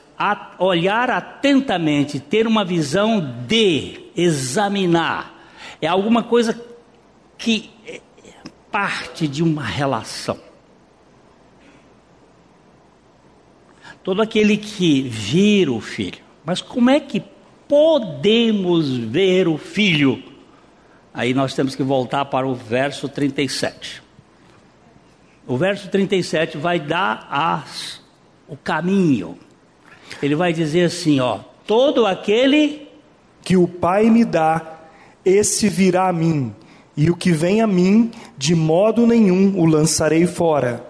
olhar 0.60 1.10
atentamente, 1.10 2.20
ter 2.20 2.46
uma 2.46 2.64
visão 2.64 3.20
de 3.48 4.02
examinar, 4.16 5.34
é 5.82 5.88
alguma 5.88 6.22
coisa 6.22 6.62
que 7.40 7.72
parte 8.76 9.26
de 9.26 9.42
uma 9.42 9.64
relação. 9.64 10.38
Todo 14.04 14.22
aquele 14.22 14.58
que 14.58 15.02
vira 15.02 15.72
o 15.72 15.80
filho, 15.80 16.22
mas 16.44 16.62
como 16.62 16.90
é 16.90 17.00
que 17.00 17.24
podemos 17.70 18.98
ver 18.98 19.48
o 19.48 19.58
filho? 19.58 20.22
Aí 21.14 21.34
nós 21.34 21.54
temos 21.54 21.74
que 21.74 21.84
voltar 21.84 22.26
para 22.26 22.46
o 22.46 22.54
verso 22.54 23.08
37. 23.08 24.04
O 25.48 25.56
verso 25.56 25.88
37 25.88 26.58
vai 26.58 26.78
dar 26.78 27.30
as, 27.32 28.02
o 28.46 28.58
caminho. 28.58 29.40
Ele 30.22 30.36
vai 30.36 30.52
dizer 30.52 30.84
assim, 30.88 31.22
ó: 31.22 31.40
todo 31.66 32.06
aquele 32.06 32.90
que 33.42 33.56
o 33.56 33.70
Pai 33.70 34.10
me 34.10 34.26
dá, 34.26 34.82
esse 35.24 35.70
virá 35.70 36.10
a 36.10 36.14
mim, 36.14 36.54
e 36.98 37.10
o 37.10 37.16
que 37.16 37.32
vem 37.32 37.62
a 37.62 37.68
mim, 37.68 38.12
de 38.38 38.56
modo 38.56 39.06
nenhum 39.06 39.60
o 39.60 39.66
lançarei 39.66 40.26
fora. 40.26 40.86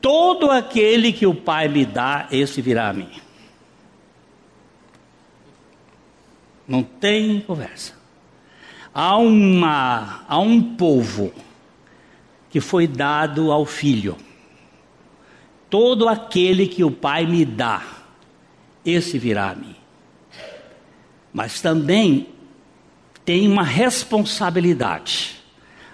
Todo 0.00 0.50
aquele 0.50 1.12
que 1.12 1.26
o 1.26 1.34
Pai 1.34 1.68
me 1.68 1.84
dá, 1.84 2.28
esse 2.30 2.62
virá 2.62 2.88
a 2.88 2.92
mim. 2.92 3.08
Não 6.66 6.82
tem 6.82 7.40
conversa. 7.40 7.92
Há, 8.92 9.16
uma, 9.18 10.24
há 10.28 10.38
um 10.38 10.76
povo 10.76 11.32
que 12.48 12.60
foi 12.60 12.86
dado 12.86 13.50
ao 13.50 13.66
filho. 13.66 14.16
Todo 15.68 16.08
aquele 16.08 16.68
que 16.68 16.84
o 16.84 16.90
Pai 16.90 17.26
me 17.26 17.44
dá, 17.44 17.82
esse 18.84 19.18
virá 19.18 19.50
a 19.50 19.54
mim. 19.54 19.74
Mas 21.32 21.60
também 21.60 22.33
tem 23.24 23.48
uma 23.48 23.62
responsabilidade. 23.62 25.36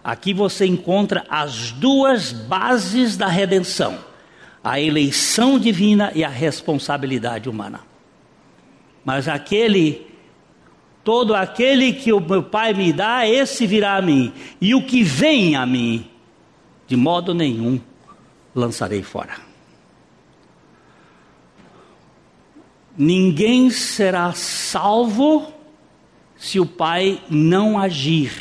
Aqui 0.03 0.33
você 0.33 0.66
encontra 0.66 1.24
as 1.28 1.70
duas 1.72 2.33
bases 2.33 3.16
da 3.16 3.28
redenção: 3.28 3.99
a 4.62 4.81
eleição 4.81 5.59
divina 5.59 6.12
e 6.14 6.24
a 6.24 6.28
responsabilidade 6.28 7.49
humana. 7.49 7.81
Mas 9.05 9.28
aquele 9.28 10.11
Todo 11.03 11.35
aquele 11.35 11.95
que 11.95 12.12
o 12.12 12.20
meu 12.20 12.43
Pai 12.43 12.74
me 12.74 12.93
dá, 12.93 13.26
esse 13.26 13.66
virá 13.66 13.97
a 13.97 14.03
mim. 14.03 14.33
E 14.61 14.74
o 14.74 14.85
que 14.85 15.03
vem 15.03 15.57
a 15.57 15.64
mim, 15.64 16.09
de 16.87 16.97
modo 16.97 17.33
nenhum 17.33 17.81
lançarei 18.55 19.03
fora. 19.03 19.39
Ninguém 22.97 23.70
será 23.70 24.33
salvo 24.35 25.53
se 26.41 26.59
o 26.59 26.66
Pai 26.66 27.22
não 27.30 27.78
agir, 27.78 28.32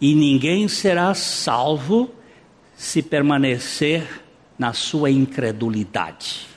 e 0.00 0.16
ninguém 0.16 0.66
será 0.66 1.14
salvo 1.14 2.10
se 2.74 3.00
permanecer 3.00 4.22
na 4.58 4.72
sua 4.72 5.12
incredulidade. 5.12 6.56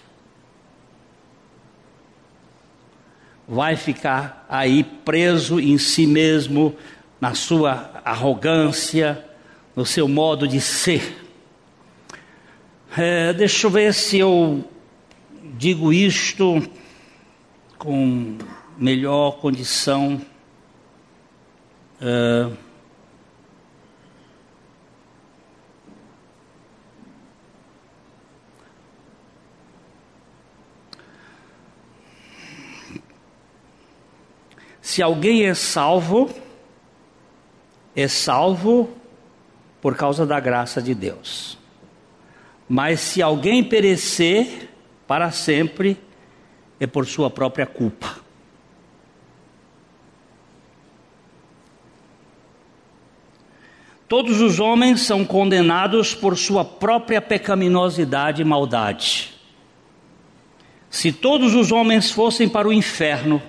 vai 3.50 3.76
ficar 3.76 4.46
aí 4.48 4.84
preso 4.84 5.60
em 5.60 5.80
si 5.80 6.06
mesmo, 6.06 6.76
na 7.20 7.34
sua 7.34 8.00
arrogância, 8.06 9.26
no 9.76 9.84
seu 9.84 10.08
modo 10.08 10.48
de 10.48 10.62
ser. 10.62 11.26
É, 12.96 13.34
deixa 13.34 13.66
eu 13.66 13.72
ver 13.72 13.92
se 13.96 14.20
eu 14.20 14.64
digo 15.58 15.92
isto 15.92 16.62
com 17.80 18.38
melhor 18.80 19.38
condição. 19.40 20.22
É, 22.02 22.50
Se 34.90 35.04
alguém 35.04 35.46
é 35.46 35.54
salvo, 35.54 36.34
é 37.96 38.08
salvo 38.08 38.90
por 39.80 39.96
causa 39.96 40.26
da 40.26 40.40
graça 40.40 40.82
de 40.82 40.96
Deus. 40.96 41.60
Mas 42.68 43.00
se 43.00 43.22
alguém 43.22 43.64
perecer 43.64 44.68
para 45.06 45.30
sempre, 45.30 45.96
é 46.80 46.88
por 46.88 47.06
sua 47.06 47.30
própria 47.30 47.68
culpa. 47.68 48.29
Todos 54.10 54.42
os 54.42 54.60
homens 54.60 55.02
são 55.02 55.24
condenados 55.24 56.16
por 56.16 56.36
sua 56.36 56.66
própria 56.66 57.22
pecaminosidade 57.22 58.42
e 58.42 58.46
maldade. 58.46 59.36
Se 60.90 61.12
todos 61.12 61.54
os 61.54 61.72
homens 61.72 62.10
fossem 62.10 62.50
para 62.50 62.68
o 62.68 62.74
inferno, 62.74 63.40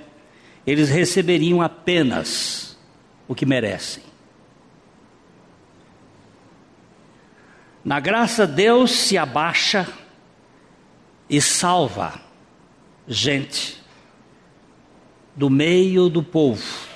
eles 0.66 0.90
receberiam 0.90 1.62
apenas 1.62 2.78
o 3.26 3.34
que 3.34 3.46
merecem. 3.46 4.02
Na 7.82 7.98
graça, 7.98 8.46
Deus 8.46 8.90
se 8.90 9.16
abaixa 9.16 9.88
e 11.30 11.40
salva 11.40 12.20
gente 13.08 13.82
do 15.34 15.48
meio 15.48 16.10
do 16.10 16.22
povo. 16.22 16.89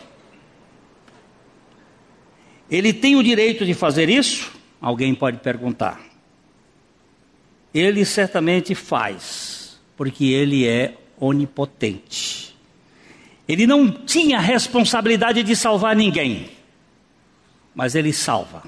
Ele 2.70 2.92
tem 2.92 3.16
o 3.16 3.22
direito 3.22 3.64
de 3.64 3.74
fazer 3.74 4.08
isso? 4.08 4.52
Alguém 4.80 5.14
pode 5.14 5.38
perguntar. 5.38 6.00
Ele 7.72 8.04
certamente 8.04 8.74
faz, 8.74 9.80
porque 9.96 10.26
ele 10.26 10.66
é 10.66 10.94
onipotente. 11.18 12.54
Ele 13.46 13.66
não 13.66 13.90
tinha 13.90 14.40
responsabilidade 14.40 15.42
de 15.42 15.54
salvar 15.54 15.94
ninguém, 15.94 16.50
mas 17.74 17.94
ele 17.94 18.12
salva. 18.12 18.62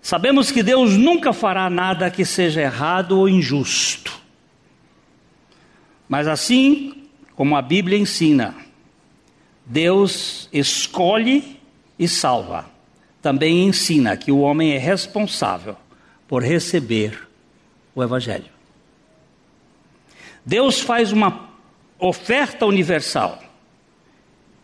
Sabemos 0.00 0.52
que 0.52 0.62
Deus 0.62 0.92
nunca 0.92 1.32
fará 1.32 1.70
nada 1.70 2.10
que 2.10 2.24
seja 2.24 2.60
errado 2.60 3.18
ou 3.18 3.28
injusto. 3.28 4.20
Mas 6.08 6.28
assim 6.28 7.08
como 7.34 7.56
a 7.56 7.62
Bíblia 7.62 7.98
ensina, 7.98 8.54
Deus 9.64 10.48
escolhe 10.52 11.58
e 11.98 12.08
salva. 12.08 12.66
Também 13.22 13.66
ensina 13.66 14.16
que 14.16 14.30
o 14.30 14.40
homem 14.40 14.72
é 14.72 14.78
responsável 14.78 15.76
por 16.28 16.42
receber 16.42 17.28
o 17.94 18.02
Evangelho. 18.02 18.52
Deus 20.44 20.80
faz 20.80 21.12
uma 21.12 21.48
oferta 21.98 22.66
universal. 22.66 23.42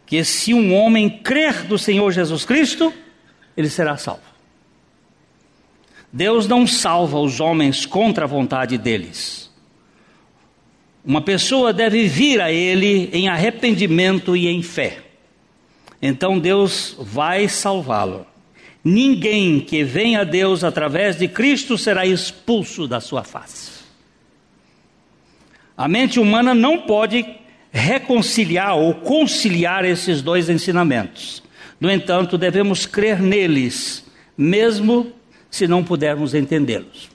Que 0.05 0.25
se 0.25 0.53
um 0.53 0.75
homem 0.75 1.09
crer 1.09 1.65
do 1.65 1.79
Senhor 1.79 2.11
Jesus 2.11 2.45
Cristo, 2.45 2.93
ele 3.57 3.71
será 3.71 3.97
salvo. 3.97 4.23
Deus 6.13 6.49
não 6.49 6.67
salva 6.67 7.19
os 7.19 7.39
homens 7.39 7.87
contra 7.87 8.25
a 8.25 8.29
vontade 8.29 8.77
deles. 8.77 9.51
Uma 11.05 11.23
pessoa 11.23 11.73
deve 11.73 12.07
vir 12.09 12.41
a 12.41 12.53
Ele 12.53 13.09
em 13.13 13.29
arrependimento 13.29 14.37
e 14.37 14.49
em 14.49 14.63
fé. 14.63 14.99
Então 16.01 16.39
Deus 16.39 16.97
vai 16.99 17.49
salvá-lo. 17.49 18.27
Ninguém 18.83 19.61
que 19.61 19.85
vem 19.85 20.17
a 20.17 20.25
Deus 20.25 20.65
através 20.65 21.17
de 21.17 21.29
Cristo 21.29 21.77
será 21.77 22.07
expulso 22.07 22.89
da 22.89 23.01
sua 23.01 23.23
face. 23.23 23.81
A 25.77 25.87
mente 25.87 26.19
humana 26.19 26.55
não 26.55 26.83
pode 26.83 27.25
reconciliar 27.71 28.77
ou 28.77 28.95
conciliar 28.95 29.85
esses 29.85 30.23
dois 30.23 30.49
ensinamentos. 30.49 31.43
No 31.81 31.91
entanto, 31.91 32.37
devemos 32.37 32.85
crer 32.85 33.21
neles, 33.21 34.05
mesmo 34.37 35.13
se 35.51 35.67
não 35.67 35.83
pudermos 35.83 36.35
entendê-los. 36.35 37.11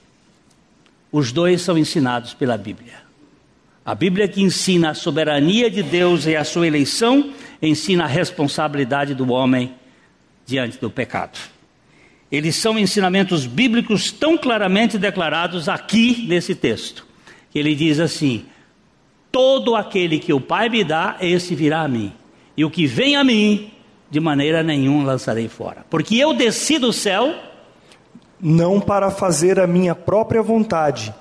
Os 1.12 1.32
dois 1.32 1.62
são 1.62 1.78
ensinados 1.78 2.34
pela 2.34 2.56
Bíblia. 2.56 3.06
A 3.84 3.94
Bíblia 3.94 4.26
que 4.26 4.42
ensina 4.42 4.90
a 4.90 4.94
soberania 4.94 5.70
de 5.70 5.82
Deus 5.82 6.26
e 6.26 6.34
a 6.34 6.42
sua 6.42 6.66
eleição, 6.66 7.32
ensina 7.60 8.04
a 8.04 8.08
responsabilidade 8.08 9.14
do 9.14 9.30
homem 9.32 9.74
diante 10.44 10.78
do 10.78 10.90
pecado. 10.90 11.38
Eles 12.30 12.56
são 12.56 12.78
ensinamentos 12.78 13.46
bíblicos 13.46 14.10
tão 14.10 14.36
claramente 14.36 14.98
declarados 14.98 15.68
aqui 15.68 16.26
nesse 16.28 16.54
texto, 16.54 17.06
ele 17.54 17.74
diz 17.74 18.00
assim: 18.00 18.44
Todo 19.30 19.74
aquele 19.74 20.18
que 20.18 20.32
o 20.32 20.40
Pai 20.40 20.68
me 20.68 20.84
dá, 20.84 21.16
esse 21.20 21.54
virá 21.54 21.82
a 21.82 21.88
mim. 21.88 22.12
E 22.56 22.64
o 22.64 22.70
que 22.70 22.86
vem 22.86 23.16
a 23.16 23.24
mim, 23.24 23.70
de 24.10 24.20
maneira 24.20 24.62
nenhuma 24.62 25.04
lançarei 25.04 25.48
fora. 25.48 25.84
Porque 25.90 26.16
eu 26.16 26.32
desci 26.34 26.78
do 26.78 26.92
céu. 26.92 27.34
Não 28.38 28.80
para 28.80 29.10
fazer 29.10 29.58
a 29.58 29.66
minha 29.66 29.94
própria 29.94 30.42
vontade, 30.42 31.14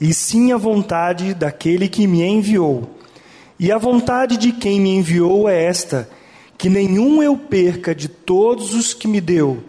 e 0.00 0.14
sim 0.14 0.52
a 0.52 0.56
vontade 0.56 1.34
daquele 1.34 1.86
que 1.86 2.06
me 2.06 2.22
enviou. 2.22 2.98
E 3.62 3.70
a 3.70 3.78
vontade 3.78 4.36
de 4.36 4.50
quem 4.50 4.80
me 4.80 4.90
enviou 4.90 5.48
é 5.48 5.62
esta: 5.62 6.10
que 6.58 6.68
nenhum 6.68 7.22
eu 7.22 7.36
perca 7.36 7.94
de 7.94 8.08
todos 8.08 8.74
os 8.74 8.92
que 8.92 9.06
me 9.06 9.20
deu. 9.20 9.62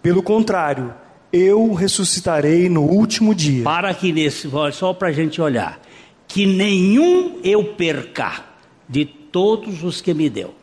Pelo 0.00 0.22
contrário, 0.22 0.94
eu 1.30 1.74
ressuscitarei 1.74 2.70
no 2.70 2.80
último 2.80 3.34
dia. 3.34 3.62
Para 3.62 3.92
que 3.92 4.10
nesse, 4.10 4.48
só 4.72 4.94
para 4.94 5.08
a 5.08 5.12
gente 5.12 5.38
olhar 5.38 5.78
que 6.26 6.46
nenhum 6.46 7.38
eu 7.44 7.62
perca 7.74 8.42
de 8.88 9.04
todos 9.04 9.84
os 9.84 10.00
que 10.00 10.14
me 10.14 10.30
deu. 10.30 10.54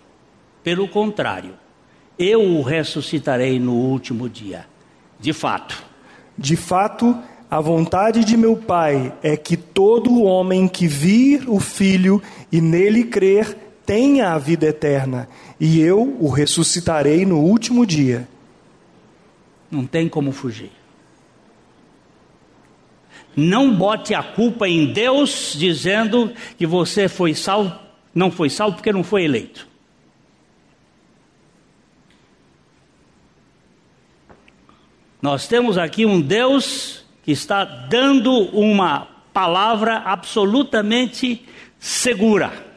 Pelo 0.64 0.88
contrário, 0.88 1.54
eu 2.18 2.42
o 2.42 2.64
ressuscitarei 2.64 3.60
no 3.60 3.74
último 3.74 4.28
dia. 4.28 4.66
De 5.20 5.32
fato. 5.32 5.84
De 6.36 6.56
fato, 6.56 7.16
a 7.54 7.62
vontade 7.62 8.26
de 8.26 8.36
meu 8.36 8.58
Pai 8.58 9.14
é 9.22 9.38
que 9.38 9.56
todo 9.56 10.24
homem 10.24 10.68
que 10.68 10.88
vir 10.88 11.48
o 11.48 11.60
Filho 11.60 12.20
e 12.52 12.60
nele 12.60 13.04
crer 13.04 13.56
tenha 13.86 14.32
a 14.32 14.40
vida 14.40 14.66
eterna, 14.66 15.30
e 15.60 15.80
eu 15.80 16.18
o 16.20 16.30
ressuscitarei 16.30 17.28
no 17.28 17.38
último 17.38 17.86
dia. 17.86 18.28
Não 19.70 19.86
tem 19.86 20.10
como 20.10 20.32
fugir. 20.32 20.72
Não 23.36 23.72
bote 23.72 24.16
a 24.16 24.24
culpa 24.24 24.68
em 24.68 24.92
Deus 24.92 25.54
dizendo 25.56 26.34
que 26.58 26.66
você 26.66 27.08
foi 27.08 27.36
salvo, 27.36 27.72
não 28.16 28.32
foi 28.32 28.50
salvo 28.50 28.78
porque 28.78 28.92
não 28.92 29.04
foi 29.04 29.26
eleito. 29.26 29.68
Nós 35.22 35.48
temos 35.48 35.78
aqui 35.78 36.04
um 36.04 36.20
Deus 36.20 37.03
que 37.24 37.32
está 37.32 37.64
dando 37.64 38.32
uma 38.32 39.08
palavra 39.34 39.98
absolutamente 39.98 41.44
segura. 41.80 42.74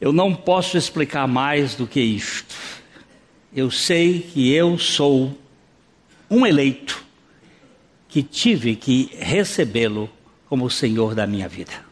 Eu 0.00 0.12
não 0.12 0.34
posso 0.34 0.76
explicar 0.76 1.26
mais 1.26 1.74
do 1.74 1.86
que 1.86 2.00
isto. 2.00 2.54
Eu 3.52 3.70
sei 3.70 4.20
que 4.20 4.52
eu 4.52 4.78
sou 4.78 5.36
um 6.30 6.46
eleito 6.46 7.02
que 8.08 8.22
tive 8.22 8.76
que 8.76 9.10
recebê-lo 9.18 10.10
como 10.48 10.70
Senhor 10.70 11.14
da 11.14 11.26
minha 11.26 11.48
vida. 11.48 11.84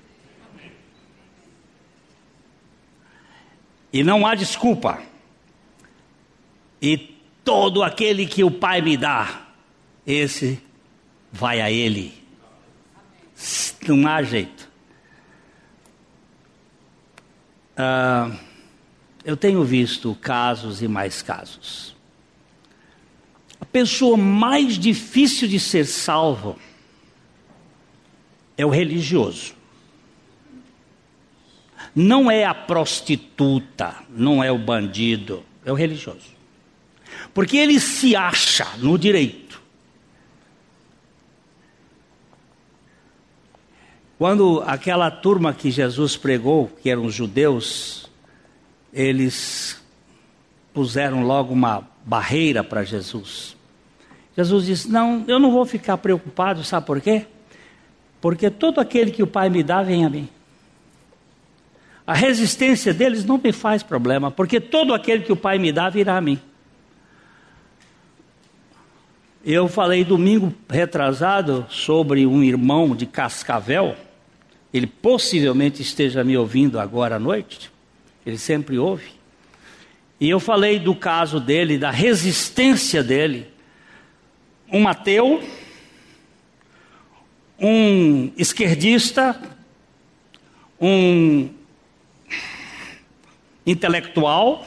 E 3.92 4.02
não 4.02 4.26
há 4.26 4.34
desculpa. 4.34 5.02
E 6.80 6.96
todo 7.44 7.82
aquele 7.82 8.26
que 8.26 8.42
o 8.42 8.50
Pai 8.50 8.80
me 8.80 8.96
dá, 8.96 9.41
esse 10.07 10.61
vai 11.30 11.61
a 11.61 11.70
Ele. 11.70 12.14
Não 13.86 14.07
há 14.07 14.22
jeito. 14.22 14.68
Ah, 17.76 18.30
eu 19.24 19.36
tenho 19.36 19.64
visto 19.64 20.14
casos 20.20 20.82
e 20.82 20.88
mais 20.88 21.22
casos 21.22 21.92
pessoa 23.72 24.18
mais 24.18 24.78
difícil 24.78 25.48
de 25.48 25.59
ser 25.59 25.86
salvo 25.86 26.59
é 28.57 28.66
o 28.66 28.68
religioso. 28.68 29.55
Não 31.94 32.30
é 32.30 32.44
a 32.44 32.55
prostituta, 32.55 33.96
não 34.11 34.44
é 34.44 34.53
o 34.53 34.59
bandido, 34.59 35.42
é 35.64 35.72
o 35.72 35.74
religioso. 35.74 36.32
Porque 37.32 37.57
ele 37.57 37.80
se 37.80 38.14
acha 38.14 38.66
no 38.78 38.98
direito. 38.98 39.41
Quando 44.22 44.62
aquela 44.64 45.10
turma 45.10 45.52
que 45.52 45.68
Jesus 45.68 46.16
pregou, 46.16 46.70
que 46.80 46.88
eram 46.88 47.06
os 47.06 47.12
judeus, 47.12 48.08
eles 48.94 49.82
puseram 50.72 51.24
logo 51.24 51.52
uma 51.52 51.88
barreira 52.06 52.62
para 52.62 52.84
Jesus. 52.84 53.56
Jesus 54.36 54.66
disse: 54.66 54.88
Não, 54.88 55.24
eu 55.26 55.40
não 55.40 55.50
vou 55.50 55.66
ficar 55.66 55.96
preocupado, 55.96 56.62
sabe 56.62 56.86
por 56.86 57.00
quê? 57.00 57.26
Porque 58.20 58.48
todo 58.48 58.80
aquele 58.80 59.10
que 59.10 59.24
o 59.24 59.26
Pai 59.26 59.50
me 59.50 59.60
dá 59.60 59.82
vem 59.82 60.04
a 60.04 60.08
mim. 60.08 60.28
A 62.06 62.14
resistência 62.14 62.94
deles 62.94 63.24
não 63.24 63.40
me 63.42 63.50
faz 63.50 63.82
problema, 63.82 64.30
porque 64.30 64.60
todo 64.60 64.94
aquele 64.94 65.24
que 65.24 65.32
o 65.32 65.36
Pai 65.36 65.58
me 65.58 65.72
dá 65.72 65.90
virá 65.90 66.16
a 66.16 66.20
mim. 66.20 66.40
Eu 69.44 69.66
falei 69.66 70.04
domingo 70.04 70.54
retrasado 70.70 71.66
sobre 71.68 72.24
um 72.24 72.40
irmão 72.40 72.94
de 72.94 73.04
Cascavel, 73.04 73.96
ele 74.72 74.86
possivelmente 74.86 75.82
esteja 75.82 76.24
me 76.24 76.36
ouvindo 76.36 76.80
agora 76.80 77.16
à 77.16 77.18
noite, 77.18 77.70
ele 78.24 78.38
sempre 78.38 78.78
ouve. 78.78 79.12
E 80.18 80.30
eu 80.30 80.38
falei 80.38 80.78
do 80.78 80.94
caso 80.94 81.40
dele, 81.40 81.76
da 81.76 81.90
resistência 81.90 83.02
dele. 83.02 83.48
Um 84.72 84.86
ateu, 84.86 85.42
um 87.58 88.32
esquerdista, 88.36 89.38
um 90.80 91.50
intelectual, 93.66 94.64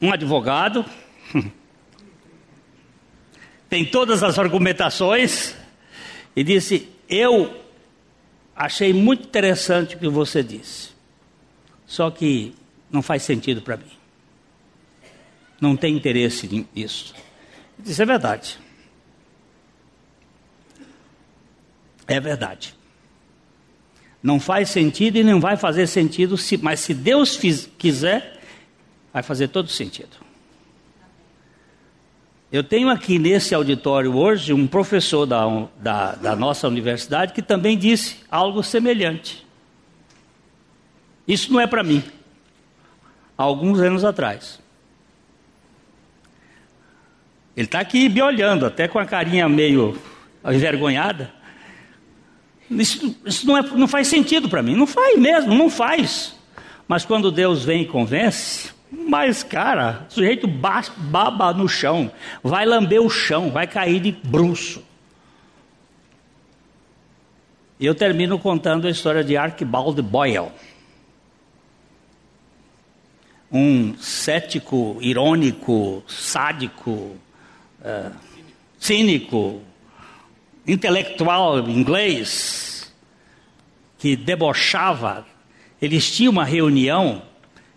um 0.00 0.12
advogado, 0.12 0.84
tem 3.68 3.84
todas 3.84 4.22
as 4.22 4.38
argumentações, 4.38 5.56
e 6.34 6.42
disse: 6.42 6.88
Eu 7.08 7.62
achei 8.54 8.92
muito 8.92 9.24
interessante 9.24 9.96
o 9.96 9.98
que 9.98 10.08
você 10.08 10.42
disse, 10.42 10.90
só 11.86 12.10
que 12.10 12.54
não 12.90 13.02
faz 13.02 13.22
sentido 13.22 13.62
para 13.62 13.76
mim 13.76 14.04
não 15.64 15.76
tem 15.76 15.96
interesse 15.96 16.66
nisso. 16.74 17.14
Isso 17.84 18.02
é 18.02 18.06
verdade. 18.06 18.58
É 22.06 22.20
verdade. 22.20 22.74
Não 24.22 24.38
faz 24.38 24.70
sentido 24.70 25.16
e 25.16 25.24
não 25.24 25.40
vai 25.40 25.56
fazer 25.56 25.86
sentido, 25.86 26.36
se, 26.36 26.56
mas 26.56 26.80
se 26.80 26.94
Deus 26.94 27.38
quiser, 27.78 28.40
vai 29.12 29.22
fazer 29.22 29.48
todo 29.48 29.68
sentido. 29.68 30.23
Eu 32.54 32.62
tenho 32.62 32.88
aqui 32.88 33.18
nesse 33.18 33.52
auditório 33.52 34.14
hoje 34.14 34.52
um 34.52 34.64
professor 34.64 35.26
da, 35.26 35.44
da, 35.80 36.14
da 36.14 36.36
nossa 36.36 36.68
universidade 36.68 37.32
que 37.32 37.42
também 37.42 37.76
disse 37.76 38.18
algo 38.30 38.62
semelhante. 38.62 39.44
Isso 41.26 41.52
não 41.52 41.60
é 41.60 41.66
para 41.66 41.82
mim. 41.82 42.00
Há 43.36 43.42
alguns 43.42 43.80
anos 43.80 44.04
atrás. 44.04 44.60
Ele 47.56 47.66
está 47.66 47.80
aqui 47.80 48.08
me 48.08 48.22
olhando, 48.22 48.66
até 48.66 48.86
com 48.86 49.00
a 49.00 49.04
carinha 49.04 49.48
meio 49.48 50.00
envergonhada. 50.44 51.34
Isso, 52.70 53.18
isso 53.26 53.48
não, 53.48 53.58
é, 53.58 53.62
não 53.62 53.88
faz 53.88 54.06
sentido 54.06 54.48
para 54.48 54.62
mim. 54.62 54.76
Não 54.76 54.86
faz 54.86 55.18
mesmo, 55.18 55.52
não 55.56 55.68
faz. 55.68 56.36
Mas 56.86 57.04
quando 57.04 57.32
Deus 57.32 57.64
vem 57.64 57.82
e 57.82 57.86
convence, 57.86 58.72
mas 59.08 59.42
cara, 59.42 60.06
o 60.08 60.12
sujeito 60.12 60.46
baba 60.46 61.52
no 61.52 61.68
chão, 61.68 62.10
vai 62.42 62.64
lamber 62.64 63.02
o 63.02 63.10
chão, 63.10 63.50
vai 63.50 63.66
cair 63.66 64.00
de 64.00 64.12
bruço. 64.12 64.82
E 67.78 67.86
eu 67.86 67.94
termino 67.94 68.38
contando 68.38 68.86
a 68.86 68.90
história 68.90 69.24
de 69.24 69.36
Archibald 69.36 70.00
Boyle. 70.00 70.52
Um 73.50 73.96
cético, 73.98 74.96
irônico, 75.00 76.02
sádico, 76.06 76.90
uh, 76.90 78.12
cínico, 78.78 79.60
intelectual 80.66 81.68
inglês, 81.68 82.92
que 83.98 84.16
debochava. 84.16 85.26
Eles 85.80 86.10
tinham 86.10 86.32
uma 86.32 86.44
reunião 86.44 87.22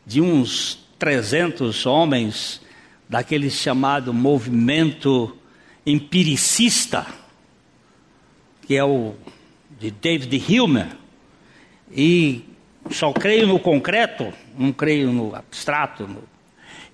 de 0.06 0.22
uns 0.22 0.87
300 1.00 1.86
homens 1.86 2.62
daquele 3.08 3.50
chamado 3.50 4.14
movimento 4.14 5.36
empiricista, 5.86 7.06
que 8.66 8.76
é 8.76 8.84
o 8.84 9.16
de 9.80 9.92
David 9.92 10.44
Hume, 10.50 10.86
e 11.92 12.44
só 12.92 13.14
creio 13.14 13.48
no 13.48 13.60
concreto, 13.60 14.34
não 14.58 14.74
creio 14.74 15.12
no 15.12 15.36
abstrato. 15.36 16.08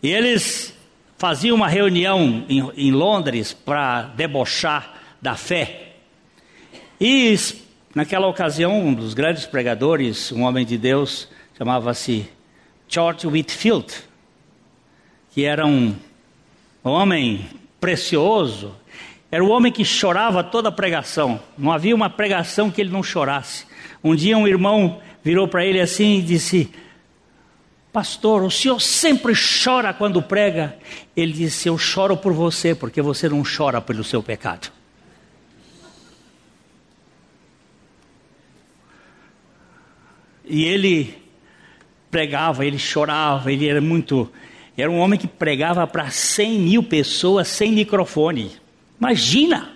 E 0.02 0.10
eles 0.10 0.78
fazia 1.18 1.56
uma 1.56 1.68
reunião 1.68 2.46
em, 2.50 2.70
em 2.76 2.92
Londres 2.92 3.54
para 3.54 4.04
debochar 4.04 5.02
da 5.22 5.36
fé. 5.36 5.94
E 7.00 7.36
naquela 7.96 8.28
ocasião, 8.28 8.80
um 8.80 8.94
dos 8.94 9.14
grandes 9.14 9.46
pregadores, 9.46 10.32
um 10.32 10.42
homem 10.42 10.66
de 10.66 10.78
Deus, 10.78 11.30
chamava-se 11.58 12.30
George 12.94 13.26
Whitfield, 13.26 13.92
que 15.32 15.44
era 15.44 15.66
um 15.66 15.96
homem 16.84 17.50
precioso, 17.82 18.76
era 19.32 19.44
o 19.44 19.50
homem 19.50 19.72
que 19.72 19.84
chorava 19.84 20.44
toda 20.44 20.70
a 20.70 20.72
pregação. 20.72 21.42
Não 21.58 21.72
havia 21.72 21.96
uma 21.96 22.08
pregação 22.08 22.70
que 22.70 22.80
ele 22.80 22.92
não 22.92 23.02
chorasse. 23.02 23.66
Um 24.04 24.16
dia 24.16 24.38
um 24.38 24.48
irmão 24.48 25.02
virou 25.24 25.48
para 25.48 25.66
ele 25.66 25.82
assim 25.82 26.20
e 26.20 26.22
disse: 26.22 26.72
Pastor, 27.92 28.44
o 28.44 28.52
senhor 28.52 28.80
sempre 28.80 29.34
chora 29.34 29.92
quando 29.92 30.22
prega. 30.22 30.78
Ele 31.18 31.34
disse: 31.34 31.68
Eu 31.68 31.80
choro 31.80 32.16
por 32.16 32.32
você, 32.32 32.76
porque 32.76 33.02
você 33.02 33.28
não 33.28 33.42
chora 33.42 33.82
pelo 33.82 34.04
seu 34.04 34.22
pecado. 34.22 34.72
E 40.46 40.64
ele 40.66 41.23
pregava, 42.14 42.64
ele 42.64 42.78
chorava, 42.78 43.52
ele 43.52 43.68
era 43.68 43.82
muito. 43.82 44.32
Era 44.78 44.90
um 44.90 45.00
homem 45.00 45.20
que 45.20 45.28
pregava 45.28 45.88
para 45.88 46.12
100 46.12 46.60
mil 46.60 46.84
pessoas 46.84 47.48
sem 47.48 47.72
microfone. 47.72 48.52
Imagina! 49.00 49.72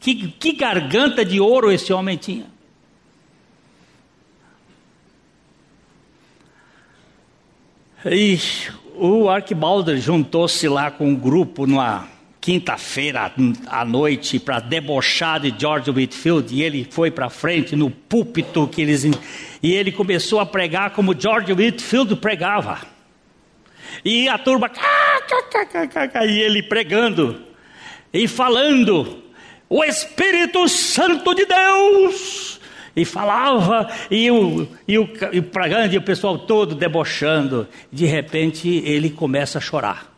Que, 0.00 0.28
que 0.32 0.52
garganta 0.52 1.24
de 1.24 1.40
ouro 1.40 1.70
esse 1.70 1.92
homem 1.92 2.16
tinha. 2.16 2.46
E 8.04 8.38
o 8.94 9.28
Arquibaldo 9.28 9.96
juntou-se 9.96 10.68
lá 10.68 10.90
com 10.90 11.08
um 11.08 11.16
grupo 11.16 11.66
numa 11.66 12.08
quinta-feira 12.48 13.30
à 13.66 13.84
noite 13.84 14.38
para 14.38 14.58
debochar 14.58 15.38
de 15.38 15.54
George 15.58 15.90
Whitfield 15.90 16.54
e 16.54 16.62
ele 16.62 16.88
foi 16.90 17.10
para 17.10 17.28
frente 17.28 17.76
no 17.76 17.90
púlpito 17.90 18.66
que 18.66 18.80
eles 18.80 19.04
e 19.62 19.74
ele 19.74 19.92
começou 19.92 20.40
a 20.40 20.46
pregar 20.46 20.92
como 20.92 21.14
George 21.14 21.52
Whitfield 21.52 22.16
pregava. 22.16 22.78
E 24.02 24.30
a 24.30 24.38
turma 24.38 24.70
e 26.26 26.40
ele 26.40 26.62
pregando 26.62 27.38
e 28.14 28.26
falando 28.26 29.22
o 29.68 29.84
Espírito 29.84 30.66
Santo 30.70 31.34
de 31.34 31.44
Deus 31.44 32.58
e 32.96 33.04
falava, 33.04 33.92
e 34.10 34.30
o, 34.30 34.66
e 34.88 34.98
o, 34.98 35.06
e 35.32 35.38
o 35.38 35.44
e 35.92 35.98
o 35.98 36.02
pessoal 36.02 36.38
todo 36.38 36.74
debochando. 36.74 37.68
De 37.92 38.06
repente 38.06 38.82
ele 38.86 39.10
começa 39.10 39.58
a 39.58 39.60
chorar 39.60 40.17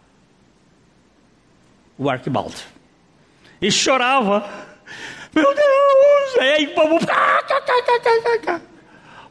o 2.01 2.09
Arquibaldo. 2.09 2.57
E 3.61 3.71
chorava. 3.71 4.49
Meu 5.35 5.55
Deus! 5.55 6.39
Aí 6.41 6.67
o 6.67 6.75
povo. 6.75 6.99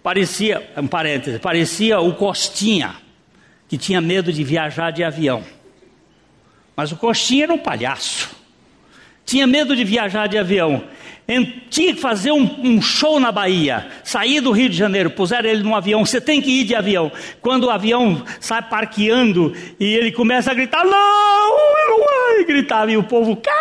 Parecia, 0.04 0.72
um 0.78 0.88
parêntese, 0.88 1.40
parecia 1.40 2.00
o 2.00 2.14
Costinha, 2.14 2.96
que 3.68 3.78
tinha 3.78 4.00
medo 4.00 4.32
de 4.32 4.44
viajar 4.44 4.92
de 4.92 5.04
avião. 5.04 5.44
Mas 6.76 6.92
o 6.92 6.96
Costinha 6.96 7.46
era 7.46 7.54
um 7.54 7.58
palhaço. 7.58 8.30
Tinha 9.26 9.46
medo 9.46 9.76
de 9.76 9.84
viajar 9.84 10.28
de 10.28 10.38
avião 10.38 10.84
tinha 11.70 11.94
que 11.94 12.02
fazer 12.02 12.32
um, 12.32 12.44
um, 12.64 12.82
show 12.82 13.20
na 13.20 13.32
Bahia, 13.32 13.88
sair 14.04 14.42
do 14.42 14.52
Rio 14.52 14.68
de 14.68 14.76
Janeiro, 14.76 15.12
puseram 15.12 15.48
ele 15.48 15.62
num 15.62 15.76
avião, 15.76 16.04
você 16.04 16.20
tem 16.20 16.42
que 16.42 16.62
ir 16.62 16.64
de 16.64 16.74
avião. 16.74 17.12
Quando 17.40 17.66
o 17.66 17.70
avião 17.70 18.24
sai 18.40 18.64
parqueando 18.64 19.56
e 19.80 19.94
ele 19.94 20.12
começa 20.12 20.50
a 20.50 20.54
gritar, 20.56 20.84
não, 20.84 21.58
eu 22.40 22.46
gritava, 22.48 22.92
e 22.92 22.98
o 22.98 23.04
povo, 23.04 23.36
cá, 23.36 23.52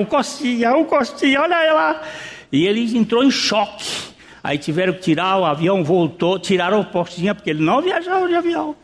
o 0.00 0.06
Costinha, 0.06 0.74
o 0.74 0.84
Costinha, 0.84 1.42
olha 1.42 1.72
lá. 1.72 2.02
E 2.50 2.66
ele 2.66 2.96
entrou 2.98 3.22
em 3.22 3.30
choque. 3.30 4.10
Aí 4.42 4.58
tiveram 4.58 4.94
que 4.94 5.00
tirar, 5.00 5.38
o 5.38 5.44
avião 5.44 5.84
voltou, 5.84 6.40
tiraram 6.40 6.80
o 6.80 6.84
Costinha, 6.84 7.34
porque 7.34 7.50
ele 7.50 7.62
não 7.62 7.80
viajava 7.80 8.26
de 8.26 8.34
avião. 8.34 8.74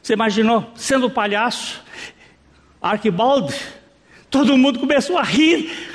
Você 0.00 0.12
imaginou, 0.12 0.70
sendo 0.76 1.10
palhaço, 1.10 1.82
Arquibaldo, 2.80 3.52
todo 4.30 4.56
mundo 4.56 4.78
começou 4.78 5.18
a 5.18 5.22
rir 5.22 5.89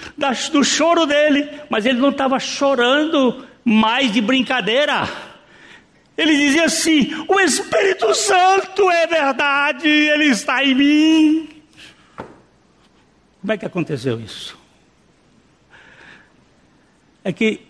do 0.52 0.64
choro 0.64 1.06
dele, 1.06 1.50
mas 1.70 1.86
ele 1.86 2.00
não 2.00 2.10
estava 2.10 2.40
chorando 2.40 3.46
mais 3.64 4.12
de 4.12 4.22
brincadeira. 4.22 5.08
Ele 6.18 6.36
dizia 6.38 6.66
assim: 6.66 7.14
O 7.28 7.40
Espírito 7.40 8.14
Santo 8.16 8.90
é 8.90 9.06
verdade, 9.08 9.88
ele 9.88 10.26
está 10.26 10.64
em 10.64 10.76
mim. 10.76 11.50
Como 13.42 13.54
é 13.54 13.58
que 13.58 13.66
aconteceu 13.66 14.20
isso? 14.20 14.58
É 17.24 17.34
que 17.34 17.62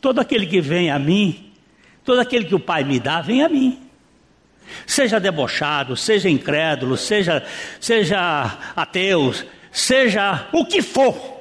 todo 0.00 0.20
aquele 0.20 0.46
que 0.46 0.60
vem 0.60 0.90
a 0.90 0.98
mim, 0.98 1.52
todo 2.04 2.20
aquele 2.20 2.44
que 2.44 2.54
o 2.54 2.60
Pai 2.60 2.84
me 2.84 3.00
dá, 3.00 3.20
vem 3.20 3.42
a 3.42 3.48
mim. 3.48 3.80
Seja 4.86 5.18
debochado, 5.18 5.96
seja 5.96 6.30
incrédulo, 6.30 6.96
seja, 6.96 7.44
seja 7.80 8.58
ateu, 8.74 9.34
seja 9.70 10.48
o 10.52 10.64
que 10.64 10.80
for 10.80 11.33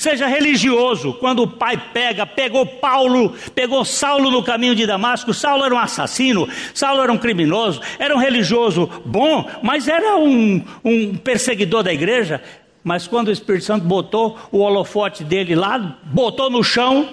seja 0.00 0.26
religioso. 0.26 1.12
Quando 1.12 1.42
o 1.42 1.46
pai 1.46 1.76
pega, 1.92 2.24
pegou 2.24 2.64
Paulo, 2.64 3.34
pegou 3.54 3.84
Saulo 3.84 4.30
no 4.30 4.42
caminho 4.42 4.74
de 4.74 4.86
Damasco, 4.86 5.34
Saulo 5.34 5.62
era 5.62 5.74
um 5.74 5.78
assassino, 5.78 6.48
Saulo 6.72 7.02
era 7.02 7.12
um 7.12 7.18
criminoso, 7.18 7.82
era 7.98 8.16
um 8.16 8.18
religioso 8.18 8.90
bom, 9.04 9.46
mas 9.62 9.88
era 9.88 10.16
um, 10.16 10.64
um 10.82 11.14
perseguidor 11.16 11.82
da 11.82 11.92
igreja. 11.92 12.42
Mas 12.82 13.06
quando 13.06 13.28
o 13.28 13.32
Espírito 13.32 13.66
Santo 13.66 13.84
botou 13.84 14.38
o 14.50 14.60
holofote 14.60 15.22
dele 15.22 15.54
lá, 15.54 15.98
botou 16.04 16.48
no 16.48 16.64
chão, 16.64 17.06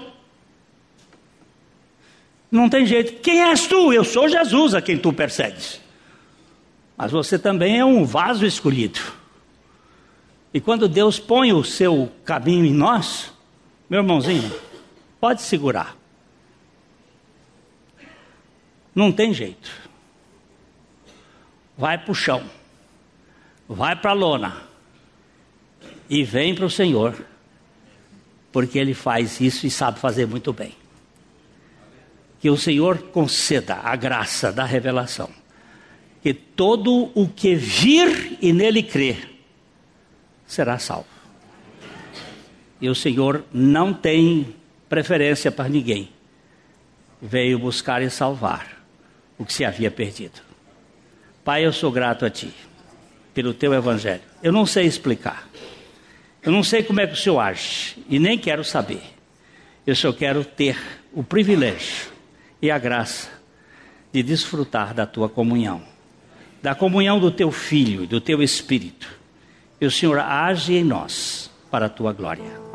não 2.50 2.70
tem 2.70 2.86
jeito. 2.86 3.22
Quem 3.22 3.44
és 3.44 3.68
tu? 3.68 3.92
Eu 3.92 4.06
sou 4.06 4.30
Jesus 4.30 4.74
a 4.74 4.82
quem 4.82 4.98
tu 4.98 5.12
persegues. 5.12 5.82
Mas 6.96 7.12
você 7.12 7.38
também 7.38 7.80
é 7.80 7.84
um 7.84 8.06
vaso 8.06 8.46
escolhido. 8.46 9.17
E 10.58 10.60
quando 10.60 10.90
Deus 10.90 11.20
põe 11.20 11.54
o 11.54 11.64
seu 11.64 12.12
caminho 12.26 12.66
em 12.66 12.74
nós, 12.74 13.32
meu 13.88 14.00
irmãozinho, 14.00 14.52
pode 15.22 15.44
segurar. 15.44 15.96
Não 18.96 19.12
tem 19.12 19.36
jeito. 19.36 19.72
Vai 21.78 21.96
para 22.00 22.12
o 22.12 22.16
chão, 22.16 22.44
vai 23.70 23.96
para 23.96 24.10
a 24.10 24.16
lona 24.16 24.64
e 26.10 26.24
vem 26.24 26.56
para 26.56 26.66
o 26.66 26.72
Senhor, 26.72 27.24
porque 28.52 28.80
Ele 28.80 28.96
faz 28.96 29.40
isso 29.40 29.68
e 29.68 29.70
sabe 29.70 30.00
fazer 30.00 30.26
muito 30.26 30.52
bem. 30.52 30.74
Que 32.40 32.50
o 32.50 32.58
Senhor 32.58 32.98
conceda 32.98 33.76
a 33.76 33.96
graça 33.96 34.52
da 34.52 34.66
revelação, 34.66 35.30
que 36.24 36.34
todo 36.34 37.12
o 37.14 37.28
que 37.28 37.54
vir 37.54 38.40
e 38.42 38.52
nele 38.52 38.82
crer, 38.82 39.37
será 40.48 40.80
salvo. 40.80 41.06
E 42.80 42.90
o 42.90 42.96
Senhor 42.96 43.44
não 43.52 43.94
tem 43.94 44.56
preferência 44.88 45.52
para 45.52 45.68
ninguém. 45.68 46.10
Veio 47.22 47.60
buscar 47.60 48.02
e 48.02 48.10
salvar 48.10 48.84
o 49.38 49.46
que 49.46 49.54
se 49.54 49.66
havia 49.66 49.92
perdido. 49.92 50.42
Pai, 51.44 51.66
eu 51.66 51.74
sou 51.74 51.92
grato 51.92 52.26
a 52.26 52.30
Ti 52.30 52.54
pelo 53.34 53.54
Teu 53.54 53.74
Evangelho. 53.74 54.22
Eu 54.42 54.52
não 54.52 54.66
sei 54.66 54.86
explicar. 54.86 55.48
Eu 56.42 56.52
não 56.52 56.64
sei 56.64 56.84
como 56.84 57.02
é 57.02 57.08
que 57.08 57.14
o 57.14 57.18
Senhor 57.18 57.40
age 57.40 57.98
e 58.08 58.20
nem 58.20 58.38
quero 58.38 58.64
saber. 58.64 59.02
Eu 59.86 59.96
só 59.96 60.14
quero 60.14 60.46
ter 60.46 60.78
o 61.12 61.24
privilégio 61.24 62.12
e 62.62 62.70
a 62.70 62.78
graça 62.78 63.30
de 64.14 64.24
desfrutar 64.24 64.94
da 64.94 65.06
Tua 65.06 65.30
comunhão, 65.30 65.82
da 66.62 66.74
comunhão 66.76 67.20
do 67.20 67.32
Teu 67.32 67.52
Filho 67.52 68.08
do 68.08 68.22
Teu 68.22 68.42
Espírito 68.42 69.17
e 69.80 69.86
o 69.86 69.92
Senhor 69.92 70.20
age 70.20 70.76
em 70.76 70.84
nós 70.84 71.50
para 71.70 71.86
a 71.86 71.90
tua 71.90 72.14
glória. 72.14 72.68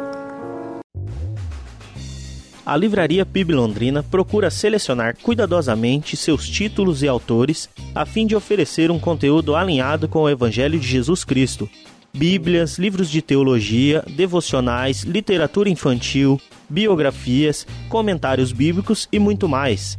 A 2.65 2.77
Livraria 2.77 3.27
PIB 3.27 3.55
Londrina 3.55 4.05
procura 4.05 4.49
selecionar 4.49 5.17
cuidadosamente 5.21 6.17
seus 6.17 6.49
títulos 6.49 7.03
e 7.03 7.09
autores 7.09 7.69
a 7.93 8.07
fim 8.07 8.25
de 8.25 8.37
oferecer 8.37 8.89
um 8.89 9.01
conteúdo 9.01 9.57
alinhado 9.57 10.07
com 10.07 10.23
o 10.23 10.31
Evangelho 10.31 10.79
de 10.79 10.87
Jesus 10.87 11.25
Cristo. 11.25 11.69
Bíblias, 12.15 12.79
livros 12.79 13.11
de 13.11 13.21
teologia, 13.21 14.05
devocionais, 14.07 15.03
literatura 15.03 15.69
infantil, 15.69 16.41
biografias, 16.69 17.67
comentários 17.89 18.53
bíblicos 18.53 19.09
e 19.11 19.19
muito 19.19 19.49
mais. 19.49 19.99